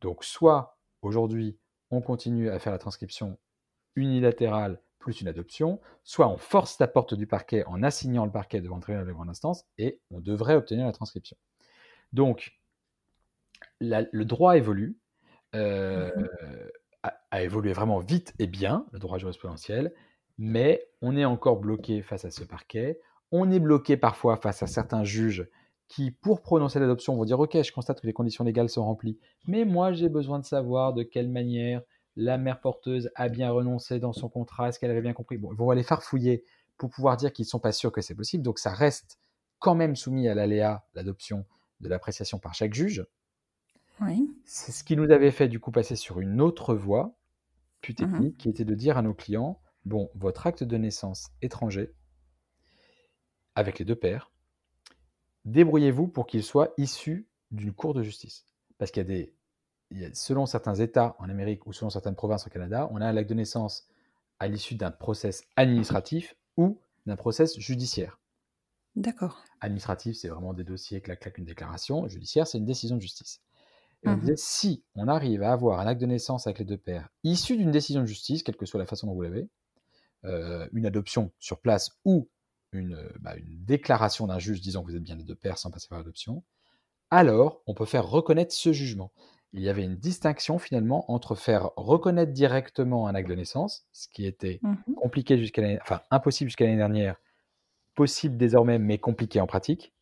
Donc, 0.00 0.24
soit 0.24 0.78
aujourd'hui, 1.02 1.58
on 1.90 2.00
continue 2.00 2.50
à 2.50 2.58
faire 2.58 2.72
la 2.72 2.78
transcription 2.78 3.38
unilatérale 3.94 4.80
plus 5.06 5.20
une 5.20 5.28
adoption, 5.28 5.80
soit 6.02 6.28
on 6.28 6.36
force 6.36 6.80
la 6.80 6.88
porte 6.88 7.14
du 7.14 7.28
parquet 7.28 7.64
en 7.66 7.84
assignant 7.84 8.24
le 8.26 8.32
parquet 8.32 8.60
devant 8.60 8.74
le 8.76 8.82
tribunal 8.82 9.06
de 9.06 9.12
grande 9.12 9.30
instance 9.30 9.64
et 9.78 10.00
on 10.10 10.18
devrait 10.20 10.56
obtenir 10.56 10.84
la 10.84 10.90
transcription. 10.90 11.36
Donc, 12.12 12.58
la- 13.80 14.04
le 14.10 14.24
droit 14.24 14.56
évolue, 14.56 14.98
euh, 15.54 16.10
a, 17.04 17.14
a 17.30 17.42
évolué 17.42 17.72
vraiment 17.72 18.00
vite 18.00 18.34
et 18.40 18.48
bien, 18.48 18.84
le 18.90 18.98
droit 18.98 19.18
jurisprudentiel, 19.18 19.94
mais 20.38 20.84
on 21.02 21.16
est 21.16 21.24
encore 21.24 21.60
bloqué 21.60 22.02
face 22.02 22.24
à 22.24 22.32
ce 22.32 22.42
parquet. 22.42 23.00
On 23.30 23.50
est 23.52 23.60
bloqué 23.60 23.96
parfois 23.96 24.36
face 24.36 24.64
à 24.64 24.66
certains 24.66 25.04
juges 25.04 25.48
qui, 25.86 26.10
pour 26.10 26.42
prononcer 26.42 26.80
l'adoption, 26.80 27.14
vont 27.14 27.24
dire 27.24 27.38
Ok, 27.38 27.56
je 27.62 27.72
constate 27.72 28.00
que 28.00 28.08
les 28.08 28.12
conditions 28.12 28.42
légales 28.42 28.68
sont 28.68 28.84
remplies, 28.84 29.20
mais 29.46 29.64
moi 29.64 29.92
j'ai 29.92 30.08
besoin 30.08 30.40
de 30.40 30.44
savoir 30.44 30.94
de 30.94 31.04
quelle 31.04 31.28
manière 31.28 31.82
la 32.16 32.38
mère 32.38 32.60
porteuse 32.60 33.10
a 33.14 33.28
bien 33.28 33.50
renoncé 33.50 34.00
dans 34.00 34.12
son 34.12 34.28
contrat, 34.28 34.68
est-ce 34.68 34.78
qu'elle 34.78 34.90
avait 34.90 35.02
bien 35.02 35.12
compris? 35.12 35.38
Bon, 35.38 35.52
ils 35.52 35.56
vont 35.58 35.70
aller 35.70 35.82
farfouiller 35.82 36.44
pour 36.78 36.90
pouvoir 36.90 37.16
dire 37.16 37.32
qu'ils 37.32 37.44
ne 37.44 37.48
sont 37.50 37.60
pas 37.60 37.72
sûrs 37.72 37.92
que 37.92 38.00
c'est 38.02 38.14
possible, 38.14 38.42
donc 38.42 38.58
ça 38.58 38.72
reste 38.72 39.18
quand 39.58 39.74
même 39.74 39.96
soumis 39.96 40.28
à 40.28 40.34
l'aléa, 40.34 40.86
l'adoption, 40.94 41.46
de 41.80 41.88
l'appréciation 41.88 42.38
par 42.38 42.54
chaque 42.54 42.74
juge. 42.74 43.06
Oui. 44.00 44.28
C'est 44.44 44.72
ce 44.72 44.84
qui 44.84 44.96
nous 44.96 45.10
avait 45.10 45.30
fait 45.30 45.48
du 45.48 45.60
coup 45.60 45.70
passer 45.70 45.96
sur 45.96 46.20
une 46.20 46.40
autre 46.40 46.74
voie 46.74 47.16
plus 47.82 47.94
Mhm. 47.98 47.98
technique, 47.98 48.38
qui 48.38 48.48
était 48.48 48.64
de 48.64 48.74
dire 48.74 48.98
à 48.98 49.02
nos 49.02 49.14
clients 49.14 49.60
bon, 49.84 50.10
votre 50.14 50.46
acte 50.46 50.64
de 50.64 50.76
naissance 50.76 51.28
étranger, 51.42 51.94
avec 53.54 53.78
les 53.78 53.84
deux 53.84 53.96
pères, 53.96 54.32
débrouillez-vous 55.44 56.08
pour 56.08 56.26
qu'il 56.26 56.42
soit 56.42 56.74
issu 56.76 57.28
d'une 57.50 57.72
cour 57.72 57.94
de 57.94 58.02
justice. 58.02 58.44
Parce 58.78 58.90
qu'il 58.90 59.00
y 59.02 59.06
a 59.06 59.08
des. 59.08 59.35
Selon 60.12 60.46
certains 60.46 60.74
États 60.74 61.16
en 61.18 61.28
Amérique 61.28 61.66
ou 61.66 61.72
selon 61.72 61.90
certaines 61.90 62.16
provinces 62.16 62.46
au 62.46 62.50
Canada, 62.50 62.88
on 62.92 63.00
a 63.00 63.06
un 63.06 63.16
acte 63.16 63.30
de 63.30 63.34
naissance 63.34 63.88
à 64.38 64.48
l'issue 64.48 64.74
d'un 64.74 64.90
process 64.90 65.44
administratif 65.56 66.34
ou 66.56 66.78
d'un 67.06 67.16
process 67.16 67.58
judiciaire. 67.58 68.18
D'accord. 68.96 69.44
Administratif, 69.60 70.16
c'est 70.16 70.28
vraiment 70.28 70.54
des 70.54 70.64
dossiers, 70.64 71.00
clac, 71.00 71.20
clac, 71.20 71.38
une 71.38 71.44
déclaration. 71.44 72.08
Judiciaire, 72.08 72.46
c'est 72.46 72.58
une 72.58 72.64
décision 72.64 72.96
de 72.96 73.02
justice. 73.02 73.40
Et 74.02 74.08
on 74.08 74.16
disait, 74.16 74.36
si 74.36 74.84
on 74.94 75.08
arrive 75.08 75.42
à 75.42 75.52
avoir 75.52 75.80
un 75.80 75.86
acte 75.86 76.00
de 76.00 76.06
naissance 76.06 76.46
avec 76.46 76.58
les 76.58 76.64
deux 76.64 76.76
pères, 76.76 77.08
issu 77.24 77.56
d'une 77.56 77.70
décision 77.70 78.02
de 78.02 78.06
justice, 78.06 78.42
quelle 78.42 78.56
que 78.56 78.66
soit 78.66 78.78
la 78.78 78.86
façon 78.86 79.06
dont 79.06 79.14
vous 79.14 79.22
l'avez, 79.22 79.48
euh, 80.24 80.68
une 80.72 80.86
adoption 80.86 81.32
sur 81.38 81.60
place 81.60 81.90
ou 82.04 82.28
une, 82.72 82.94
euh, 82.94 83.08
bah, 83.20 83.36
une 83.36 83.64
déclaration 83.64 84.26
d'un 84.26 84.38
juge 84.38 84.60
disant 84.60 84.82
que 84.82 84.90
vous 84.90 84.96
êtes 84.96 85.02
bien 85.02 85.16
les 85.16 85.24
deux 85.24 85.34
pères 85.34 85.58
sans 85.58 85.70
passer 85.70 85.88
par 85.88 85.98
l'adoption, 85.98 86.42
alors 87.10 87.62
on 87.66 87.74
peut 87.74 87.84
faire 87.84 88.06
reconnaître 88.06 88.54
ce 88.54 88.72
jugement. 88.72 89.12
Il 89.52 89.62
y 89.62 89.68
avait 89.68 89.84
une 89.84 89.96
distinction 89.96 90.58
finalement 90.58 91.10
entre 91.10 91.34
faire 91.34 91.70
reconnaître 91.76 92.32
directement 92.32 93.08
un 93.08 93.14
acte 93.14 93.28
de 93.28 93.34
naissance, 93.34 93.86
ce 93.92 94.08
qui 94.08 94.26
était 94.26 94.60
Mhm. 94.62 94.94
compliqué 94.96 95.38
jusqu'à 95.38 95.62
l'année, 95.62 95.78
enfin 95.82 96.02
impossible 96.10 96.50
jusqu'à 96.50 96.64
l'année 96.64 96.76
dernière, 96.76 97.16
possible 97.94 98.36
désormais 98.36 98.78
mais 98.78 98.98
compliqué 98.98 99.40
en 99.40 99.46
pratique. 99.46 99.94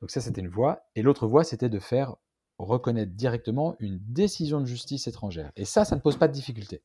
Donc 0.00 0.10
ça 0.10 0.20
c'était 0.20 0.40
une 0.40 0.48
voie, 0.48 0.82
et 0.94 1.02
l'autre 1.02 1.26
voie 1.26 1.44
c'était 1.44 1.68
de 1.68 1.78
faire 1.78 2.16
reconnaître 2.58 3.12
directement 3.12 3.76
une 3.78 3.98
décision 4.00 4.60
de 4.60 4.66
justice 4.66 5.06
étrangère. 5.06 5.52
Et 5.56 5.64
ça, 5.64 5.84
ça 5.84 5.94
ne 5.96 6.00
pose 6.00 6.16
pas 6.16 6.26
de 6.28 6.32
difficulté. 6.32 6.82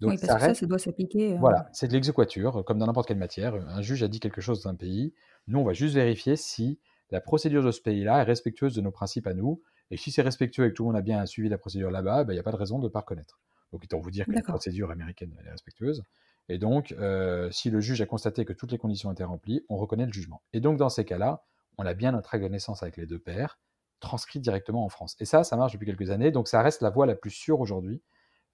Donc 0.00 0.12
oui, 0.12 0.18
parce 0.18 0.32
ça 0.32 0.34
que 0.34 0.42
ça, 0.42 0.46
reste, 0.46 0.60
ça 0.60 0.66
doit 0.66 0.78
s'appliquer. 0.78 1.34
euh, 1.34 1.38
voilà, 1.38 1.68
c'est 1.72 1.88
de 1.88 1.92
l'exéquature, 1.94 2.64
comme 2.66 2.78
dans 2.78 2.86
n'importe 2.86 3.08
quelle 3.08 3.18
matière. 3.18 3.54
Un 3.54 3.82
juge 3.82 4.02
a 4.02 4.08
dit 4.08 4.20
quelque 4.20 4.40
chose 4.40 4.62
d'un 4.62 4.74
pays, 4.74 5.14
nous 5.48 5.60
on 5.60 5.64
va 5.64 5.72
juste 5.74 5.94
vérifier 5.94 6.36
si 6.36 6.80
la 7.10 7.20
procédure 7.20 7.62
de 7.64 7.70
ce 7.72 7.80
pays-là 7.82 8.20
est 8.20 8.24
respectueuse 8.24 8.74
de 8.74 8.80
nos 8.82 8.92
principes 8.92 9.26
à 9.26 9.34
nous, 9.34 9.62
et 9.90 9.96
si 9.96 10.10
c'est 10.10 10.22
respectueux 10.22 10.66
et 10.66 10.70
que 10.70 10.74
tout 10.74 10.84
le 10.84 10.88
monde 10.88 10.96
a 10.96 11.02
bien 11.02 11.24
suivi 11.26 11.48
la 11.48 11.58
procédure 11.58 11.90
là-bas, 11.90 12.24
ben, 12.24 12.32
il 12.32 12.36
n'y 12.36 12.40
a 12.40 12.44
pas 12.44 12.52
de 12.52 12.56
raison 12.56 12.78
de 12.78 12.84
ne 12.84 12.88
pas 12.88 13.00
reconnaître. 13.00 13.40
Donc 13.72 13.84
autant 13.84 13.98
vous 13.98 14.10
dire 14.10 14.26
que 14.26 14.32
la 14.32 14.42
procédure 14.42 14.90
américaine 14.90 15.34
est 15.44 15.50
respectueuse. 15.50 16.04
Et 16.48 16.58
donc, 16.58 16.92
euh, 16.92 17.48
si 17.52 17.70
le 17.70 17.80
juge 17.80 18.00
a 18.00 18.06
constaté 18.06 18.44
que 18.44 18.52
toutes 18.52 18.72
les 18.72 18.78
conditions 18.78 19.12
étaient 19.12 19.24
remplies, 19.24 19.64
on 19.68 19.76
reconnaît 19.76 20.06
le 20.06 20.12
jugement. 20.12 20.42
Et 20.52 20.60
donc, 20.60 20.78
dans 20.78 20.88
ces 20.88 21.04
cas-là, 21.04 21.44
on 21.78 21.86
a 21.86 21.94
bien 21.94 22.10
notre 22.10 22.34
acte 22.34 22.42
de 22.42 22.48
naissance 22.48 22.82
avec 22.82 22.96
les 22.96 23.06
deux 23.06 23.20
pères, 23.20 23.60
transcrit 24.00 24.40
directement 24.40 24.84
en 24.84 24.88
France. 24.88 25.16
Et 25.20 25.24
ça, 25.24 25.44
ça 25.44 25.56
marche 25.56 25.72
depuis 25.72 25.86
quelques 25.86 26.10
années. 26.10 26.32
Donc, 26.32 26.48
ça 26.48 26.60
reste 26.62 26.82
la 26.82 26.90
voie 26.90 27.06
la 27.06 27.14
plus 27.14 27.30
sûre 27.30 27.60
aujourd'hui 27.60 28.02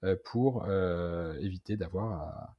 euh, 0.05 0.17
pour 0.27 0.65
euh, 0.69 1.39
éviter 1.41 1.79
d'avoir 1.79 2.13
à- 2.13 2.57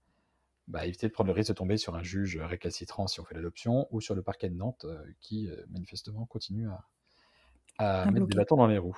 bah, 0.67 0.85
éviter 0.87 1.07
de 1.07 1.13
prendre 1.13 1.27
le 1.27 1.33
risque 1.33 1.49
de 1.49 1.53
tomber 1.53 1.77
sur 1.77 1.95
un 1.95 2.03
juge 2.03 2.37
récalcitrant 2.37 3.07
si 3.07 3.19
on 3.19 3.23
fait 3.23 3.35
l'adoption 3.35 3.87
ou 3.91 4.01
sur 4.01 4.15
le 4.15 4.23
parquet 4.23 4.49
de 4.49 4.55
Nantes 4.55 4.85
qui, 5.21 5.49
manifestement, 5.69 6.25
continue 6.25 6.67
à, 6.67 6.83
à 7.77 8.05
À 8.07 8.11
mettre 8.11 8.25
bloquer. 8.25 8.27
des 8.27 8.35
bâtons 8.35 8.57
dans 8.57 8.67
les 8.67 8.77
roues. 8.77 8.97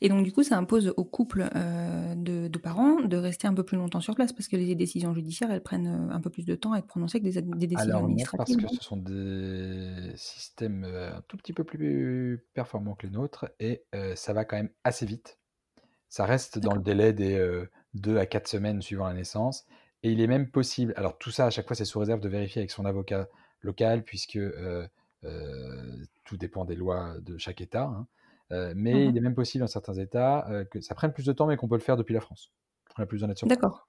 Et 0.00 0.08
donc, 0.08 0.24
du 0.24 0.32
coup, 0.32 0.44
ça 0.44 0.56
impose 0.56 0.94
aux 0.96 1.04
couples 1.04 1.48
euh, 1.56 2.14
de, 2.14 2.46
de 2.46 2.58
parents 2.58 3.00
de 3.00 3.16
rester 3.16 3.48
un 3.48 3.54
peu 3.54 3.64
plus 3.64 3.76
longtemps 3.76 4.00
sur 4.00 4.14
place 4.14 4.32
parce 4.32 4.46
que 4.46 4.54
les 4.56 4.76
décisions 4.76 5.12
judiciaires, 5.12 5.50
elles 5.50 5.62
prennent 5.62 5.88
euh, 6.10 6.14
un 6.14 6.20
peu 6.20 6.30
plus 6.30 6.46
de 6.46 6.54
temps 6.54 6.72
à 6.72 6.78
être 6.78 6.86
prononcées 6.86 7.18
que 7.20 7.24
des, 7.24 7.42
des 7.42 7.66
décisions 7.66 7.96
Alors 7.96 8.08
non, 8.08 8.16
parce 8.36 8.52
administratives. 8.52 8.56
que 8.60 8.68
ce 8.68 8.84
sont 8.84 8.96
des 8.96 10.12
systèmes 10.14 10.84
euh, 10.84 11.16
un 11.16 11.22
tout 11.22 11.36
petit 11.36 11.52
peu 11.52 11.64
plus 11.64 12.44
performants 12.54 12.94
que 12.94 13.08
les 13.08 13.12
nôtres 13.12 13.46
et 13.58 13.82
euh, 13.96 14.14
ça 14.14 14.32
va 14.32 14.44
quand 14.44 14.56
même 14.56 14.70
assez 14.84 15.04
vite. 15.04 15.40
Ça 16.08 16.26
reste 16.26 16.58
dans 16.60 16.74
le 16.74 16.80
délai 16.82 17.12
des 17.12 17.64
2 17.94 18.18
à 18.18 18.26
4 18.26 18.48
semaines 18.48 18.80
suivant 18.82 19.06
la 19.08 19.14
naissance 19.14 19.66
et 20.02 20.12
il 20.12 20.20
est 20.20 20.26
même 20.28 20.48
possible, 20.50 20.94
alors 20.96 21.18
tout 21.18 21.30
ça 21.30 21.46
à 21.46 21.50
chaque 21.50 21.66
fois 21.66 21.76
c'est 21.76 21.84
sous 21.84 21.98
réserve 21.98 22.20
de 22.20 22.28
vérifier 22.28 22.60
avec 22.60 22.70
son 22.70 22.84
avocat 22.86 23.28
local 23.62 24.04
puisque 24.04 24.36
euh, 24.36 24.52
euh, 24.56 24.88
tout 26.24 26.36
dépend 26.36 26.64
des 26.64 26.76
lois 26.76 27.16
de 27.20 27.38
chaque 27.38 27.60
État, 27.60 27.84
hein. 27.84 28.06
Euh, 28.50 28.72
mais 28.74 29.06
il 29.06 29.14
est 29.16 29.20
même 29.20 29.34
possible 29.34 29.60
dans 29.60 29.66
certains 29.68 29.92
États 29.94 30.48
euh, 30.48 30.64
que 30.64 30.80
ça 30.80 30.94
prenne 30.94 31.12
plus 31.12 31.26
de 31.26 31.32
temps 31.32 31.46
mais 31.46 31.58
qu'on 31.58 31.68
peut 31.68 31.74
le 31.76 31.82
faire 31.82 31.98
depuis 31.98 32.14
la 32.14 32.20
France. 32.22 32.50
On 32.96 33.02
a 33.02 33.06
plus 33.06 33.16
besoin 33.16 33.28
d'être 33.28 33.36
sur. 33.38 33.46
D'accord. 33.46 33.88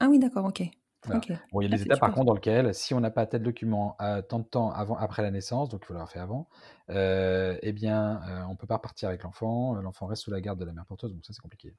Ah 0.00 0.08
oui, 0.10 0.18
d'accord, 0.18 0.44
ok. 0.44 0.62
Voilà. 1.04 1.20
Bon, 1.52 1.60
il 1.60 1.64
y 1.64 1.66
a 1.66 1.70
Ah, 1.72 1.76
des 1.76 1.82
étapes 1.82 2.00
par 2.00 2.12
contre 2.12 2.26
dans 2.26 2.34
lesquelles, 2.34 2.74
si 2.74 2.92
on 2.92 3.00
n'a 3.00 3.10
pas 3.10 3.26
tel 3.26 3.42
document 3.42 3.96
à 3.98 4.22
tant 4.22 4.38
de 4.40 4.44
temps 4.44 4.70
avant, 4.70 4.96
après 4.96 5.22
la 5.22 5.30
naissance, 5.30 5.68
donc 5.68 5.80
il 5.82 5.86
faut 5.86 5.94
l'avoir 5.94 6.10
fait 6.10 6.18
avant, 6.18 6.48
euh, 6.90 7.56
eh 7.62 7.72
bien, 7.72 8.20
euh, 8.28 8.42
on 8.50 8.56
peut 8.56 8.66
pas 8.66 8.76
repartir 8.76 9.08
avec 9.08 9.22
l'enfant. 9.22 9.76
euh, 9.76 9.82
L'enfant 9.82 10.06
reste 10.06 10.22
sous 10.22 10.30
la 10.30 10.40
garde 10.40 10.58
de 10.58 10.64
la 10.64 10.72
mère 10.72 10.84
porteuse, 10.84 11.12
donc 11.14 11.24
ça 11.24 11.32
c'est 11.32 11.40
compliqué. 11.40 11.74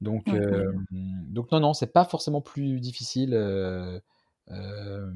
Donc, 0.00 0.32
euh, 0.34 0.40
complètement. 0.40 0.82
donc 0.90 1.52
non, 1.52 1.60
non, 1.60 1.74
c'est 1.74 1.92
pas 1.92 2.04
forcément 2.04 2.40
plus 2.42 2.80
difficile 2.80 3.34
euh, 3.34 4.00
euh, 4.50 5.12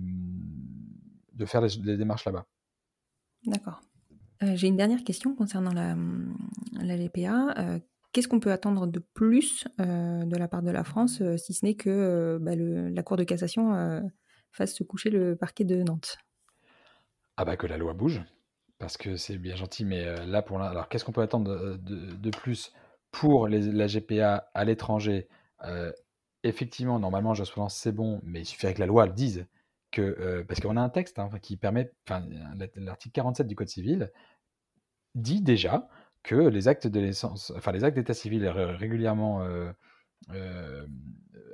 de 1.32 1.44
faire 1.46 1.61
les, 1.61 1.68
les 1.84 1.96
démarches 1.96 2.24
là-bas. 2.24 2.46
D'accord. 3.47 3.80
Euh, 4.43 4.57
J'ai 4.57 4.68
une 4.68 4.76
dernière 4.76 5.05
question 5.05 5.34
concernant 5.34 5.72
la, 5.72 5.97
la 6.80 6.97
GPA. 6.97 7.55
Euh, 7.59 7.78
Qu'est-ce 8.12 8.26
qu'on 8.26 8.41
peut 8.41 8.53
attendre 8.53 8.86
de 8.86 9.01
plus 9.14 9.64
euh, 9.80 10.24
de 10.24 10.36
la 10.36 10.49
part 10.49 10.62
de 10.62 10.70
la 10.70 10.82
France, 10.82 11.22
si 11.36 11.53
ce 11.53 11.64
n'est 11.64 11.74
que 11.74 12.39
bah, 12.41 12.53
la 12.57 13.03
Cour 13.03 13.18
de 13.18 13.24
cassation 13.24 14.03
fasse 14.51 14.74
se 14.74 14.82
coucher 14.82 15.11
le 15.11 15.36
parquet 15.36 15.64
de 15.64 15.82
Nantes? 15.82 16.16
Ah 17.36 17.45
bah 17.45 17.57
que 17.57 17.66
la 17.66 17.76
loi 17.76 17.93
bouge, 17.93 18.22
parce 18.78 18.97
que 18.97 19.16
c'est 19.16 19.36
bien 19.36 19.57
gentil, 19.57 19.84
mais 19.84 20.26
là 20.26 20.41
pour 20.43 20.59
l'in- 20.59 20.66
alors 20.70 20.89
qu'est-ce 20.89 21.05
qu'on 21.05 21.12
peut 21.12 21.20
attendre 21.20 21.76
de, 21.76 22.30
plus 22.30 22.72
pour 23.12 23.47
la 23.47 23.86
GPA 23.86 24.49
à 24.55 24.64
l'étranger? 24.64 25.28
Effectivement, 26.45 26.99
normalement, 26.99 27.34
jurisprudence 27.34 27.76
c'est 27.76 27.93
bon, 27.93 28.20
mais 28.24 28.41
il 28.41 28.45
suffirait 28.45 28.72
que 28.74 28.80
la 28.80 28.86
loi 28.86 29.07
le 29.07 29.12
dise 29.12 29.47
que 29.91 30.03
euh, 30.03 30.45
parce 30.45 30.61
qu'on 30.61 30.76
a 30.76 30.82
un 30.82 30.89
texte 30.91 31.18
hein, 31.18 31.30
qui 31.41 31.57
permet, 31.57 31.93
l'article 32.76 33.12
47 33.14 33.47
du 33.47 33.55
Code 33.57 33.68
civil 33.68 34.12
dit 35.14 35.41
déjà 35.43 35.89
que 36.22 36.34
les 36.34 36.68
actes 36.68 36.86
de 36.86 37.01
naissance, 37.01 37.53
enfin 37.57 37.72
les 37.72 37.84
actes 37.84 37.97
d'état 37.97 38.14
civil 38.14 38.47
ré- 38.49 38.74
régulièrement 38.76 39.43
euh, 39.43 39.72
euh, 40.32 40.86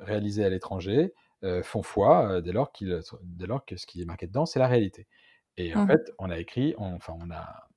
réalisés 0.01 0.45
à 0.45 0.49
l'étranger 0.51 1.15
font 1.63 1.83
foi 1.83 2.41
dès 2.41 2.53
lors, 2.53 2.73
qu'il- 2.73 3.01
dès 3.23 3.47
lors 3.47 3.67
que 3.67 3.77
ce 3.77 3.87
qui 3.87 4.01
est 4.01 4.07
marqué 4.07 4.27
dedans, 4.27 4.47
c'est 4.47 4.59
la 4.59 4.67
réalité. 4.69 5.07
Et 5.59 5.77
en 5.77 5.81
Mhm. 5.81 5.87
fait, 5.87 6.13
on 6.19 6.31
a 6.31 6.39
écrit, 6.39 6.75
on- 6.79 6.95
enfin 6.95 7.15
on 7.21 7.31
a 7.31 7.69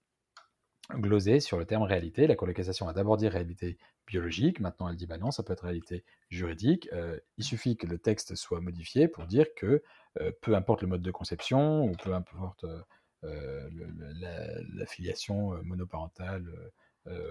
glosé 0.96 1.40
sur 1.40 1.58
le 1.58 1.66
terme 1.66 1.84
réalité. 1.84 2.28
La 2.28 2.36
cassation 2.36 2.88
a 2.88 2.94
d'abord 2.94 3.18
dit 3.18 3.28
réalité 3.28 3.78
biologique, 4.08 4.60
maintenant 4.60 4.90
elle 4.90 4.96
dit 4.96 5.06
bah 5.06 5.18
non, 5.18 5.32
ça 5.32 5.44
peut 5.44 5.54
être 5.54 5.64
réalité 5.66 6.04
juridique. 6.30 6.90
Euh, 6.94 7.20
il 7.38 7.44
suffit 7.44 7.78
que 7.78 7.86
le 7.88 7.98
texte 8.00 8.36
soit 8.36 8.62
modifié 8.62 9.08
pour 9.08 9.26
dire 9.28 9.46
que 9.56 9.84
euh, 10.20 10.32
peu 10.42 10.56
importe 10.56 10.82
le 10.82 10.88
mode 10.88 11.02
de 11.04 11.12
conception 11.12 11.84
ou 11.84 11.92
peu 11.92 12.14
importe 12.14 12.64
euh, 12.64 13.70
le- 13.72 14.14
la, 14.20 14.48
la 14.74 14.86
filiation 14.86 15.62
monoparentale, 15.64 16.72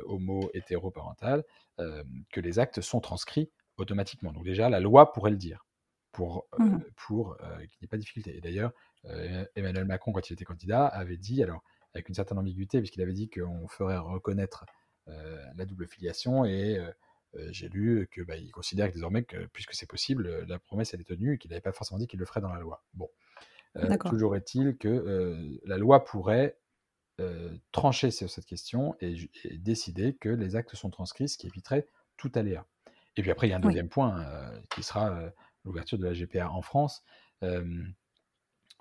homo-hétéroparentale, 0.07 1.45
euh, 1.81 2.03
que 2.33 2.41
les 2.41 2.59
actes 2.59 2.81
sont 2.81 3.01
transcrits 3.01 3.51
automatiquement. 3.77 4.33
Donc 4.33 4.45
déjà, 4.45 4.69
la 4.69 4.81
loi 4.81 5.13
pourrait 5.13 5.31
le 5.31 5.37
dire 5.37 5.67
pour, 6.13 6.47
Mhm. 6.59 6.83
pour 6.97 7.37
qu'il 7.37 7.79
n'y 7.81 7.85
ait 7.85 7.89
pas 7.89 7.97
de 7.97 8.03
difficulté. 8.03 8.37
Et 8.37 8.41
d'ailleurs, 8.41 8.73
Emmanuel 9.55 9.85
Macron, 9.85 10.13
quand 10.13 10.29
il 10.31 10.33
était 10.33 10.45
candidat, 10.45 10.87
avait 10.87 11.19
dit, 11.19 11.43
alors 11.43 11.63
avec 11.95 12.09
une 12.09 12.15
certaine 12.15 12.39
ambiguïté, 12.39 12.79
puisqu'il 12.81 13.03
avait 13.03 13.13
dit 13.13 13.29
qu'on 13.31 13.69
ferait 13.69 13.99
reconnaître 13.99 14.65
la 15.07 15.65
double 15.65 15.87
filiation, 15.87 16.45
et 16.45 16.79
euh, 16.79 16.91
euh, 17.37 17.49
j'ai 17.51 17.69
lu 17.69 18.09
qu'il 18.13 18.25
bah, 18.25 18.37
il 18.37 18.51
considère 18.51 18.89
que 18.89 18.95
désormais 18.95 19.25
que, 19.25 19.47
puisque 19.47 19.75
c'est 19.75 19.89
possible, 19.89 20.27
euh, 20.27 20.45
la 20.47 20.59
promesse 20.59 20.95
elle 20.95 21.01
est 21.01 21.05
tenue, 21.05 21.35
et 21.35 21.39
qu'il 21.39 21.51
n'avait 21.51 21.61
pas 21.61 21.73
forcément 21.73 21.99
dit 21.99 22.07
qu'il 22.07 22.19
le 22.21 22.27
ferait 22.27 22.41
dans 22.41 22.53
la 22.53 22.61
loi. 22.61 22.85
Bon, 22.95 23.09
Euh, 23.77 23.97
toujours 24.09 24.37
est-il 24.37 24.77
que 24.79 24.89
euh, 24.89 25.61
la 25.65 25.77
loi 25.77 26.05
pourrait 26.05 26.59
euh, 27.21 27.55
trancher 27.73 28.11
sur 28.11 28.31
cette 28.31 28.47
question 28.47 28.97
et, 29.01 29.17
décider 29.59 30.15
que 30.15 30.31
les 30.31 30.57
actes 30.57 30.75
sont 30.77 30.91
transcrits, 30.91 31.29
ce 31.29 31.37
qui 31.37 31.47
éviterait 31.47 31.87
tout 32.17 32.33
aléa. 32.35 32.67
Et 33.17 33.23
puis 33.23 33.31
après, 33.31 33.47
il 33.47 33.51
y 33.51 33.53
a 33.53 33.57
un 33.57 33.61
Oui. 33.61 33.67
deuxième 33.69 33.89
point 33.89 34.21
euh, 34.21 34.61
qui 34.71 34.83
sera 34.83 35.11
euh, 35.11 35.31
l'ouverture 35.65 35.99
de 35.99 36.05
la 36.05 36.13
GPA 36.15 36.51
en 36.51 36.63
France. 36.63 37.03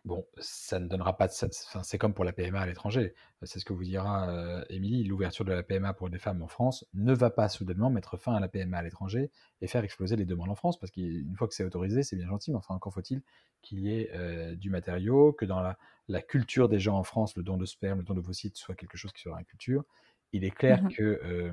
Bon, 0.05 0.23
ça 0.37 0.79
ne 0.79 0.87
donnera 0.87 1.17
pas 1.17 1.27
de. 1.27 1.33
Enfin, 1.33 1.81
c'est 1.81 1.97
comme 1.97 2.13
pour 2.13 2.25
la 2.25 2.31
PMA 2.31 2.59
à 2.59 2.65
l'étranger. 2.67 3.15
C'est 3.41 3.59
ce 3.59 3.65
que 3.65 3.73
vous 3.73 3.83
dira 3.83 4.29
euh, 4.29 4.63
Émilie. 4.69 5.03
L'ouverture 5.03 5.45
de 5.45 5.51
la 5.51 5.63
PMA 5.63 5.93
pour 5.95 6.09
les 6.09 6.19
femmes 6.19 6.43
en 6.43 6.47
France 6.47 6.85
ne 6.93 7.11
va 7.11 7.31
pas 7.31 7.49
soudainement 7.49 7.89
mettre 7.89 8.15
fin 8.15 8.35
à 8.35 8.39
la 8.39 8.47
PMA 8.47 8.77
à 8.77 8.83
l'étranger 8.83 9.31
et 9.61 9.67
faire 9.67 9.83
exploser 9.83 10.15
les 10.15 10.25
demandes 10.25 10.49
en 10.51 10.55
France, 10.55 10.79
parce 10.79 10.91
qu'une 10.91 11.35
fois 11.35 11.47
que 11.47 11.55
c'est 11.55 11.63
autorisé, 11.63 12.03
c'est 12.03 12.15
bien 12.17 12.27
gentil, 12.27 12.51
mais 12.51 12.57
enfin, 12.57 12.75
encore 12.75 12.93
faut-il 12.93 13.23
qu'il 13.63 13.79
y 13.79 13.99
ait 13.99 14.11
euh, 14.13 14.55
du 14.55 14.69
matériau, 14.69 15.33
que 15.33 15.45
dans 15.45 15.59
la, 15.59 15.75
la 16.07 16.21
culture 16.21 16.69
des 16.69 16.77
gens 16.79 16.97
en 16.97 17.03
France, 17.03 17.35
le 17.35 17.41
don 17.41 17.57
de 17.57 17.65
sperme, 17.65 17.99
le 17.99 18.05
don 18.05 18.13
d'ovocytes 18.13 18.57
soit 18.57 18.75
quelque 18.75 18.97
chose 18.97 19.11
qui 19.11 19.23
soit 19.23 19.31
dans 19.31 19.39
la 19.39 19.43
culture. 19.43 19.85
Il 20.33 20.43
est 20.43 20.51
clair 20.51 20.83
Mhm. 20.83 20.89
que 20.89 21.01
euh, 21.23 21.51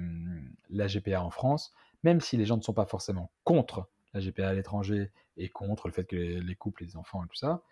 la 0.69 0.89
GPA 0.89 1.23
en 1.23 1.31
France, 1.31 1.73
même 2.03 2.21
si 2.21 2.37
les 2.37 2.45
gens 2.45 2.57
ne 2.59 2.63
sont 2.63 2.75
pas 2.75 2.85
forcément 2.87 3.31
contre 3.45 3.89
la 4.13 4.21
GPA 4.21 4.49
à 4.49 4.53
l'étranger 4.53 5.11
et 5.39 5.49
contre 5.49 5.89
le 5.89 5.93
fait 5.95 6.05
que 6.05 6.17
les, 6.17 6.41
les 6.41 6.55
couples, 6.55 6.85
les 6.85 6.97
enfants 6.97 7.25
et 7.25 7.29
tout 7.29 7.37
ça, 7.37 7.63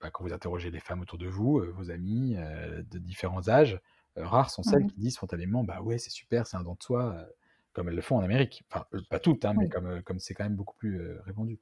bah, 0.00 0.10
quand 0.10 0.24
vous 0.24 0.32
interrogez 0.32 0.70
les 0.70 0.80
femmes 0.80 1.00
autour 1.00 1.18
de 1.18 1.26
vous, 1.26 1.58
euh, 1.60 1.70
vos 1.72 1.90
amis 1.90 2.36
euh, 2.36 2.82
de 2.82 2.98
différents 2.98 3.48
âges, 3.48 3.80
euh, 4.16 4.26
rares 4.26 4.50
sont 4.50 4.62
celles 4.62 4.84
Mhm. 4.84 4.90
qui 4.94 5.00
disent 5.00 5.14
spontanément 5.14 5.64
bah 5.64 5.80
ouais 5.82 5.98
c'est 5.98 6.10
super, 6.10 6.46
c'est 6.46 6.56
un 6.56 6.62
don 6.62 6.74
de 6.74 6.82
soi, 6.82 7.14
euh, 7.16 7.26
comme 7.72 7.88
elles 7.88 7.96
le 7.96 8.02
font 8.02 8.16
en 8.16 8.22
Amérique. 8.22 8.64
Enfin 8.70 8.86
euh, 8.94 9.00
pas 9.10 9.18
toutes, 9.20 9.44
hein, 9.44 9.54
mais 9.54 9.68
comme 9.68 9.86
euh, 9.86 10.02
comme 10.02 10.18
c'est 10.20 10.34
quand 10.34 10.44
même 10.44 10.56
beaucoup 10.56 10.76
plus 10.76 11.00
euh, 11.00 11.20
répandu. 11.24 11.60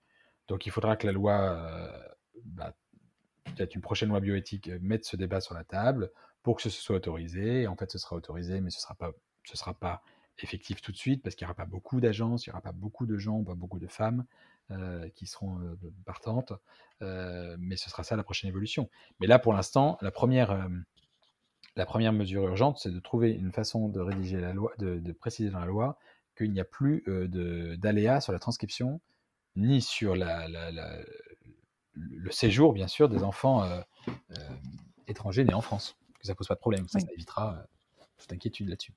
Donc 0.48 0.66
il 0.66 0.70
faudra 0.72 0.96
que 0.96 1.06
la 1.06 1.12
loi, 1.12 1.34
euh, 1.40 2.08
bah, 2.44 2.74
peut-être 3.56 3.74
une 3.74 3.80
prochaine 3.82 4.08
loi 4.10 4.20
bioéthique, 4.20 4.68
euh, 4.68 4.78
mette 4.82 5.04
ce 5.04 5.16
débat 5.16 5.40
sur 5.40 5.54
la 5.54 5.64
table 5.64 6.12
pour 6.42 6.56
que 6.56 6.62
ce 6.62 6.70
soit 6.70 6.96
autorisé. 6.96 7.66
En 7.66 7.76
fait 7.76 7.90
ce 7.90 7.98
sera 7.98 8.16
autorisé, 8.16 8.60
mais 8.60 8.70
ce 8.70 8.80
sera 8.80 8.94
pas 8.94 9.12
ce 9.44 9.56
sera 9.56 9.74
pas 9.74 10.02
effectif 10.40 10.80
tout 10.82 10.92
de 10.92 10.96
suite 10.96 11.22
parce 11.22 11.34
qu'il 11.34 11.44
n'y 11.44 11.50
aura 11.50 11.56
pas 11.56 11.66
beaucoup 11.66 12.00
d'agences, 12.00 12.46
il 12.46 12.50
n'y 12.50 12.52
aura 12.52 12.60
pas 12.62 12.72
beaucoup 12.72 13.06
de 13.06 13.16
gens, 13.18 13.42
pas 13.42 13.54
beaucoup 13.54 13.78
de 13.78 13.86
femmes 13.86 14.24
euh, 14.70 15.08
qui 15.10 15.26
seront 15.26 15.58
euh, 15.60 15.76
partantes. 16.04 16.52
Euh, 17.02 17.56
mais 17.58 17.76
ce 17.76 17.90
sera 17.90 18.04
ça 18.04 18.16
la 18.16 18.22
prochaine 18.22 18.48
évolution. 18.48 18.88
Mais 19.20 19.26
là, 19.26 19.38
pour 19.38 19.52
l'instant, 19.52 19.98
la 20.00 20.10
première, 20.10 20.68
la 21.76 21.86
première 21.86 22.12
mesure 22.12 22.44
urgente, 22.44 22.78
c'est 22.78 22.90
de 22.90 23.00
trouver 23.00 23.32
une 23.32 23.52
façon 23.52 23.88
de 23.88 24.00
rédiger 24.00 24.40
la 24.40 24.52
loi, 24.52 24.72
de, 24.78 24.98
de 24.98 25.12
préciser 25.12 25.50
dans 25.50 25.60
la 25.60 25.66
loi 25.66 25.98
qu'il 26.36 26.52
n'y 26.52 26.60
a 26.60 26.64
plus 26.64 27.04
d'aléas 27.78 28.20
sur 28.20 28.32
la 28.32 28.38
transcription, 28.38 29.00
ni 29.56 29.80
sur 29.82 30.16
la, 30.16 30.48
la- 30.48 30.70
la- 30.70 30.98
le 31.94 32.30
séjour, 32.30 32.72
bien 32.74 32.88
sûr, 32.88 33.08
des 33.08 33.22
enfants 33.22 33.66
étrangers 35.06 35.44
nés 35.44 35.54
en 35.54 35.62
France. 35.62 35.96
Que 36.20 36.26
ça 36.26 36.34
pose 36.34 36.46
pas 36.48 36.54
de 36.54 36.60
problème. 36.60 36.88
Ça, 36.88 36.98
Oui. 36.98 37.04
ça 37.06 37.12
évitera 37.12 37.66
toute 38.18 38.32
inquiétude 38.32 38.68
là-dessus. 38.68 38.92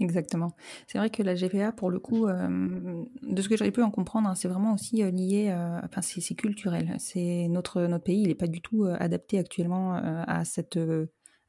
Exactement. 0.00 0.52
C'est 0.86 0.98
vrai 0.98 1.10
que 1.10 1.22
la 1.22 1.34
GPA, 1.34 1.72
pour 1.72 1.90
le 1.90 1.98
coup, 2.00 2.26
euh, 2.26 3.04
de 3.22 3.42
ce 3.42 3.48
que 3.48 3.56
j'avais 3.56 3.70
pu 3.70 3.82
en 3.82 3.90
comprendre, 3.90 4.28
hein, 4.28 4.34
c'est 4.34 4.48
vraiment 4.48 4.74
aussi 4.74 5.02
euh, 5.02 5.10
lié, 5.10 5.50
euh, 5.50 5.80
enfin 5.84 6.02
c'est 6.02 6.34
culturel. 6.34 6.94
C'est 6.98 7.46
notre 7.48 7.82
notre 7.82 8.04
pays, 8.04 8.22
il 8.22 8.28
n'est 8.28 8.34
pas 8.34 8.46
du 8.48 8.60
tout 8.60 8.84
adapté 8.86 9.38
actuellement 9.38 9.94
à 9.94 10.44
cette 10.44 10.78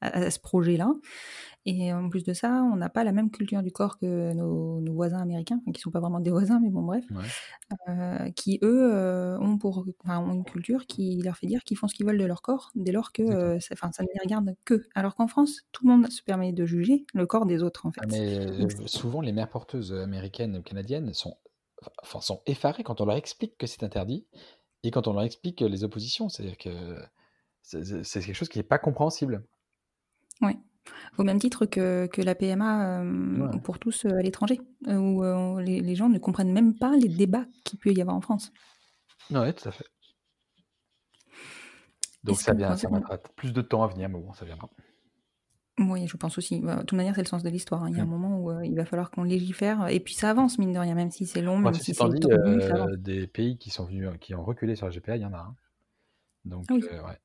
à, 0.01 0.07
à 0.17 0.31
ce 0.31 0.39
projet-là. 0.39 0.93
Et 1.65 1.93
en 1.93 2.09
plus 2.09 2.23
de 2.23 2.33
ça, 2.33 2.63
on 2.63 2.75
n'a 2.77 2.89
pas 2.89 3.03
la 3.03 3.11
même 3.11 3.31
culture 3.31 3.63
du 3.63 3.71
corps 3.71 3.97
que 3.99 4.33
nos, 4.33 4.81
nos 4.81 4.93
voisins 4.93 5.19
américains, 5.19 5.61
qui 5.73 5.81
sont 5.81 5.91
pas 5.91 5.99
vraiment 5.99 6.19
des 6.19 6.31
voisins, 6.31 6.59
mais 6.61 6.69
bon 6.69 6.83
bref, 6.83 7.05
Ouais. 7.09 7.31
euh, 7.89 8.31
qui 8.31 8.59
eux 8.63 8.93
euh, 8.93 9.39
ont 9.39 9.57
pour, 9.57 9.85
enfin, 10.05 10.19
ont 10.19 10.33
une 10.33 10.45
culture 10.45 10.85
qui 10.87 11.21
leur 11.23 11.37
fait 11.37 11.47
dire 11.47 11.63
qu'ils 11.63 11.77
font 11.77 11.87
ce 11.87 11.95
qu'ils 11.95 12.05
veulent 12.05 12.17
de 12.19 12.25
leur 12.25 12.41
corps, 12.41 12.71
dès 12.75 12.91
lors 12.91 13.11
que, 13.11 13.23
euh, 13.23 13.59
ça, 13.59 13.73
enfin, 13.73 13.91
ça 13.91 14.03
ne 14.03 14.07
les 14.13 14.19
regarde 14.23 14.55
que. 14.65 14.83
Alors 14.95 15.15
qu'en 15.15 15.27
France, 15.27 15.61
tout 15.71 15.87
le 15.87 15.93
monde 15.95 16.11
se 16.11 16.23
permet 16.23 16.53
de 16.53 16.65
juger 16.65 17.05
le 17.13 17.25
corps 17.27 17.45
des 17.45 17.63
autres, 17.63 17.85
en 17.85 17.91
fait. 17.91 18.01
Ah, 18.01 18.05
mais 18.07 18.37
euh, 18.39 18.85
souvent, 18.87 19.21
les 19.21 19.31
mères 19.31 19.49
porteuses 19.49 19.93
américaines 19.93 20.57
ou 20.57 20.61
canadiennes 20.61 21.13
sont, 21.13 21.37
enfin, 22.03 22.19
sont 22.21 22.41
effarées 22.45 22.83
quand 22.83 22.99
on 23.01 23.05
leur 23.05 23.15
explique 23.15 23.57
que 23.57 23.67
c'est 23.67 23.83
interdit 23.83 24.27
et 24.83 24.91
quand 24.91 25.07
on 25.07 25.13
leur 25.13 25.23
explique 25.23 25.61
les 25.61 25.83
oppositions. 25.83 26.29
C'est-à-dire 26.29 26.57
que 26.57 26.97
c'est 27.63 28.21
quelque 28.21 28.33
chose 28.33 28.49
qui 28.49 28.59
n'est 28.59 28.63
pas 28.63 28.79
compréhensible. 28.79 29.45
Ouais. 30.41 30.57
Au 31.17 31.23
même 31.23 31.39
titre 31.39 31.65
que, 31.65 32.07
que 32.07 32.21
la 32.21 32.36
PMA 32.36 33.01
euh, 33.01 33.47
Ouais. 33.47 33.59
pour 33.61 33.79
tous 33.79 34.05
euh, 34.05 34.17
à 34.17 34.21
l'étranger, 34.21 34.59
euh, 34.88 34.97
où 34.97 35.57
les, 35.59 35.81
les 35.81 35.95
gens 35.95 36.09
ne 36.09 36.19
comprennent 36.19 36.51
même 36.53 36.77
pas 36.77 36.95
les 36.95 37.09
débats 37.09 37.45
qu'il 37.63 37.79
peut 37.79 37.91
y 37.91 38.01
avoir 38.01 38.15
en 38.15 38.21
France. 38.21 38.51
Oui, 39.31 39.53
tout 39.53 39.67
à 39.69 39.71
fait. 39.71 39.86
Donc 42.23 42.38
ça 42.41 42.53
vient, 42.53 42.75
ça 42.75 42.89
mettra 42.89 43.17
plus 43.17 43.53
de 43.53 43.61
temps 43.61 43.83
à 43.83 43.88
venir, 43.88 44.09
mais 44.09 44.19
bon, 44.19 44.33
ça 44.33 44.45
viendra. 44.45 44.69
Oui, 45.77 46.07
je 46.07 46.15
pense 46.17 46.38
aussi. 46.38 46.61
Bah, 46.61 46.77
De 46.77 46.79
toute 46.81 46.93
manière, 46.93 47.15
c'est 47.15 47.21
le 47.21 47.27
sens 47.27 47.43
de 47.43 47.49
l'histoire. 47.49 47.83
hein. 47.83 47.89
Il 47.89 47.97
y 47.97 47.99
a 47.99 48.03
un 48.03 48.05
Mm. 48.05 48.09
moment 48.09 48.39
où 48.39 48.49
euh, 48.51 48.65
il 48.65 48.75
va 48.75 48.86
falloir 48.86 49.11
qu'on 49.11 49.23
légifère. 49.23 49.89
Et 49.89 49.99
puis 49.99 50.13
ça 50.13 50.29
avance, 50.29 50.57
mine 50.57 50.71
de 50.71 50.79
rien, 50.79 50.95
même 50.95 51.11
si 51.11 51.25
c'est 51.27 51.41
long, 51.41 51.57
Moi, 51.57 51.71
même 51.71 51.79
si 51.79 51.93
c'est 51.93 52.03
euh, 52.03 52.95
des 52.97 53.27
pays 53.27 53.57
qui 53.57 53.69
sont 53.69 53.86
venus, 53.86 54.09
qui 54.21 54.33
ont 54.36 54.43
reculé 54.43 54.75
sur 54.75 54.86
la 54.86 54.91
GPA, 54.91 55.17
il 55.17 55.21
y 55.21 55.25
en 55.25 55.33
a 55.33 55.39
un. 55.39 55.55
Donc, 56.45 56.65
Ah 56.69 56.73
oui. 56.75 56.83
euh, 56.91 57.03
ouais, 57.03 57.19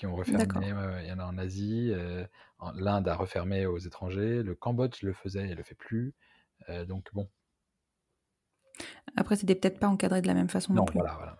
qui 0.00 0.06
ont 0.06 0.16
refermé. 0.16 0.72
Il 1.02 1.08
y 1.08 1.12
en 1.12 1.18
a 1.18 1.26
en 1.26 1.36
Asie. 1.36 1.90
euh, 1.92 2.26
L'Inde 2.74 3.06
a 3.06 3.14
refermé 3.16 3.66
aux 3.66 3.76
étrangers. 3.76 4.42
Le 4.42 4.54
Cambodge 4.54 5.02
le 5.02 5.12
faisait 5.12 5.50
et 5.50 5.54
le 5.54 5.62
fait 5.62 5.74
plus. 5.74 6.14
Euh, 6.70 6.86
donc 6.86 7.10
bon, 7.12 7.28
Après, 9.16 9.36
c'était 9.36 9.54
peut-être 9.54 9.78
pas 9.78 9.88
encadré 9.88 10.22
de 10.22 10.26
la 10.26 10.32
même 10.32 10.48
façon 10.48 10.72
non, 10.72 10.80
non, 10.80 10.84
plus. 10.86 10.98
voilà, 10.98 11.14
voilà. 11.16 11.38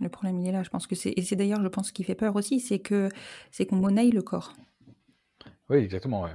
Le 0.00 0.08
problème, 0.08 0.38
il 0.40 0.48
est 0.48 0.52
là. 0.52 0.62
Je 0.62 0.70
pense 0.70 0.86
que 0.86 0.94
c'est. 0.94 1.12
Et 1.16 1.22
c'est 1.22 1.36
d'ailleurs, 1.36 1.62
je 1.62 1.68
pense, 1.68 1.88
ce 1.88 1.92
qui 1.92 2.02
fait 2.02 2.14
peur 2.14 2.34
aussi, 2.34 2.60
c'est 2.60 2.78
que 2.78 3.10
c'est 3.50 3.66
qu'on 3.66 3.76
monnaie 3.76 4.08
le 4.08 4.22
corps. 4.22 4.54
Oui, 5.68 5.76
exactement. 5.78 6.22
Ouais. 6.22 6.34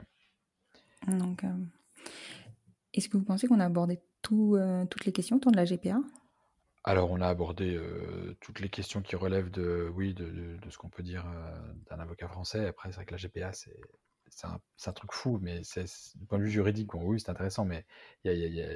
Donc, 1.07 1.43
euh, 1.43 1.47
est-ce 2.93 3.10
que 3.10 3.18
vous 3.18 3.26
pensez 3.26 3.47
qu'on 3.47 3.60
a 3.60 3.66
abordé 3.66 3.99
tout, 4.22 4.57
toutes 4.91 5.05
les 5.05 5.12
questions 5.12 5.38
autour 5.38 5.51
de 5.51 5.57
la 5.57 5.66
GPA 5.66 6.01
Alors, 6.84 7.12
on 7.12 7.22
a 7.22 7.28
abordé 7.28 7.80
toutes 8.40 8.60
les 8.62 8.70
questions 8.70 9.02
qui 9.02 9.16
relèvent 9.16 9.52
de, 9.52 9.92
oui, 9.96 10.14
de, 10.14 10.58
de- 10.58 10.70
ce 10.70 10.78
qu'on 10.78 10.90
peut 10.90 11.04
dire 11.04 11.26
d'un 11.90 12.00
avocat 12.00 12.28
français. 12.28 12.68
Après, 12.68 12.90
c'est 12.90 12.96
vrai 12.96 13.06
que 13.06 13.12
la 13.12 13.18
GPA, 13.18 13.52
c'est 13.54 13.76
un, 14.46 14.60
un 14.88 14.92
truc 14.94 15.12
fou, 15.12 15.40
mais 15.42 15.62
c'est 15.64 15.86
du 16.16 16.26
point 16.26 16.38
de 16.40 16.44
vue 16.44 16.50
juridique, 16.52 16.94
oui, 16.94 17.20
c'est 17.20 17.30
intéressant, 17.30 17.66
mais 17.66 17.86
y 18.24 18.30
a- 18.30 18.34
y 18.34 18.40
y 18.54 18.62
a- 18.62 18.68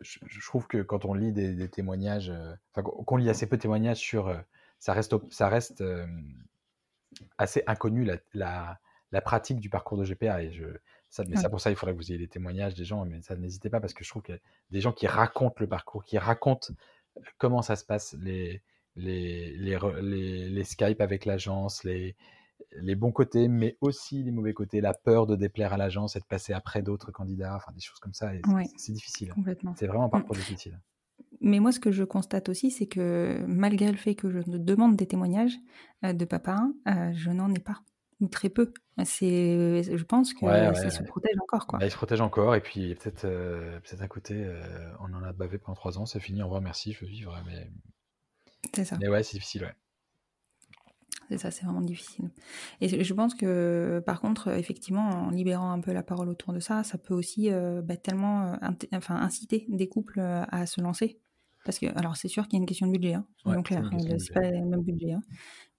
je, 0.00 0.18
trouve 0.46 0.66
que 0.66 0.82
quand 0.82 1.04
on 1.04 1.14
lit 1.14 1.32
des, 1.32 1.68
témoignages, 1.68 2.32
qu'on 2.74 3.16
lit 3.16 3.30
assez 3.30 3.46
peu 3.48 3.56
de 3.56 3.62
témoignages 3.62 3.98
sur, 3.98 4.34
ça 4.78 4.92
reste, 4.92 5.14
ça 5.30 5.48
reste 5.48 5.82
assez 7.38 7.62
inconnu 7.66 8.04
la, 8.04 8.16
la, 8.34 8.78
la 9.10 9.20
pratique 9.20 9.60
du 9.60 9.68
parcours 9.70 9.98
de 9.98 10.04
GPA. 10.04 10.42
Et 10.42 10.52
je, 10.52 10.64
ça, 11.12 11.24
mais 11.28 11.36
Ouais. 11.36 11.42
ça, 11.42 11.50
pour 11.50 11.60
ça, 11.60 11.70
il 11.70 11.76
faudrait 11.76 11.92
que 11.92 11.98
vous 11.98 12.10
ayez 12.10 12.18
des 12.18 12.26
témoignages 12.26 12.74
des 12.74 12.84
gens, 12.86 13.04
mais 13.04 13.20
ça, 13.20 13.36
n'hésitez 13.36 13.68
pas 13.68 13.80
parce 13.80 13.92
que 13.92 14.02
je 14.02 14.08
trouve 14.08 14.22
que 14.22 14.32
des 14.70 14.80
gens 14.80 14.92
qui 14.92 15.06
racontent 15.06 15.56
le 15.60 15.66
parcours, 15.66 16.04
qui 16.04 16.16
racontent 16.16 16.72
comment 17.36 17.60
ça 17.60 17.76
se 17.76 17.84
passe, 17.84 18.16
les, 18.20 18.62
les, 18.96 19.54
les, 19.58 19.76
re- 19.76 20.00
les, 20.00 20.48
les 20.48 20.64
Skype 20.64 21.02
avec 21.02 21.26
l'agence, 21.26 21.84
les, 21.84 22.16
les 22.80 22.94
bons 22.94 23.12
côtés, 23.12 23.48
mais 23.48 23.76
aussi 23.82 24.22
les 24.22 24.30
mauvais 24.30 24.54
côtés, 24.54 24.80
la 24.80 24.94
peur 24.94 25.26
de 25.26 25.36
déplaire 25.36 25.74
à 25.74 25.76
l'agence 25.76 26.16
et 26.16 26.20
de 26.20 26.24
passer 26.24 26.54
après 26.54 26.80
d'autres 26.80 27.12
candidats, 27.12 27.56
enfin 27.56 27.72
des 27.72 27.80
choses 27.80 27.98
comme 27.98 28.14
ça. 28.14 28.32
c'est- 28.32 28.50
Ouais. 28.54 28.64
C'est 28.78 28.92
difficile. 28.92 29.34
C'est 29.76 29.86
vraiment 29.86 30.04
un 30.04 30.08
Mm. 30.08 30.12
parcours 30.12 30.36
difficile. 30.36 30.80
Mais 31.42 31.58
moi, 31.60 31.72
ce 31.72 31.80
que 31.80 31.92
je 31.92 32.04
constate 32.04 32.48
aussi, 32.48 32.70
c'est 32.70 32.86
que 32.86 33.44
malgré 33.46 33.90
le 33.90 33.98
fait 33.98 34.14
que 34.14 34.30
je 34.30 34.38
demande 34.46 34.96
des 34.96 35.06
témoignages 35.06 35.56
de 36.02 36.24
papa, 36.24 36.68
euh, 36.88 37.12
je 37.12 37.30
n'en 37.30 37.52
ai 37.52 37.58
pas, 37.58 37.80
ou 38.22 38.28
très 38.28 38.48
peu. 38.48 38.72
C'est, 39.04 39.82
je 39.82 40.04
pense 40.04 40.32
que 40.34 40.44
Ouais, 40.44 40.74
se 40.90 40.98
ouais. 41.00 41.06
protège 41.06 41.36
encore, 41.42 41.66
quoi. 41.66 41.78
Bah, 41.78 41.86
il 41.86 41.90
se 41.90 41.96
protège 41.96 42.20
encore, 42.20 42.54
et 42.54 42.60
puis 42.60 42.80
il 42.80 42.88
y 42.88 42.92
a 42.92 42.94
peut-être 42.94 43.24
euh, 43.24 43.80
peut-être 43.80 44.02
un 44.02 44.08
côté, 44.08 44.34
euh, 44.36 44.62
on 45.00 45.12
en 45.14 45.22
a 45.22 45.32
bavé 45.32 45.58
pendant 45.58 45.74
trois 45.76 45.98
ans, 45.98 46.06
c'est 46.06 46.20
fini, 46.20 46.40
au 46.42 46.44
revoir, 46.44 46.60
merci, 46.60 46.92
je 46.92 47.00
veux 47.00 47.10
vivre. 47.10 47.36
Mais, 47.46 47.70
C'est 48.74 48.84
ça. 48.84 48.96
mais 49.00 49.08
ouais, 49.08 49.22
c'est 49.22 49.34
difficile, 49.34 49.62
ouais. 49.64 49.74
C'est 51.28 51.38
ça, 51.38 51.50
c'est 51.50 51.64
vraiment 51.64 51.80
difficile. 51.80 52.30
Et 52.82 53.02
je 53.02 53.14
pense 53.14 53.34
que, 53.34 54.02
par 54.04 54.20
contre, 54.20 54.48
effectivement, 54.48 55.08
en 55.08 55.30
libérant 55.30 55.72
un 55.72 55.80
peu 55.80 55.92
la 55.92 56.02
parole 56.02 56.28
autour 56.28 56.52
de 56.52 56.60
ça, 56.60 56.84
ça 56.84 56.98
peut 56.98 57.14
aussi 57.14 57.50
euh, 57.50 57.80
bah, 57.80 57.96
tellement 57.96 58.52
euh, 58.52 58.56
enfin, 58.92 59.16
inciter 59.16 59.64
des 59.68 59.88
couples 59.88 60.20
à 60.20 60.66
se 60.66 60.82
lancer. 60.82 61.18
Parce 61.64 61.78
que, 61.78 61.86
alors, 61.96 62.16
c'est 62.16 62.28
sûr 62.28 62.44
qu'il 62.48 62.54
y 62.54 62.60
a 62.60 62.62
une 62.62 62.66
question 62.66 62.86
de 62.86 62.92
budget, 62.92 63.14
hein, 63.14 63.26
Ouais, 63.44 63.62
question 63.62 63.98
de 63.98 64.18
C'est 64.18 64.32
pas 64.32 64.40
le 64.40 64.64
même 64.64 64.82
budget. 64.82 65.12
hein. 65.12 65.22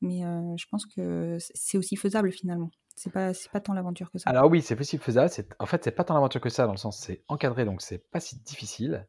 Mais 0.02 0.26
euh, 0.26 0.56
je 0.58 0.66
pense 0.70 0.86
que 0.86 1.38
c'est- 1.40 1.78
aussi 1.78 1.96
faisable 1.96 2.32
finalement. 2.32 2.70
C'est 2.96 3.12
pas, 3.12 3.34
c'est 3.34 3.52
pas 3.52 3.60
tant 3.60 3.74
l'aventure 3.74 4.12
que 4.12 4.18
ça. 4.20 4.30
Alors 4.30 4.50
oui, 4.50 4.62
c'est 4.62 4.76
possible 4.76 5.04
faisable. 5.04 5.30
C'est, 5.30 5.48
en 5.60 5.66
fait, 5.66 5.84
c'est 5.84 5.92
pas 5.92 6.04
tant 6.04 6.14
l'aventure 6.14 6.42
que 6.42 6.50
ça, 6.50 6.66
dans 6.66 6.74
le 6.74 6.78
sens 6.78 6.98
c'est 7.00 7.24
encadré, 7.28 7.66
donc 7.66 7.82
c'est 7.82 8.10
pas 8.12 8.20
si 8.20 8.40
difficile. 8.40 9.08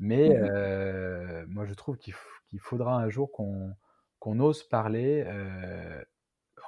Mais 0.00 0.28
Mhm. 0.28 0.48
euh, 0.50 1.44
moi, 1.48 1.64
je 1.66 1.74
trouve 1.74 1.96
qu'il, 1.98 2.14
faudra 2.60 2.96
un 2.96 3.08
jour 3.08 3.30
qu'on, 3.32 4.40
ose 4.40 4.62
parler, 4.64 5.24
euh, 5.26 6.02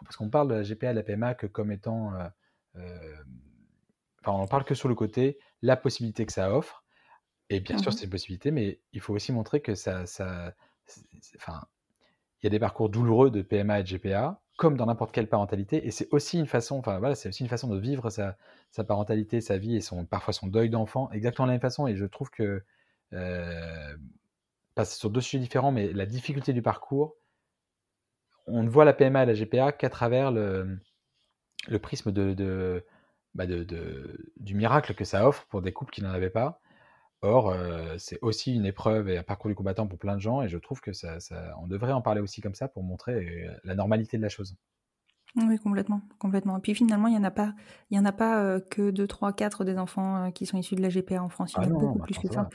parce 0.05 0.16
qu'on 0.16 0.30
parle 0.30 0.49
de 0.49 0.55
la 0.55 0.62
GPA 0.62 0.90
et 0.90 0.95
de 0.95 0.99
la 0.99 1.05
PMA 1.05 1.34
que 1.34 1.47
comme 1.47 1.72
étant, 1.72 2.12
enfin, 2.74 4.32
on 4.32 4.47
parle 4.47 4.64
que 4.64 4.74
sur 4.74 4.88
le 4.88 4.95
côté, 4.95 5.38
la 5.62 5.76
possibilité 5.76 6.26
que 6.26 6.32
ça 6.32 6.55
offre. 6.57 6.84
Et 7.51 7.61
bien 7.61 7.76
sûr, 7.78 7.92
Mhm. 7.92 7.95
c'est 7.95 8.05
une 8.07 8.11
possibilité, 8.11 8.51
mais 8.51 8.80
il 8.92 9.01
faut 9.01 9.14
aussi 9.14 9.32
montrer 9.32 9.61
que 9.61 9.74
ça, 9.74 10.07
ça, 10.07 10.55
enfin, 11.36 11.62
il 12.42 12.47
y 12.47 12.49
a 12.49 12.51
des 12.51 12.59
parcours 12.61 12.90
douloureux 12.90 13.30
de 13.30 13.42
PMA 13.42 13.80
et 13.80 13.82
de 13.82 13.88
GPA, 13.88 14.42
comme 14.57 14.76
dans 14.76 14.86
n'importe 14.86 15.12
quelle 15.12 15.28
parentalité, 15.28 15.86
et 15.86 15.90
c'est 15.90 16.09
aussi 16.12 16.38
une 16.38 16.47
façon, 16.47 16.78
enfin 16.78 16.99
voilà, 17.01 17.14
c'est 17.16 17.28
aussi 17.30 17.42
une 17.42 17.49
façon 17.49 17.68
de 17.68 17.78
vivre 17.78 18.11
sa, 18.11 18.36
sa 18.70 18.84
parentalité, 18.84 19.40
sa 19.40 19.59
vie 19.59 19.76
et 19.76 19.80
son, 19.80 20.07
parfois 20.07 20.32
son 20.34 20.47
deuil 20.49 20.70
d'enfant, 20.70 21.11
exactement 21.12 21.47
de 21.47 21.53
la 21.53 21.55
même 21.57 21.61
façon. 21.62 21.86
Et 21.88 21.97
je 21.97 22.05
trouve 22.07 22.30
que, 22.30 22.64
euh, 23.14 23.97
pas 24.76 24.84
sur 24.86 25.11
deux 25.11 25.20
sujets 25.22 25.40
différents, 25.40 25.72
mais 25.72 25.92
la 25.92 26.07
difficulté 26.07 26.53
du 26.55 26.62
parcours, 26.62 27.16
on 28.47 28.62
ne 28.62 28.68
voit 28.68 28.84
la 28.84 28.92
PMA 28.92 29.22
et 29.22 29.26
la 29.26 29.34
GPA 29.34 29.72
qu'à 29.72 29.88
travers 29.90 30.30
le, 30.30 30.78
le 31.68 31.78
prisme 31.80 32.12
de, 32.12 32.34
de, 32.34 32.84
bah 33.34 33.47
de- 33.47 34.32
du 34.38 34.55
miracle 34.55 34.95
que 34.95 35.05
ça 35.05 35.28
offre 35.28 35.47
pour 35.49 35.62
des 35.62 35.72
couples 35.72 35.92
qui 35.92 36.03
n'en 36.03 36.11
avaient 36.12 36.30
pas. 36.30 36.61
Or, 37.25 37.51
euh, 37.51 37.97
c'est 37.99 38.18
aussi 38.22 38.55
une 38.55 38.66
épreuve 38.66 39.09
et 39.09 39.18
un 39.18 39.22
parcours 39.25 39.49
du 39.51 39.55
combattant 39.57 39.87
pour 39.89 39.99
plein 39.99 40.14
de 40.16 40.20
gens, 40.20 40.43
et 40.43 40.49
je 40.49 40.59
trouve 40.59 40.81
que 40.81 40.93
ça, 40.93 41.20
ça- 41.20 41.57
on 41.61 41.66
devrait 41.66 41.93
en 41.93 42.03
parler 42.03 42.20
aussi 42.20 42.41
comme 42.41 42.55
ça 42.55 42.68
pour 42.68 42.83
montrer 42.85 43.47
la 43.64 43.75
normalité 43.75 44.16
de 44.18 44.22
la 44.22 44.29
chose. 44.29 44.57
Oui, 45.37 45.59
complètement, 45.59 46.01
complètement. 46.20 46.59
Et 46.59 46.61
puis 46.61 46.75
finalement, 46.77 47.09
il 47.09 47.12
n'y 47.12 47.18
en 47.18 47.25
a 47.25 47.31
pas, 47.33 47.55
il 47.91 47.97
y 47.97 48.01
en 48.01 48.05
a 48.05 48.12
pas 48.12 48.41
euh, 48.45 48.61
que 48.61 48.91
2, 48.93 49.09
3, 49.09 49.33
4 49.33 49.64
des 49.64 49.79
enfants 49.79 50.27
euh, 50.27 50.31
qui 50.31 50.47
sont 50.47 50.59
issus 50.59 50.77
de 50.77 50.83
la 50.83 50.91
GPA 50.91 51.22
en 51.25 51.29
France. 51.29 51.57
Il 51.57 51.61
y 51.61 51.64
en 51.64 51.64
Ah 51.64 51.66
a 51.66 51.70
non, 51.70 51.77
beaucoup 51.77 51.99
bah 51.99 52.07
plus 52.07 52.18
que 52.18 52.29
ça. 52.31 52.53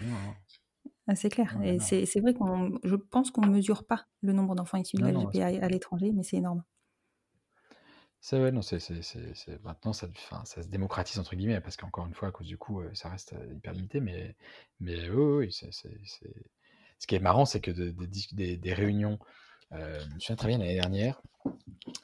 Ah, 1.07 1.15
c'est 1.15 1.30
clair. 1.30 1.57
Et 1.63 1.80
c'est 1.80 2.20
vrai 2.22 2.34
qu'on, 2.34 2.80
je 2.84 2.95
pense 2.95 3.32
qu'on 3.32 3.41
ne 3.43 3.51
mesure 3.51 3.86
pas 3.86 4.05
le 4.22 4.32
nombre 4.34 4.55
d'enfants 4.55 4.78
issus 4.78 4.97
de 4.97 5.03
Non, 5.03 5.11
la 5.11 5.17
GPA 5.17 5.47
à 5.47 5.70
l'étranger, 5.70 6.11
mais 6.13 6.24
c'est 6.24 6.38
énorme. 6.38 6.63
C'est 8.22 8.39
ouais, 8.41 8.51
non, 8.51 8.61
c'est, 8.61 8.80
c'est, 8.80 9.01
c'est, 9.01 9.34
c'est- 9.34 9.63
maintenant 9.63 9.93
ça, 9.93 10.07
enfin, 10.09 10.43
ça 10.45 10.61
se 10.61 10.67
démocratise 10.67 11.20
entre 11.20 11.36
guillemets 11.36 11.61
parce 11.61 11.78
qu'encore 11.78 12.05
une 12.05 12.13
fois 12.13 12.28
à 12.30 12.32
cause 12.32 12.47
du 12.47 12.57
coût, 12.57 12.82
euh, 12.82 12.89
ça 12.93 13.09
reste 13.09 13.34
euh, 13.34 13.53
hyper 13.53 13.72
limité, 13.74 14.01
mais, 14.01 14.36
mais 14.82 15.09
oui, 15.09 15.45
oui, 15.47 15.53
c'est, 15.53 15.72
c'est, 15.74 15.97
c'est- 16.05 16.45
ce 16.99 17.07
qui 17.07 17.15
est 17.15 17.20
marrant, 17.20 17.45
c'est 17.45 17.61
que 17.61 17.72
de- 17.72 17.91
de 17.91 18.05
dis- 18.05 18.28
des, 18.34 18.57
des 18.57 18.74
réunions, 18.74 19.20
euh, 19.74 19.99
je 20.09 20.15
me 20.15 20.20
souviens 20.20 20.36
très 20.36 20.47
bien 20.49 20.57
l'année 20.57 20.76
dernière, 20.76 21.22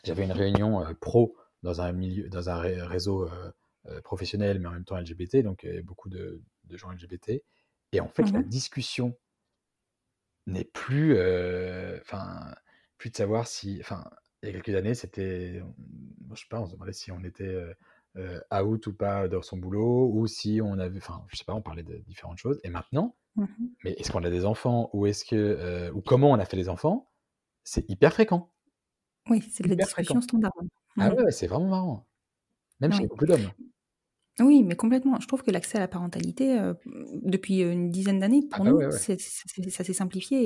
j'avais 0.06 0.26
une 0.26 0.32
réunion 0.34 0.82
euh, 0.86 0.94
pro 0.96 1.36
dans 1.64 1.82
un 1.82 1.92
milieu, 1.94 2.30
dans 2.30 2.50
un 2.50 2.60
ré- 2.60 2.82
réseau 2.82 3.26
euh, 3.30 3.52
euh, 3.88 4.02
professionnel, 4.02 4.60
mais 4.60 4.68
en 4.70 4.72
même 4.72 4.86
temps 4.86 4.98
LGBT, 4.98 5.44
donc 5.44 5.66
euh, 5.66 5.82
beaucoup 5.84 6.10
de, 6.10 6.42
de 6.66 6.78
gens 6.78 6.92
LGBT, 6.92 7.44
et 7.94 8.00
en 8.02 8.10
fait 8.10 8.32
la 8.34 8.42
Mhm. 8.42 8.50
discussion 8.50 9.18
n'est 10.48 10.64
plus, 10.66 11.16
euh, 11.18 12.00
enfin, 12.02 12.54
plus 12.98 13.10
de 13.10 13.16
savoir 13.16 13.48
si, 13.48 13.78
enfin, 13.82 14.10
il 14.50 14.56
y 14.56 14.58
a 14.58 14.62
quelques 14.62 14.76
années, 14.78 14.94
c'était, 14.96 15.62
on- 15.64 16.36
je 16.36 16.42
sais 16.42 16.48
pas, 16.50 16.60
on 16.62 16.66
se 16.68 16.74
demandait 16.74 16.94
si 16.94 17.12
on 17.12 17.24
était 17.24 17.44
euh, 17.46 17.74
euh, 18.18 18.40
out 18.64 18.88
ou 18.88 18.94
pas 18.94 19.28
dans 19.28 19.42
son 19.42 19.58
boulot, 19.58 20.10
ou 20.14 20.28
si 20.28 20.60
on 20.64 20.80
avait, 20.80 20.98
enfin, 20.98 21.24
je 21.30 21.38
sais 21.38 21.46
pas, 21.46 21.54
on 21.54 21.62
parlait 21.62 21.84
de 21.84 21.98
différentes 22.08 22.38
choses. 22.38 22.60
Et 22.64 22.70
maintenant, 22.70 23.16
Mhm. 23.36 23.48
mais 23.84 23.92
est-ce 23.94 24.12
qu'on 24.12 24.24
a 24.24 24.30
des 24.30 24.46
enfants, 24.46 24.90
ou 24.94 25.06
est-ce 25.08 25.26
que, 25.26 25.36
euh, 25.36 25.92
ou 25.94 26.02
comment 26.02 26.32
on 26.32 26.40
a 26.40 26.46
fait 26.46 26.58
des 26.58 26.70
enfants, 26.70 27.10
c'est 27.64 27.90
hyper 27.90 28.14
fréquent. 28.14 28.52
Oui, 29.30 29.42
c'est 29.52 29.64
de 29.64 29.70
la 29.70 29.76
discussion 29.76 30.22
standard. 30.22 30.52
Ah 30.98 31.10
Mhm. 31.10 31.16
ouais, 31.18 31.24
ouais, 31.26 31.32
c'est 31.32 31.48
vraiment 31.48 31.68
marrant. 31.70 32.08
Même 32.82 32.92
chez 32.92 33.00
Oui. 33.00 33.04
les 33.04 33.10
couples 33.10 33.28
d'hommes. 33.28 33.52
Oui, 34.42 34.64
mais 34.64 34.76
complètement. 34.76 35.20
Je 35.22 35.28
trouve 35.28 35.44
que 35.44 35.52
l'accès 35.52 35.78
à 35.78 35.82
la 35.82 35.88
parentalité, 35.88 36.60
euh, 36.60 36.74
depuis 37.24 37.62
une 37.62 37.90
dizaine 37.90 38.20
d'années, 38.20 38.42
Ah 38.52 38.56
pour 38.58 38.66
bah 38.66 38.72
nous, 38.72 38.78
ouais, 38.78 38.86
ouais. 38.88 38.92
ça 38.92 39.16
s'est 39.18 39.94
simplifié 39.94 40.40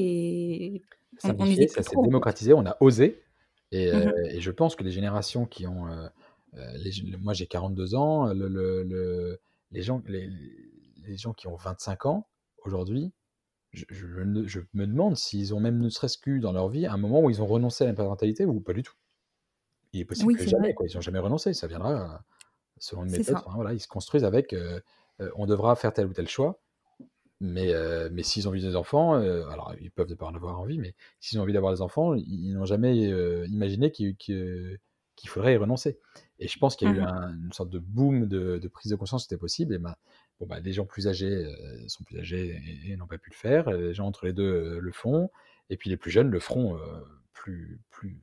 et 0.76 0.82
on- 1.24 1.30
on 1.30 1.30
Simplifié, 1.30 1.56
n'hésite 1.56 1.72
ça 1.72 1.84
s'est 1.84 1.96
démocratisé, 2.04 2.54
on 2.54 2.66
a 2.68 2.78
osé. 2.82 3.20
Et, 3.72 3.92
euh, 3.94 4.12
et 4.26 4.42
je 4.42 4.52
pense 4.52 4.76
que 4.76 4.84
les 4.84 4.92
générations 4.92 5.46
qui 5.46 5.68
ont. 5.68 5.88
euh, 5.88 6.08
euh, 6.56 6.74
les 6.78 6.92
moi, 7.18 7.34
j'ai 7.34 7.46
42 7.48 7.96
ans. 7.96 8.34
Le, 8.34 8.48
le- 8.48 8.84
le- 8.84 9.40
les, 9.72 9.82
gens, 9.84 10.02
les, 10.08 10.30
les 11.06 11.18
gens 11.18 11.34
qui 11.34 11.48
ont 11.48 11.56
25 11.56 12.06
ans 12.08 12.28
aujourd'hui, 12.64 13.12
je, 13.72 13.86
je 13.90 14.08
ne- 14.22 14.48
je 14.48 14.62
me 14.74 14.88
demande 14.88 15.16
s'ils 15.16 15.54
ont 15.54 15.60
même 15.60 15.78
ne 15.78 15.90
serait-ce 15.90 16.18
qu'u 16.18 16.40
dans 16.40 16.52
leur 16.52 16.70
vie 16.70 16.88
un 16.88 16.98
moment 16.98 17.22
où 17.22 17.30
ils 17.30 17.42
ont 17.42 17.46
renoncé 17.46 17.84
à 17.84 17.88
la 17.88 17.94
parentalité 17.94 18.46
ou 18.46 18.60
pas 18.60 18.74
du 18.74 18.82
tout. 18.82 18.96
Il 19.94 20.00
est 20.02 20.06
possible 20.06 20.28
Oui, 20.30 20.36
que 20.36 20.48
jamais, 20.48 20.74
quoi. 20.74 20.88
Ils 20.88 20.96
n'ont 20.96 21.02
jamais 21.02 21.20
renoncé. 21.20 21.54
Ça 21.54 21.68
viendra 21.68 22.24
selon 22.80 23.04
une 23.06 23.12
méthode. 23.12 23.38
voilà, 23.54 23.74
ils 23.74 23.80
se 23.80 23.88
construisent 23.88 24.24
avec. 24.24 24.54
euh, 24.54 24.80
euh, 25.22 25.30
on 25.36 25.46
devra 25.46 25.76
faire 25.76 25.94
tel 25.94 26.08
ou 26.08 26.14
tel 26.14 26.28
choix. 26.28 26.60
Mais, 27.42 27.74
euh, 27.74 28.10
mais 28.12 28.24
s'ils 28.24 28.48
ont 28.48 28.52
envie 28.52 28.62
des 28.62 28.76
enfants, 28.76 29.16
euh, 29.16 29.48
alors 29.48 29.74
ils 29.80 29.92
peuvent 29.92 30.10
ne 30.10 30.16
pas 30.16 30.26
en 30.26 30.36
avoir 30.36 30.60
envie, 30.60 30.78
mais 30.78 30.94
s'ils 31.22 31.40
ont 31.40 31.44
envie 31.44 31.54
d'avoir 31.54 31.74
des 31.74 31.82
enfants, 31.82 32.14
ils, 32.14 32.26
ils 32.28 32.54
n'ont 32.54 32.66
jamais 32.66 33.10
euh, 33.12 33.46
imaginé 33.48 33.92
qu'il 33.92 34.78
faudrait 35.28 35.54
y 35.54 35.58
renoncer. 35.58 36.00
Et 36.40 36.48
je 36.50 36.60
pense 36.60 36.76
qu'il 36.76 36.88
y 36.90 36.92
a 36.92 36.94
eu 36.96 37.00
un- 37.02 37.34
une 37.34 37.54
sorte 37.54 37.70
de 37.70 37.80
boom 37.80 38.28
de, 38.28 38.58
de 38.58 38.68
prise 38.68 38.92
de 38.92 38.96
conscience 38.98 39.24
que 39.24 39.30
c'était 39.30 39.40
possible. 39.40 39.74
Et 39.74 39.78
ben, 39.80 39.96
bon, 40.40 40.48
bah, 40.48 40.60
les 40.60 40.74
gens 40.74 40.86
plus 40.86 41.08
âgés 41.08 41.46
sont 41.88 42.04
plus 42.04 42.20
âgés 42.20 42.62
et, 42.86 42.92
et 42.92 42.98
n'ont 42.98 43.08
pas 43.08 43.18
pu 43.18 43.30
le 43.30 43.36
faire. 43.36 43.70
Les 43.72 43.94
gens 43.94 44.08
entre 44.08 44.26
les 44.26 44.34
deux 44.34 44.80
le 44.80 44.92
font. 44.92 45.30
Et 45.70 45.78
puis 45.78 45.90
les 45.90 45.98
plus 45.98 46.12
jeunes 46.12 46.30
le 46.32 46.40
feront 46.40 46.78
plus, 47.34 47.80
plus, 47.90 48.18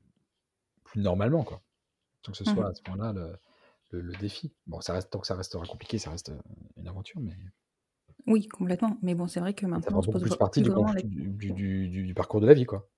plus 0.84 1.00
normalement. 1.00 1.44
Quoi. 1.44 1.62
Tant 2.22 2.32
que 2.32 2.38
ce 2.38 2.44
soit 2.44 2.64
Mhm. 2.64 2.70
à 2.70 2.74
ce 2.74 2.82
moment-là 2.90 3.12
le, 3.12 3.36
le- 3.92 4.02
le 4.02 4.14
défi. 4.16 4.52
Bon, 4.66 4.80
ça 4.80 4.92
reste, 4.94 5.10
tant 5.10 5.20
que 5.20 5.26
ça 5.26 5.36
restera 5.36 5.66
compliqué, 5.66 5.98
ça 5.98 6.10
reste 6.10 6.32
une 6.76 6.88
aventure, 6.88 7.20
mais 7.20 7.34
Oui, 8.26 8.48
complètement. 8.48 8.98
Mais 9.02 9.14
bon, 9.14 9.26
c'est 9.28 9.40
vrai 9.40 9.54
que 9.54 9.62
ça 9.62 9.68
maintenant, 9.68 9.88
fera 9.88 9.98
on 9.98 10.02
se 10.02 10.10
pose 10.10 10.22
plus 10.22 10.36
partie 10.36 10.62
du, 10.62 10.70
vraiment 10.70 10.88
conf- 10.88 10.94
la... 10.96 11.02
du, 11.02 11.52
du- 11.52 11.88
du- 11.88 12.04
du 12.04 12.14
parcours 12.14 12.40
de 12.40 12.46
la 12.46 12.54
vie, 12.54 12.64
quoi. 12.64 12.88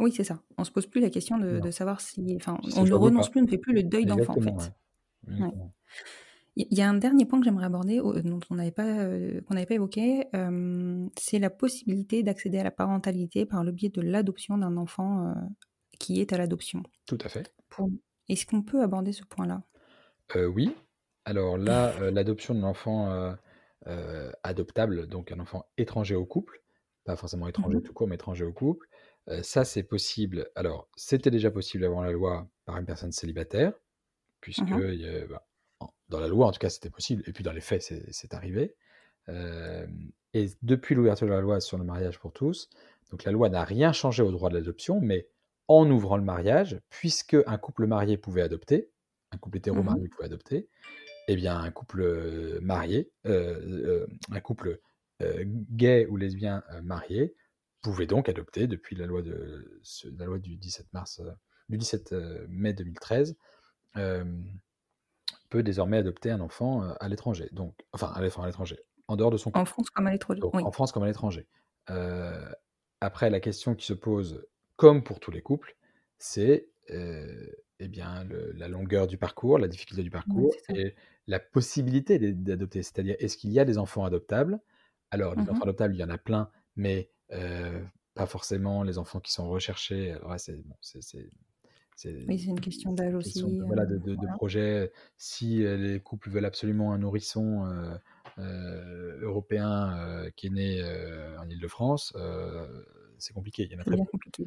Oui, 0.00 0.10
c'est 0.12 0.24
ça. 0.24 0.42
On 0.58 0.64
se 0.64 0.72
pose 0.72 0.86
plus 0.86 1.00
la 1.00 1.10
question 1.10 1.38
de, 1.38 1.60
de 1.60 1.70
savoir 1.70 2.00
si... 2.00 2.34
Enfin, 2.36 2.58
Si 2.68 2.78
on 2.78 2.84
ne 2.84 2.92
renonce 2.94 3.30
plus, 3.30 3.40
on 3.40 3.44
ne 3.44 3.48
fait 3.48 3.58
plus 3.58 3.72
le 3.74 3.84
deuil 3.84 4.06
d'enfant, 4.06 4.34
en 4.36 4.40
fait. 4.40 4.72
ouais. 5.28 5.50
Il 6.56 6.78
y 6.78 6.82
a 6.82 6.88
un 6.88 6.94
dernier 6.94 7.26
point 7.26 7.40
que 7.40 7.44
j'aimerais 7.44 7.66
aborder, 7.66 7.98
dont 7.98 8.38
on 8.48 8.54
n'avait 8.54 8.70
pas, 8.70 8.86
euh, 8.86 9.40
qu'on 9.42 9.54
n'avait 9.54 9.66
pas 9.66 9.74
évoqué, 9.74 10.26
euh, 10.36 11.04
c'est 11.18 11.40
la 11.40 11.50
possibilité 11.50 12.22
d'accéder 12.22 12.58
à 12.58 12.62
la 12.64 12.70
parentalité 12.70 13.44
par 13.44 13.64
le 13.64 13.72
biais 13.72 13.88
de 13.88 14.00
l'adoption 14.00 14.56
d'un 14.56 14.76
enfant 14.76 15.28
euh, 15.30 15.34
qui 15.98 16.20
est 16.20 16.32
à 16.32 16.38
l'adoption. 16.38 16.84
Tout 17.06 17.18
à 17.24 17.28
fait. 17.28 17.52
Pour... 17.68 17.90
Est-ce 18.28 18.46
qu'on 18.46 18.62
peut 18.62 18.82
aborder 18.82 19.12
ce 19.12 19.24
point-là? 19.24 19.62
Oui. 20.36 20.72
Alors 21.24 21.58
là, 21.58 21.92
l'adoption 22.10 22.54
d'un 22.54 22.64
enfant 22.64 23.36
euh, 23.86 24.32
adoptable, 24.42 25.06
donc 25.06 25.32
un 25.32 25.40
enfant 25.40 25.66
étranger 25.78 26.14
au 26.14 26.26
couple, 26.26 26.62
pas 27.04 27.16
forcément 27.16 27.48
étranger 27.48 27.78
Mmh 27.78 27.82
tout 27.82 27.92
court, 27.92 28.08
mais 28.08 28.14
étranger 28.16 28.44
au 28.44 28.52
couple. 28.52 28.88
Euh, 29.28 29.42
ça, 29.42 29.64
c'est 29.64 29.82
possible. 29.82 30.48
Alors, 30.54 30.88
c'était 30.96 31.30
déjà 31.30 31.50
possible 31.50 31.84
avant 31.84 32.02
la 32.02 32.12
loi 32.12 32.48
par 32.64 32.76
une 32.78 32.86
personne 32.86 33.12
célibataire, 33.12 33.72
puisque 34.40 34.62
Mmh 34.62 34.92
y 34.94 35.08
a- 35.08 35.26
bah, 35.26 35.46
en- 35.80 35.92
dans 36.08 36.20
la 36.20 36.28
loi, 36.28 36.46
en 36.46 36.52
tout 36.52 36.58
cas, 36.58 36.70
c'était 36.70 36.90
possible, 36.90 37.22
et 37.26 37.32
puis 37.32 37.44
dans 37.44 37.52
les 37.52 37.60
faits, 37.60 37.82
c'est 38.10 38.34
arrivé. 38.34 38.76
Euh, 39.28 39.86
et 40.34 40.50
depuis 40.62 40.94
l'ouverture 40.94 41.26
de 41.26 41.32
la 41.32 41.40
loi 41.40 41.60
sur 41.60 41.78
le 41.78 41.84
mariage 41.84 42.18
pour 42.18 42.32
tous, 42.32 42.68
donc 43.10 43.24
la 43.24 43.32
loi 43.32 43.48
n'a 43.48 43.64
rien 43.64 43.92
changé 43.92 44.22
au 44.22 44.30
droit 44.32 44.50
de 44.50 44.54
l'adoption, 44.56 45.00
mais 45.00 45.28
en 45.68 45.90
ouvrant 45.90 46.16
le 46.16 46.24
mariage, 46.24 46.80
puisque 46.90 47.36
un 47.46 47.58
couple 47.58 47.86
marié 47.86 48.18
pouvait 48.18 48.42
adopter, 48.42 48.90
un 49.32 49.38
couple 49.38 49.58
hétéro 49.58 49.82
Mmh 49.82 49.84
marié 49.84 50.08
pouvait 50.08 50.26
adopter, 50.26 50.68
eh 51.28 51.36
bien 51.36 51.56
un 51.58 51.70
couple 51.70 52.58
marié, 52.60 53.10
euh, 53.26 54.06
un 54.30 54.40
couple 54.40 54.80
gay 55.70 56.06
ou 56.06 56.16
lesbien 56.16 56.62
marié 56.82 57.34
pouvait 57.82 58.06
donc 58.06 58.28
adopter 58.28 58.66
depuis 58.66 58.96
la 58.96 59.06
loi, 59.06 59.22
de, 59.22 59.78
ce- 59.82 60.08
la 60.18 60.24
loi 60.26 60.38
du 60.38 60.56
17 60.56 60.92
mars, 60.92 61.20
du 61.68 61.76
17 61.78 62.12
euh, 62.12 62.46
mai 62.48 62.72
2013, 62.72 63.36
euh, 63.96 64.24
peut 65.50 65.62
désormais 65.62 65.98
adopter 65.98 66.30
un 66.30 66.40
enfant 66.40 66.82
à 67.00 67.08
l'étranger, 67.08 67.48
donc 67.52 67.74
enfin 67.92 68.08
à 68.14 68.20
l'étranger, 68.22 68.44
à 68.44 68.48
l'étranger, 68.48 68.78
en 69.08 69.16
dehors 69.16 69.30
de 69.30 69.36
son 69.36 69.50
couple. 69.50 69.60
En 69.60 69.64
France 69.64 69.90
comme 69.90 70.06
à 70.06 70.12
l'étranger. 70.12 70.40
Oui. 70.52 70.62
en 70.62 70.72
France 70.72 70.92
comme 70.92 71.02
à 71.02 71.06
l'étranger. 71.06 71.46
Euh, 71.90 72.50
après, 73.00 73.28
la 73.30 73.40
question 73.40 73.74
qui 73.74 73.86
se 73.86 73.92
pose, 73.92 74.46
comme 74.76 75.04
pour 75.04 75.20
tous 75.20 75.30
les 75.30 75.42
couples, 75.42 75.76
c'est 76.18 76.68
euh, 76.90 77.46
eh 77.80 77.88
bien, 77.88 78.24
le- 78.24 78.52
la 78.52 78.68
longueur 78.68 79.06
du 79.06 79.18
parcours, 79.18 79.58
la 79.58 79.68
difficulté 79.68 80.02
du 80.02 80.10
parcours 80.10 80.54
c'est 80.58 80.74
ça. 80.74 80.80
et 80.80 80.94
la 81.26 81.40
possibilité 81.40 82.18
d'adopter. 82.18 82.82
C'est-à-dire, 82.82 83.16
est-ce 83.18 83.36
qu'il 83.36 83.50
y 83.52 83.58
a 83.60 83.64
des 83.64 83.78
enfants 83.78 84.04
adoptables? 84.04 84.60
Alors, 85.10 85.34
les 85.34 85.42
Mhm. 85.42 85.50
enfants 85.50 85.62
adoptables, 85.64 85.94
il 85.94 85.98
y 86.00 86.04
en 86.04 86.10
a 86.10 86.18
plein, 86.18 86.50
mais 86.76 87.10
euh, 87.32 87.82
pas 88.14 88.26
forcément 88.26 88.82
les 88.82 88.98
enfants 88.98 89.20
qui 89.20 89.32
sont 89.32 89.48
recherchés. 89.48 90.12
Alors 90.12 90.30
là, 90.30 90.38
c'est 90.38 90.56
bon, 90.56 90.76
Oui, 92.28 92.38
c'est 92.38 92.44
une 92.50 92.60
question 92.60 92.92
d'âge 92.92 93.14
aussi. 93.14 93.40
de, 93.42 93.64
voilà, 93.66 93.86
de, 93.86 93.98
de- 93.98 94.26
projet. 94.36 94.92
Si 95.16 95.58
les 95.58 96.00
couples 96.00 96.30
veulent 96.30 96.44
absolument 96.44 96.92
un 96.92 96.98
nourrisson 96.98 97.66
euh, 97.66 97.96
euh, 98.38 99.20
européen 99.22 100.28
qui 100.36 100.48
est 100.48 100.50
né 100.50 100.82
en 101.38 101.48
Ile-de-France, 101.48 102.14
c'est 103.18 103.32
compliqué. 103.32 103.64
Il 103.64 103.72
y 103.72 103.76
en 103.76 103.78
a 103.78 103.84
C'est 103.84 103.90
très 103.90 103.96
bien 103.96 104.04
peu. 104.32 104.44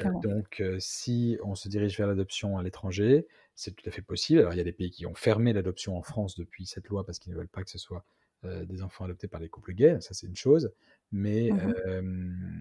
Euh, 0.00 0.10
donc, 0.22 0.62
si 0.78 1.38
on 1.42 1.54
se 1.54 1.68
dirige 1.68 1.96
vers 1.98 2.06
l'adoption 2.06 2.58
à 2.58 2.62
l'étranger, 2.62 3.26
c'est 3.54 3.74
tout 3.74 3.88
à 3.88 3.90
fait 3.90 4.02
possible. 4.02 4.40
Alors, 4.40 4.52
il 4.54 4.56
y 4.56 4.60
a 4.60 4.64
des 4.64 4.72
pays 4.72 4.90
qui 4.90 5.06
ont 5.06 5.14
fermé 5.14 5.52
l'adoption 5.52 5.96
en 5.96 6.02
France 6.02 6.36
depuis 6.36 6.66
cette 6.66 6.88
loi 6.88 7.04
parce 7.04 7.18
qu'ils 7.18 7.32
ne 7.32 7.36
veulent 7.36 7.48
pas 7.48 7.64
que 7.64 7.70
ce 7.70 7.78
soit 7.78 8.04
euh, 8.44 8.64
des 8.64 8.82
enfants 8.82 9.04
adoptés 9.04 9.26
par 9.28 9.40
les 9.40 9.48
couples 9.48 9.72
gays. 9.72 10.00
Ça, 10.00 10.14
c'est 10.14 10.26
une 10.26 10.36
chose. 10.36 10.70
Mais, 11.10 11.50
euh, 11.86 12.02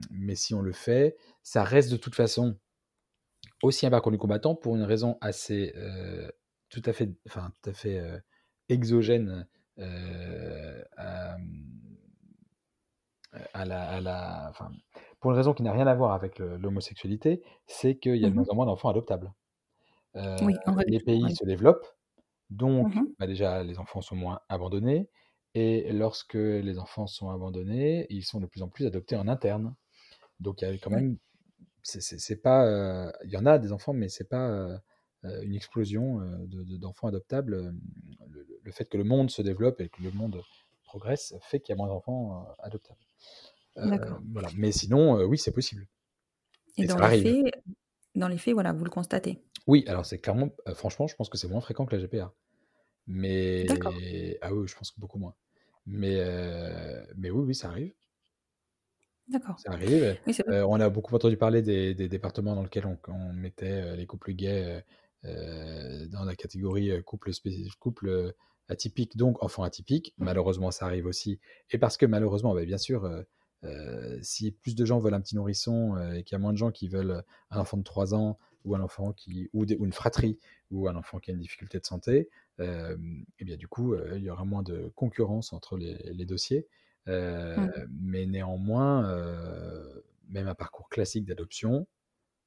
mais 0.09 0.35
si 0.35 0.53
on 0.53 0.61
le 0.61 0.71
fait, 0.71 1.15
ça 1.43 1.63
reste 1.63 1.91
de 1.91 1.97
toute 1.97 2.15
façon 2.15 2.57
aussi 3.61 3.85
un 3.85 3.91
parcours 3.91 4.11
du 4.11 4.17
combattant 4.17 4.55
pour 4.55 4.75
une 4.75 4.83
raison 4.83 5.17
assez 5.21 5.73
euh, 5.75 6.29
tout 6.69 6.81
à 6.85 6.93
fait, 6.93 7.09
enfin, 7.27 7.51
tout 7.61 7.69
à 7.69 7.73
fait 7.73 8.01
exogène 8.69 9.47
à, 10.97 11.37
à 13.53 13.65
la, 13.65 13.89
à 13.89 14.01
la- 14.01 14.47
enfin, 14.49 14.71
pour 15.19 15.31
une 15.31 15.37
raison 15.37 15.53
qui 15.53 15.63
n'a 15.63 15.71
rien 15.73 15.87
à 15.87 15.95
voir 15.95 16.13
avec 16.13 16.39
l'homosexualité, 16.39 17.43
c'est 17.67 17.97
qu'il 17.97 18.17
y 18.17 18.25
a 18.25 18.29
de 18.29 18.33
Mhm. 18.33 18.35
moins 18.35 18.45
en 18.49 18.55
moins 18.55 18.65
d'enfants 18.67 18.89
adoptables. 18.89 19.33
Euh, 20.15 20.41
Oui, 20.41 20.59
en 20.65 20.75
les 20.87 20.99
pays 20.99 21.31
oui. 21.31 21.35
se 21.35 21.45
développent, 21.45 21.87
donc 22.49 22.89
Mhm. 22.89 23.15
bah, 23.19 23.27
déjà 23.27 23.63
les 23.63 23.79
enfants 23.79 24.01
sont 24.01 24.15
moins 24.15 24.41
abandonnés, 24.49 25.09
et 25.55 25.91
lorsque 25.93 26.35
les 26.35 26.79
enfants 26.79 27.07
sont 27.07 27.29
abandonnés, 27.31 28.07
ils 28.09 28.23
sont 28.25 28.39
de 28.41 28.47
plus 28.47 28.61
en 28.63 28.69
plus 28.69 28.85
adoptés 28.87 29.17
en 29.17 29.27
interne. 29.27 29.75
Donc 30.39 30.61
il 30.61 30.67
y 30.67 30.71
a 30.71 30.73
quand 30.79 30.91
même, 30.91 31.17
c'est 31.83 32.41
pas, 32.41 32.65
euh, 32.67 33.11
il 33.25 33.31
y 33.31 33.37
en 33.37 33.45
a 33.45 33.59
des 33.59 33.71
enfants, 33.73 33.93
mais 33.93 34.09
c'est 34.09 34.29
pas 34.29 34.49
euh, 34.49 34.77
une 35.43 35.55
explosion 35.55 36.19
de- 36.47 36.63
de- 36.63 36.77
d'enfants 36.77 37.07
adoptables. 37.09 37.73
Le, 38.29 38.47
le 38.61 38.71
fait 38.71 38.85
que 38.89 38.97
le 38.97 39.03
monde 39.03 39.31
se 39.31 39.41
développe 39.41 39.81
et 39.81 39.89
que 39.89 40.01
le 40.03 40.11
monde 40.11 40.41
progresse 40.85 41.33
fait 41.41 41.59
qu'il 41.59 41.73
y 41.73 41.75
a 41.75 41.77
moins 41.77 41.87
d'enfants 41.87 42.47
adoptables. 42.59 42.99
Euh, 43.77 43.97
voilà. 44.31 44.49
Mais 44.57 44.71
sinon, 44.71 45.19
euh, 45.19 45.25
oui, 45.25 45.37
c'est 45.37 45.51
possible. 45.51 45.87
Et 46.77 46.83
Et 46.83 46.87
dans 46.87 46.97
les 47.07 47.21
faits, 47.21 47.53
dans 48.15 48.27
les 48.27 48.37
faits, 48.37 48.53
voilà, 48.53 48.73
vous 48.73 48.83
le 48.83 48.89
constatez? 48.89 49.39
Oui, 49.67 49.83
alors 49.87 50.05
c'est 50.05 50.19
clairement, 50.19 50.49
euh, 50.67 50.73
franchement, 50.73 51.07
je 51.07 51.15
pense 51.15 51.29
que 51.29 51.37
c'est 51.37 51.47
moins 51.47 51.61
fréquent 51.61 51.85
que 51.85 51.95
la 51.95 52.01
GPA. 52.01 52.33
Mais 53.07 53.65
ah 54.41 54.53
oui, 54.53 54.67
je 54.67 54.75
pense 54.75 54.91
que 54.91 54.99
beaucoup 54.99 55.19
moins. 55.19 55.35
Mais 55.85 56.17
mais 57.15 57.29
oui, 57.29 57.45
oui, 57.47 57.55
ça 57.55 57.69
arrive, 57.69 57.93
D'accord. 59.29 59.59
ça 59.59 59.71
arrive. 59.71 60.17
Oui. 60.25 60.37
Euh, 60.49 60.63
on 60.63 60.79
a 60.79 60.89
beaucoup 60.89 61.15
entendu 61.15 61.37
parler 61.37 61.61
des, 61.61 61.93
des 61.93 62.09
départements 62.09 62.55
dans 62.55 62.63
lesquels 62.63 62.85
on, 62.85 62.97
on 63.07 63.33
mettait 63.33 63.95
les 63.95 64.05
couples 64.05 64.33
gays 64.33 64.83
euh, 65.25 66.07
dans 66.07 66.23
la 66.23 66.35
catégorie 66.35 66.91
couple 67.03 67.33
spécifique, 67.33 67.77
couple 67.79 68.33
atypique, 68.69 69.17
donc 69.17 69.43
enfant 69.43 69.63
atypique. 69.63 70.13
Malheureusement, 70.17 70.71
ça 70.71 70.85
arrive 70.85 71.05
aussi. 71.05 71.39
Et 71.71 71.77
parce 71.77 71.97
que 71.97 72.05
malheureusement, 72.05 72.53
bah, 72.53 72.65
bien 72.65 72.77
sûr, 72.77 73.09
euh, 73.63 74.19
si 74.21 74.51
plus 74.51 74.75
de 74.75 74.85
gens 74.85 74.99
veulent 74.99 75.13
un 75.15 75.21
petit 75.21 75.35
nourrisson 75.35 75.95
euh, 75.97 76.13
et 76.13 76.23
qu'il 76.23 76.35
y 76.35 76.37
a 76.37 76.39
moins 76.39 76.53
de 76.53 76.57
gens 76.57 76.71
qui 76.71 76.87
veulent 76.87 77.23
un 77.49 77.59
enfant 77.59 77.77
de 77.77 77.83
3 77.83 78.13
ans 78.15 78.37
ou 78.65 78.75
un 78.75 78.81
enfant 78.81 79.13
qui 79.13 79.49
ou, 79.53 79.65
des- 79.65 79.75
ou 79.77 79.85
une 79.85 79.93
fratrie 79.93 80.39
ou 80.71 80.87
un 80.87 80.95
enfant 80.95 81.19
qui 81.19 81.31
a 81.31 81.33
une 81.33 81.39
difficulté 81.39 81.79
de 81.79 81.85
santé, 81.85 82.29
euh, 82.59 82.97
et 83.39 83.45
bien 83.45 83.55
du 83.57 83.67
coup, 83.67 83.93
euh, 83.93 84.17
il 84.17 84.23
y 84.23 84.29
aura 84.29 84.45
moins 84.45 84.63
de 84.63 84.91
concurrence 84.95 85.53
entre 85.53 85.77
les, 85.77 85.95
les 86.13 86.25
dossiers. 86.25 86.67
Euh, 87.07 87.55
Mm. 87.57 87.71
mais 87.89 88.25
néanmoins, 88.25 89.03
même 90.29 90.47
un 90.47 90.55
parcours 90.55 90.89
classique 90.89 91.25
d'adoption, 91.25 91.87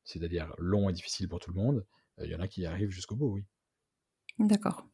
c'est-à-dire 0.05 0.55
long 0.59 0.89
et 0.91 0.93
difficile 0.95 1.29
pour 1.29 1.41
tout 1.41 1.53
le 1.53 1.61
monde, 1.61 1.87
il 2.23 2.31
y 2.31 2.35
en 2.37 2.41
a 2.41 2.49
qui 2.49 2.63
y 2.63 2.67
arrivent 2.67 2.91
jusqu'au 2.91 3.17
bout, 3.17 3.29
oui. 3.35 3.45
D'accord. 4.41 4.90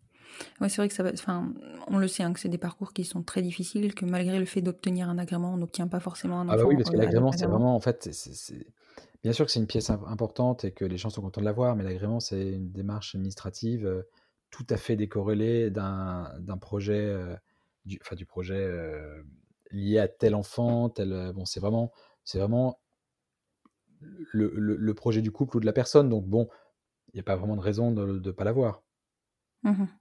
Ouais, 0.60 0.68
c'est 0.68 0.76
vrai 0.76 0.88
que 0.88 0.94
ça 0.94 1.02
va. 1.02 1.10
Enfin, 1.12 1.52
on 1.88 1.98
le 1.98 2.08
sait 2.08 2.22
hein, 2.22 2.32
que 2.32 2.40
c'est 2.40 2.48
des 2.48 2.58
parcours 2.58 2.92
qui 2.92 3.04
sont 3.04 3.22
très 3.22 3.42
difficiles, 3.42 3.94
que 3.94 4.04
malgré 4.04 4.38
le 4.38 4.44
fait 4.46 4.62
d'obtenir 4.62 5.08
un 5.08 5.18
agrément, 5.18 5.54
on 5.54 5.56
n'obtient 5.56 5.88
pas 5.88 6.00
forcément 6.00 6.40
un 6.40 6.48
Ah 6.48 6.56
bah 6.56 6.62
enfant 6.62 6.68
oui, 6.68 6.76
parce 6.76 6.90
que 6.90 6.96
l'agrément, 6.96 7.32
c'est 7.32 7.46
vraiment, 7.46 7.74
en 7.76 7.80
fait, 7.80 8.12
c'est- 8.12 8.66
bien 9.22 9.32
sûr 9.32 9.44
que 9.46 9.50
c'est 9.52 9.60
une 9.60 9.66
pièce 9.66 9.90
im- 9.90 10.04
importante 10.06 10.64
et 10.64 10.72
que 10.72 10.84
les 10.84 10.96
gens 10.98 11.10
sont 11.10 11.22
contents 11.22 11.40
de 11.40 11.46
l'avoir, 11.46 11.76
mais 11.76 11.84
l'agrément, 11.84 12.20
c'est 12.20 12.52
une 12.52 12.70
démarche 12.72 13.14
administrative 13.14 13.86
euh, 13.86 14.02
tout 14.50 14.66
à 14.70 14.76
fait 14.76 14.96
décorrélée 14.96 15.70
d'un 15.70 16.58
projet, 16.60 16.98
euh, 17.06 17.34
du, 17.84 17.98
enfin, 18.02 18.16
du 18.16 18.26
projet 18.26 18.56
euh, 18.58 19.22
lié 19.70 19.98
à 19.98 20.08
tel 20.08 20.34
enfant, 20.34 20.88
tel. 20.88 21.32
Bon, 21.34 21.44
c'est 21.44 21.60
vraiment, 21.60 21.92
c'est 22.24 22.38
vraiment 22.38 22.78
le, 24.32 24.52
le- 24.56 24.76
le 24.76 24.94
projet 24.94 25.22
du 25.22 25.30
couple 25.30 25.56
ou 25.56 25.60
de 25.60 25.66
la 25.66 25.72
personne, 25.72 26.08
donc 26.08 26.26
bon, 26.26 26.48
il 27.12 27.16
n'y 27.16 27.20
a 27.20 27.24
pas 27.24 27.36
vraiment 27.36 27.56
de 27.56 27.60
raison 27.62 27.92
de 27.92 28.20
ne 28.20 28.30
pas 28.32 28.44
l'avoir. 28.44 28.82
Mhm. 29.62 29.98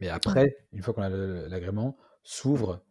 Mais 0.00 0.08
après, 0.08 0.56
une 0.72 0.82
fois 0.82 0.94
qu'on 0.94 1.02
a 1.02 1.08
l'agrément, 1.10 1.96
s'ouvre 2.22 2.84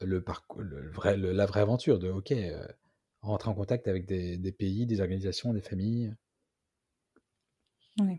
le 0.00 0.22
parcours, 0.22 0.60
le 0.62 0.90
vrai, 0.90 1.16
le- 1.16 1.32
la 1.32 1.46
vraie 1.46 1.60
aventure 1.60 1.98
de 1.98 2.10
OK, 2.10 2.32
euh, 2.32 2.66
rentrer 3.22 3.50
en 3.50 3.54
contact 3.54 3.88
avec 3.88 4.06
des, 4.06 4.38
des 4.38 4.52
pays, 4.52 4.86
des 4.86 5.00
organisations, 5.00 5.54
des 5.54 5.62
familles. 5.62 6.14
Ouais. 8.00 8.18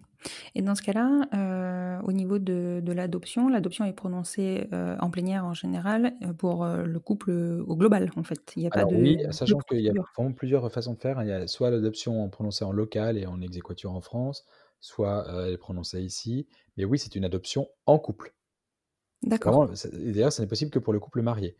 Et 0.55 0.61
dans 0.61 0.75
ce 0.75 0.81
cas-là, 0.83 1.27
euh, 1.33 2.01
au 2.03 2.13
niveau 2.13 2.39
de, 2.39 2.81
de 2.83 2.93
l'adoption, 2.93 3.49
l'adoption 3.49 3.85
est 3.85 3.93
prononcée 3.93 4.67
euh, 4.73 4.97
en 4.99 5.09
plénière 5.11 5.45
en 5.45 5.53
général 5.53 6.13
pour 6.37 6.65
le 6.65 6.99
couple 6.99 7.31
au 7.31 7.75
global, 7.77 8.11
en 8.17 8.23
fait. 8.23 8.53
Il 8.57 8.61
n'y 8.61 8.67
a 8.67 8.71
pas 8.71 8.85
Alors 8.85 8.85
de, 8.85 8.95
oui, 8.95 9.17
sachant 9.31 9.61
qu'il 9.61 9.79
y 9.81 9.89
a 9.89 9.93
vraiment 10.15 10.33
plusieurs 10.33 10.71
façons 10.71 10.93
de 10.93 10.99
faire. 10.99 11.21
Il 11.23 11.27
y 11.29 11.31
a 11.31 11.47
soit 11.47 11.69
l'adoption 11.71 12.29
prononcée 12.29 12.63
en 12.65 12.71
local 12.71 13.17
et 13.17 13.25
en 13.25 13.41
exéquatur 13.41 13.91
en 13.93 14.01
France, 14.01 14.45
soit 14.80 15.28
euh, 15.30 15.45
elle 15.47 15.53
est 15.53 15.57
prononcée 15.57 16.01
ici. 16.01 16.47
Mais 16.78 16.86
oui, 16.86 16.99
c'est 16.99 17.15
une 17.15 17.26
adoption 17.26 17.67
en 17.86 17.99
couple. 17.99 18.36
D'accord. 19.23 19.69
D'ailleurs, 19.93 20.32
ça 20.34 20.41
n'est 20.43 20.47
possible 20.47 20.71
que 20.71 20.80
pour 20.80 20.93
le 20.93 20.99
couple 20.99 21.21
marié. 21.21 21.51
De 21.51 21.55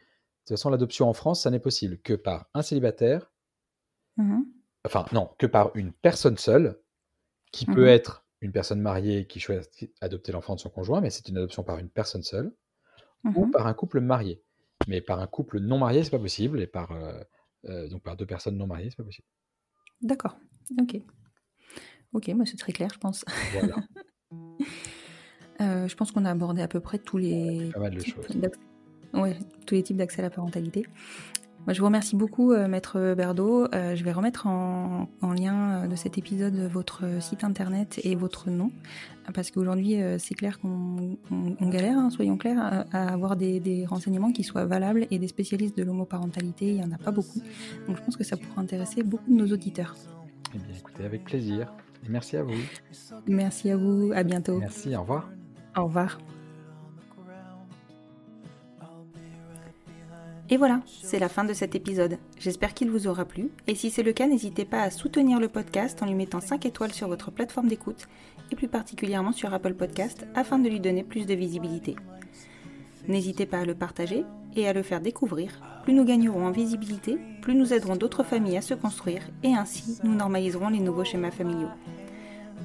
toute 0.48 0.50
façon, 0.58 0.70
l'adoption 0.70 1.10
en 1.10 1.14
France, 1.14 1.42
ça 1.44 1.50
n'est 1.50 1.60
possible 1.60 1.98
que 2.00 2.14
par 2.14 2.48
un 2.54 2.62
célibataire, 2.62 3.32
Mhm. 4.18 4.46
enfin 4.86 5.06
non, 5.12 5.30
que 5.40 5.48
par 5.48 5.76
une 5.76 5.92
personne 5.92 6.38
seule, 6.38 6.80
qui 7.52 7.66
peut 7.66 7.84
Mhm. 7.84 7.88
être 7.88 8.26
une 8.42 8.52
personne 8.52 8.82
mariée 8.82 9.28
qui 9.28 9.40
choisit 9.40 9.92
d'adopter 10.02 10.32
l'enfant 10.32 10.56
de 10.56 10.60
son 10.62 10.70
conjoint, 10.70 11.02
mais 11.02 11.10
c'est 11.10 11.28
une 11.30 11.38
adoption 11.38 11.64
par 11.64 11.80
une 11.80 11.90
personne 11.90 12.24
seule, 12.24 12.54
ou 13.36 13.48
Mhm. 13.48 13.52
par 13.52 13.68
un 13.68 13.74
couple 13.74 14.02
marié. 14.02 14.44
Mais 14.88 15.02
par 15.02 15.20
un 15.20 15.28
couple 15.28 15.60
non 15.60 15.80
marié, 15.80 16.04
c'est 16.04 16.12
pas 16.12 16.20
possible, 16.20 16.62
et 16.62 16.68
par 16.68 16.92
euh, 16.94 17.20
euh, 17.66 17.88
donc 17.90 18.04
par 18.04 18.18
deux 18.18 18.26
personnes 18.28 18.58
non 18.58 18.68
mariées, 18.68 18.90
c'est 18.92 18.98
pas 18.98 19.04
possible. 19.04 19.28
D'accord. 20.02 20.38
Ok. 20.80 21.02
Ok, 22.16 22.30
moi 22.30 22.46
c'est 22.46 22.56
très 22.56 22.72
clair, 22.72 22.90
je 22.94 22.98
pense. 22.98 23.26
Voilà, 23.54 23.76
Euh, 25.62 25.88
je 25.88 25.96
pense 25.96 26.12
qu'on 26.12 26.26
a 26.26 26.32
abordé 26.32 26.62
à 26.62 26.68
peu 26.68 26.82
près 26.82 26.98
tous 26.98 27.18
les 27.18 27.70
pas 27.74 27.80
mal 27.80 27.96
de 27.96 28.00
types. 28.02 28.18
Ouais, 29.14 29.38
tous 29.66 29.76
les 29.76 29.84
types 29.84 29.96
d'accès 29.96 30.20
à 30.20 30.24
la 30.24 30.30
parentalité. 30.30 30.86
Moi, 31.66 31.74
je 31.74 31.80
vous 31.80 31.86
remercie 31.86 32.18
beaucoup, 32.18 32.52
euh, 32.52 32.68
Maître 32.68 33.16
Berdo. 33.16 33.66
Euh, 33.74 33.96
je 33.96 34.04
vais 34.04 34.12
remettre 34.12 34.48
en, 34.48 35.08
lien 35.22 35.88
de 35.88 35.96
cet 35.96 36.18
épisode 36.18 36.56
votre 36.70 37.22
site 37.22 37.46
internet 37.46 38.02
et 38.04 38.16
votre 38.16 38.50
nom, 38.50 38.70
parce 39.34 39.50
qu'aujourd'hui, 39.50 39.98
c'est 40.18 40.36
clair 40.36 40.60
qu'on 40.60 41.18
galère, 41.62 41.98
hein, 41.98 42.10
soyons 42.10 42.36
clairs, 42.36 42.86
à, 42.92 43.14
avoir 43.14 43.38
des, 43.38 43.86
renseignements 43.88 44.34
qui 44.34 44.44
soient 44.44 44.66
valables 44.66 45.08
et 45.10 45.20
des 45.20 45.30
spécialistes 45.30 45.78
de 45.78 45.84
l'homoparentalité, 45.84 46.68
il 46.68 46.76
n'y 46.76 46.84
en 46.84 46.92
a 46.92 46.98
pas 46.98 47.12
beaucoup. 47.12 47.40
Donc, 47.88 47.96
je 47.96 48.02
pense 48.02 48.18
que 48.18 48.26
ça 48.26 48.36
pourra 48.36 48.62
intéresser 48.62 49.04
beaucoup 49.04 49.32
de 49.32 49.38
nos 49.38 49.48
auditeurs. 49.48 49.96
Eh 50.54 50.58
bien, 50.58 50.76
écoutez, 50.78 51.06
avec 51.06 51.24
plaisir. 51.24 51.72
Et 52.06 52.10
merci 52.10 52.38
à 52.38 52.44
vous. 52.44 52.54
Merci 53.28 53.72
à 53.72 53.78
vous. 53.78 54.12
À 54.14 54.24
bientôt. 54.24 54.58
Merci. 54.60 54.96
Au 54.96 55.02
revoir. 55.02 55.30
Au 55.76 55.86
revoir. 55.86 56.20
Et 60.48 60.58
voilà, 60.58 60.82
c'est 60.86 61.18
la 61.18 61.28
fin 61.28 61.44
de 61.44 61.54
cet 61.54 61.74
épisode. 61.74 62.20
J'espère 62.38 62.76
qu'il 62.76 62.92
vous 62.92 63.08
aura 63.08 63.26
plu. 63.26 63.50
Et 63.66 63.74
si 63.74 63.90
c'est 63.90 64.04
le 64.04 64.14
cas, 64.14 64.28
n'hésitez 64.28 64.64
pas 64.64 64.84
à 64.84 64.92
soutenir 64.92 65.40
le 65.40 65.48
podcast 65.48 66.04
en 66.04 66.06
lui 66.06 66.14
mettant 66.14 66.40
5 66.40 66.68
étoiles 66.68 66.94
sur 66.94 67.08
votre 67.08 67.32
plateforme 67.32 67.68
d'écoute, 67.68 68.08
et 68.52 68.56
plus 68.56 68.68
particulièrement 68.68 69.32
sur 69.32 69.52
Apple 69.56 69.74
Podcast, 69.74 70.28
afin 70.36 70.60
de 70.60 70.70
lui 70.70 70.80
donner 70.80 71.04
plus 71.04 71.26
de 71.26 71.34
visibilité. 71.34 71.96
N'hésitez 73.08 73.46
pas 73.46 73.60
à 73.60 73.66
le 73.66 73.76
partager 73.76 74.26
et 74.56 74.68
à 74.68 74.74
le 74.74 74.84
faire 74.84 75.02
découvrir. 75.02 75.62
Plus 75.84 75.94
nous 75.94 76.06
gagnerons 76.06 76.46
en 76.46 76.52
visibilité, 76.52 77.18
plus 77.42 77.56
nous 77.56 77.74
aiderons 77.74 77.96
d'autres 77.96 78.24
familles 78.24 78.58
à 78.58 78.62
se 78.62 78.74
construire, 78.74 79.22
et 79.44 79.54
ainsi 79.54 80.00
nous 80.04 80.16
normaliserons 80.16 80.70
les 80.70 80.80
nouveaux 80.80 81.04
schémas 81.04 81.32
familiaux. 81.32 81.70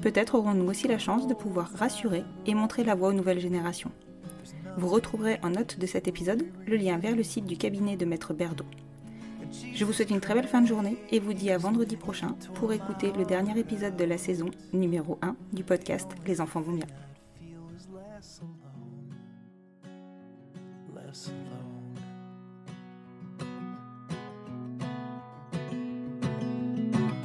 Peut-être 0.01 0.35
aurons-nous 0.35 0.69
aussi 0.69 0.87
la 0.87 0.97
chance 0.97 1.27
de 1.27 1.33
pouvoir 1.33 1.69
rassurer 1.73 2.23
et 2.47 2.55
montrer 2.55 2.83
la 2.83 2.95
voie 2.95 3.09
aux 3.09 3.13
nouvelles 3.13 3.39
générations. 3.39 3.91
Vous 4.77 4.87
retrouverez 4.87 5.37
en 5.43 5.51
note 5.51 5.77
de 5.77 5.85
cet 5.85 6.07
épisode 6.07 6.43
le 6.65 6.77
lien 6.77 6.97
vers 6.97 7.15
le 7.15 7.23
site 7.23 7.45
du 7.45 7.57
cabinet 7.57 7.97
de 7.97 8.05
Maître 8.05 8.33
Berdo. 8.33 8.65
Je 9.73 9.85
vous 9.85 9.93
souhaite 9.93 10.09
une 10.09 10.21
très 10.21 10.33
belle 10.33 10.47
fin 10.47 10.61
de 10.61 10.67
journée 10.67 10.97
et 11.11 11.19
vous 11.19 11.33
dis 11.33 11.51
à 11.51 11.57
vendredi 11.57 11.97
prochain 11.97 12.35
pour 12.55 12.71
écouter 12.71 13.11
le 13.17 13.25
dernier 13.25 13.59
épisode 13.59 13.97
de 13.97 14.05
la 14.05 14.17
saison 14.17 14.49
numéro 14.71 15.19
1 15.21 15.35
du 15.51 15.63
podcast 15.63 16.09
Les 16.25 16.39
enfants 16.39 16.61
vont 16.61 16.73
bien. 16.73 16.87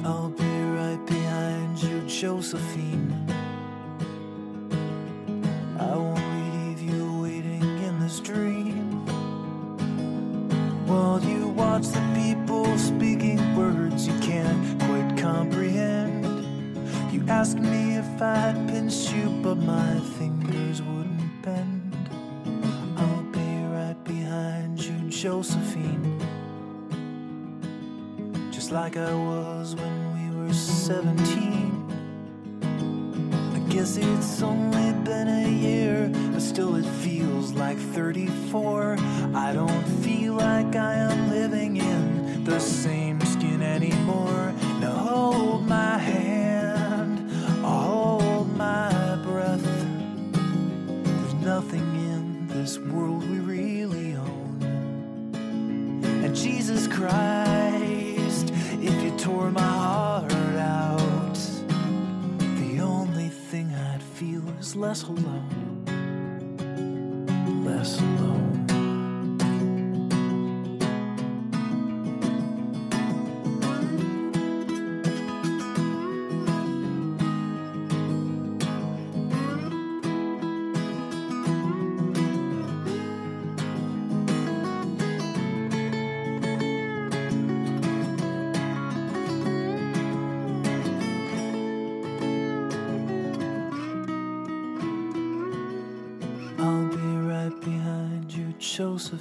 I'll 0.07 0.29
be 0.29 0.61
right 0.61 1.05
behind 1.05 1.83
you, 1.83 2.01
Josephine. 2.07 3.26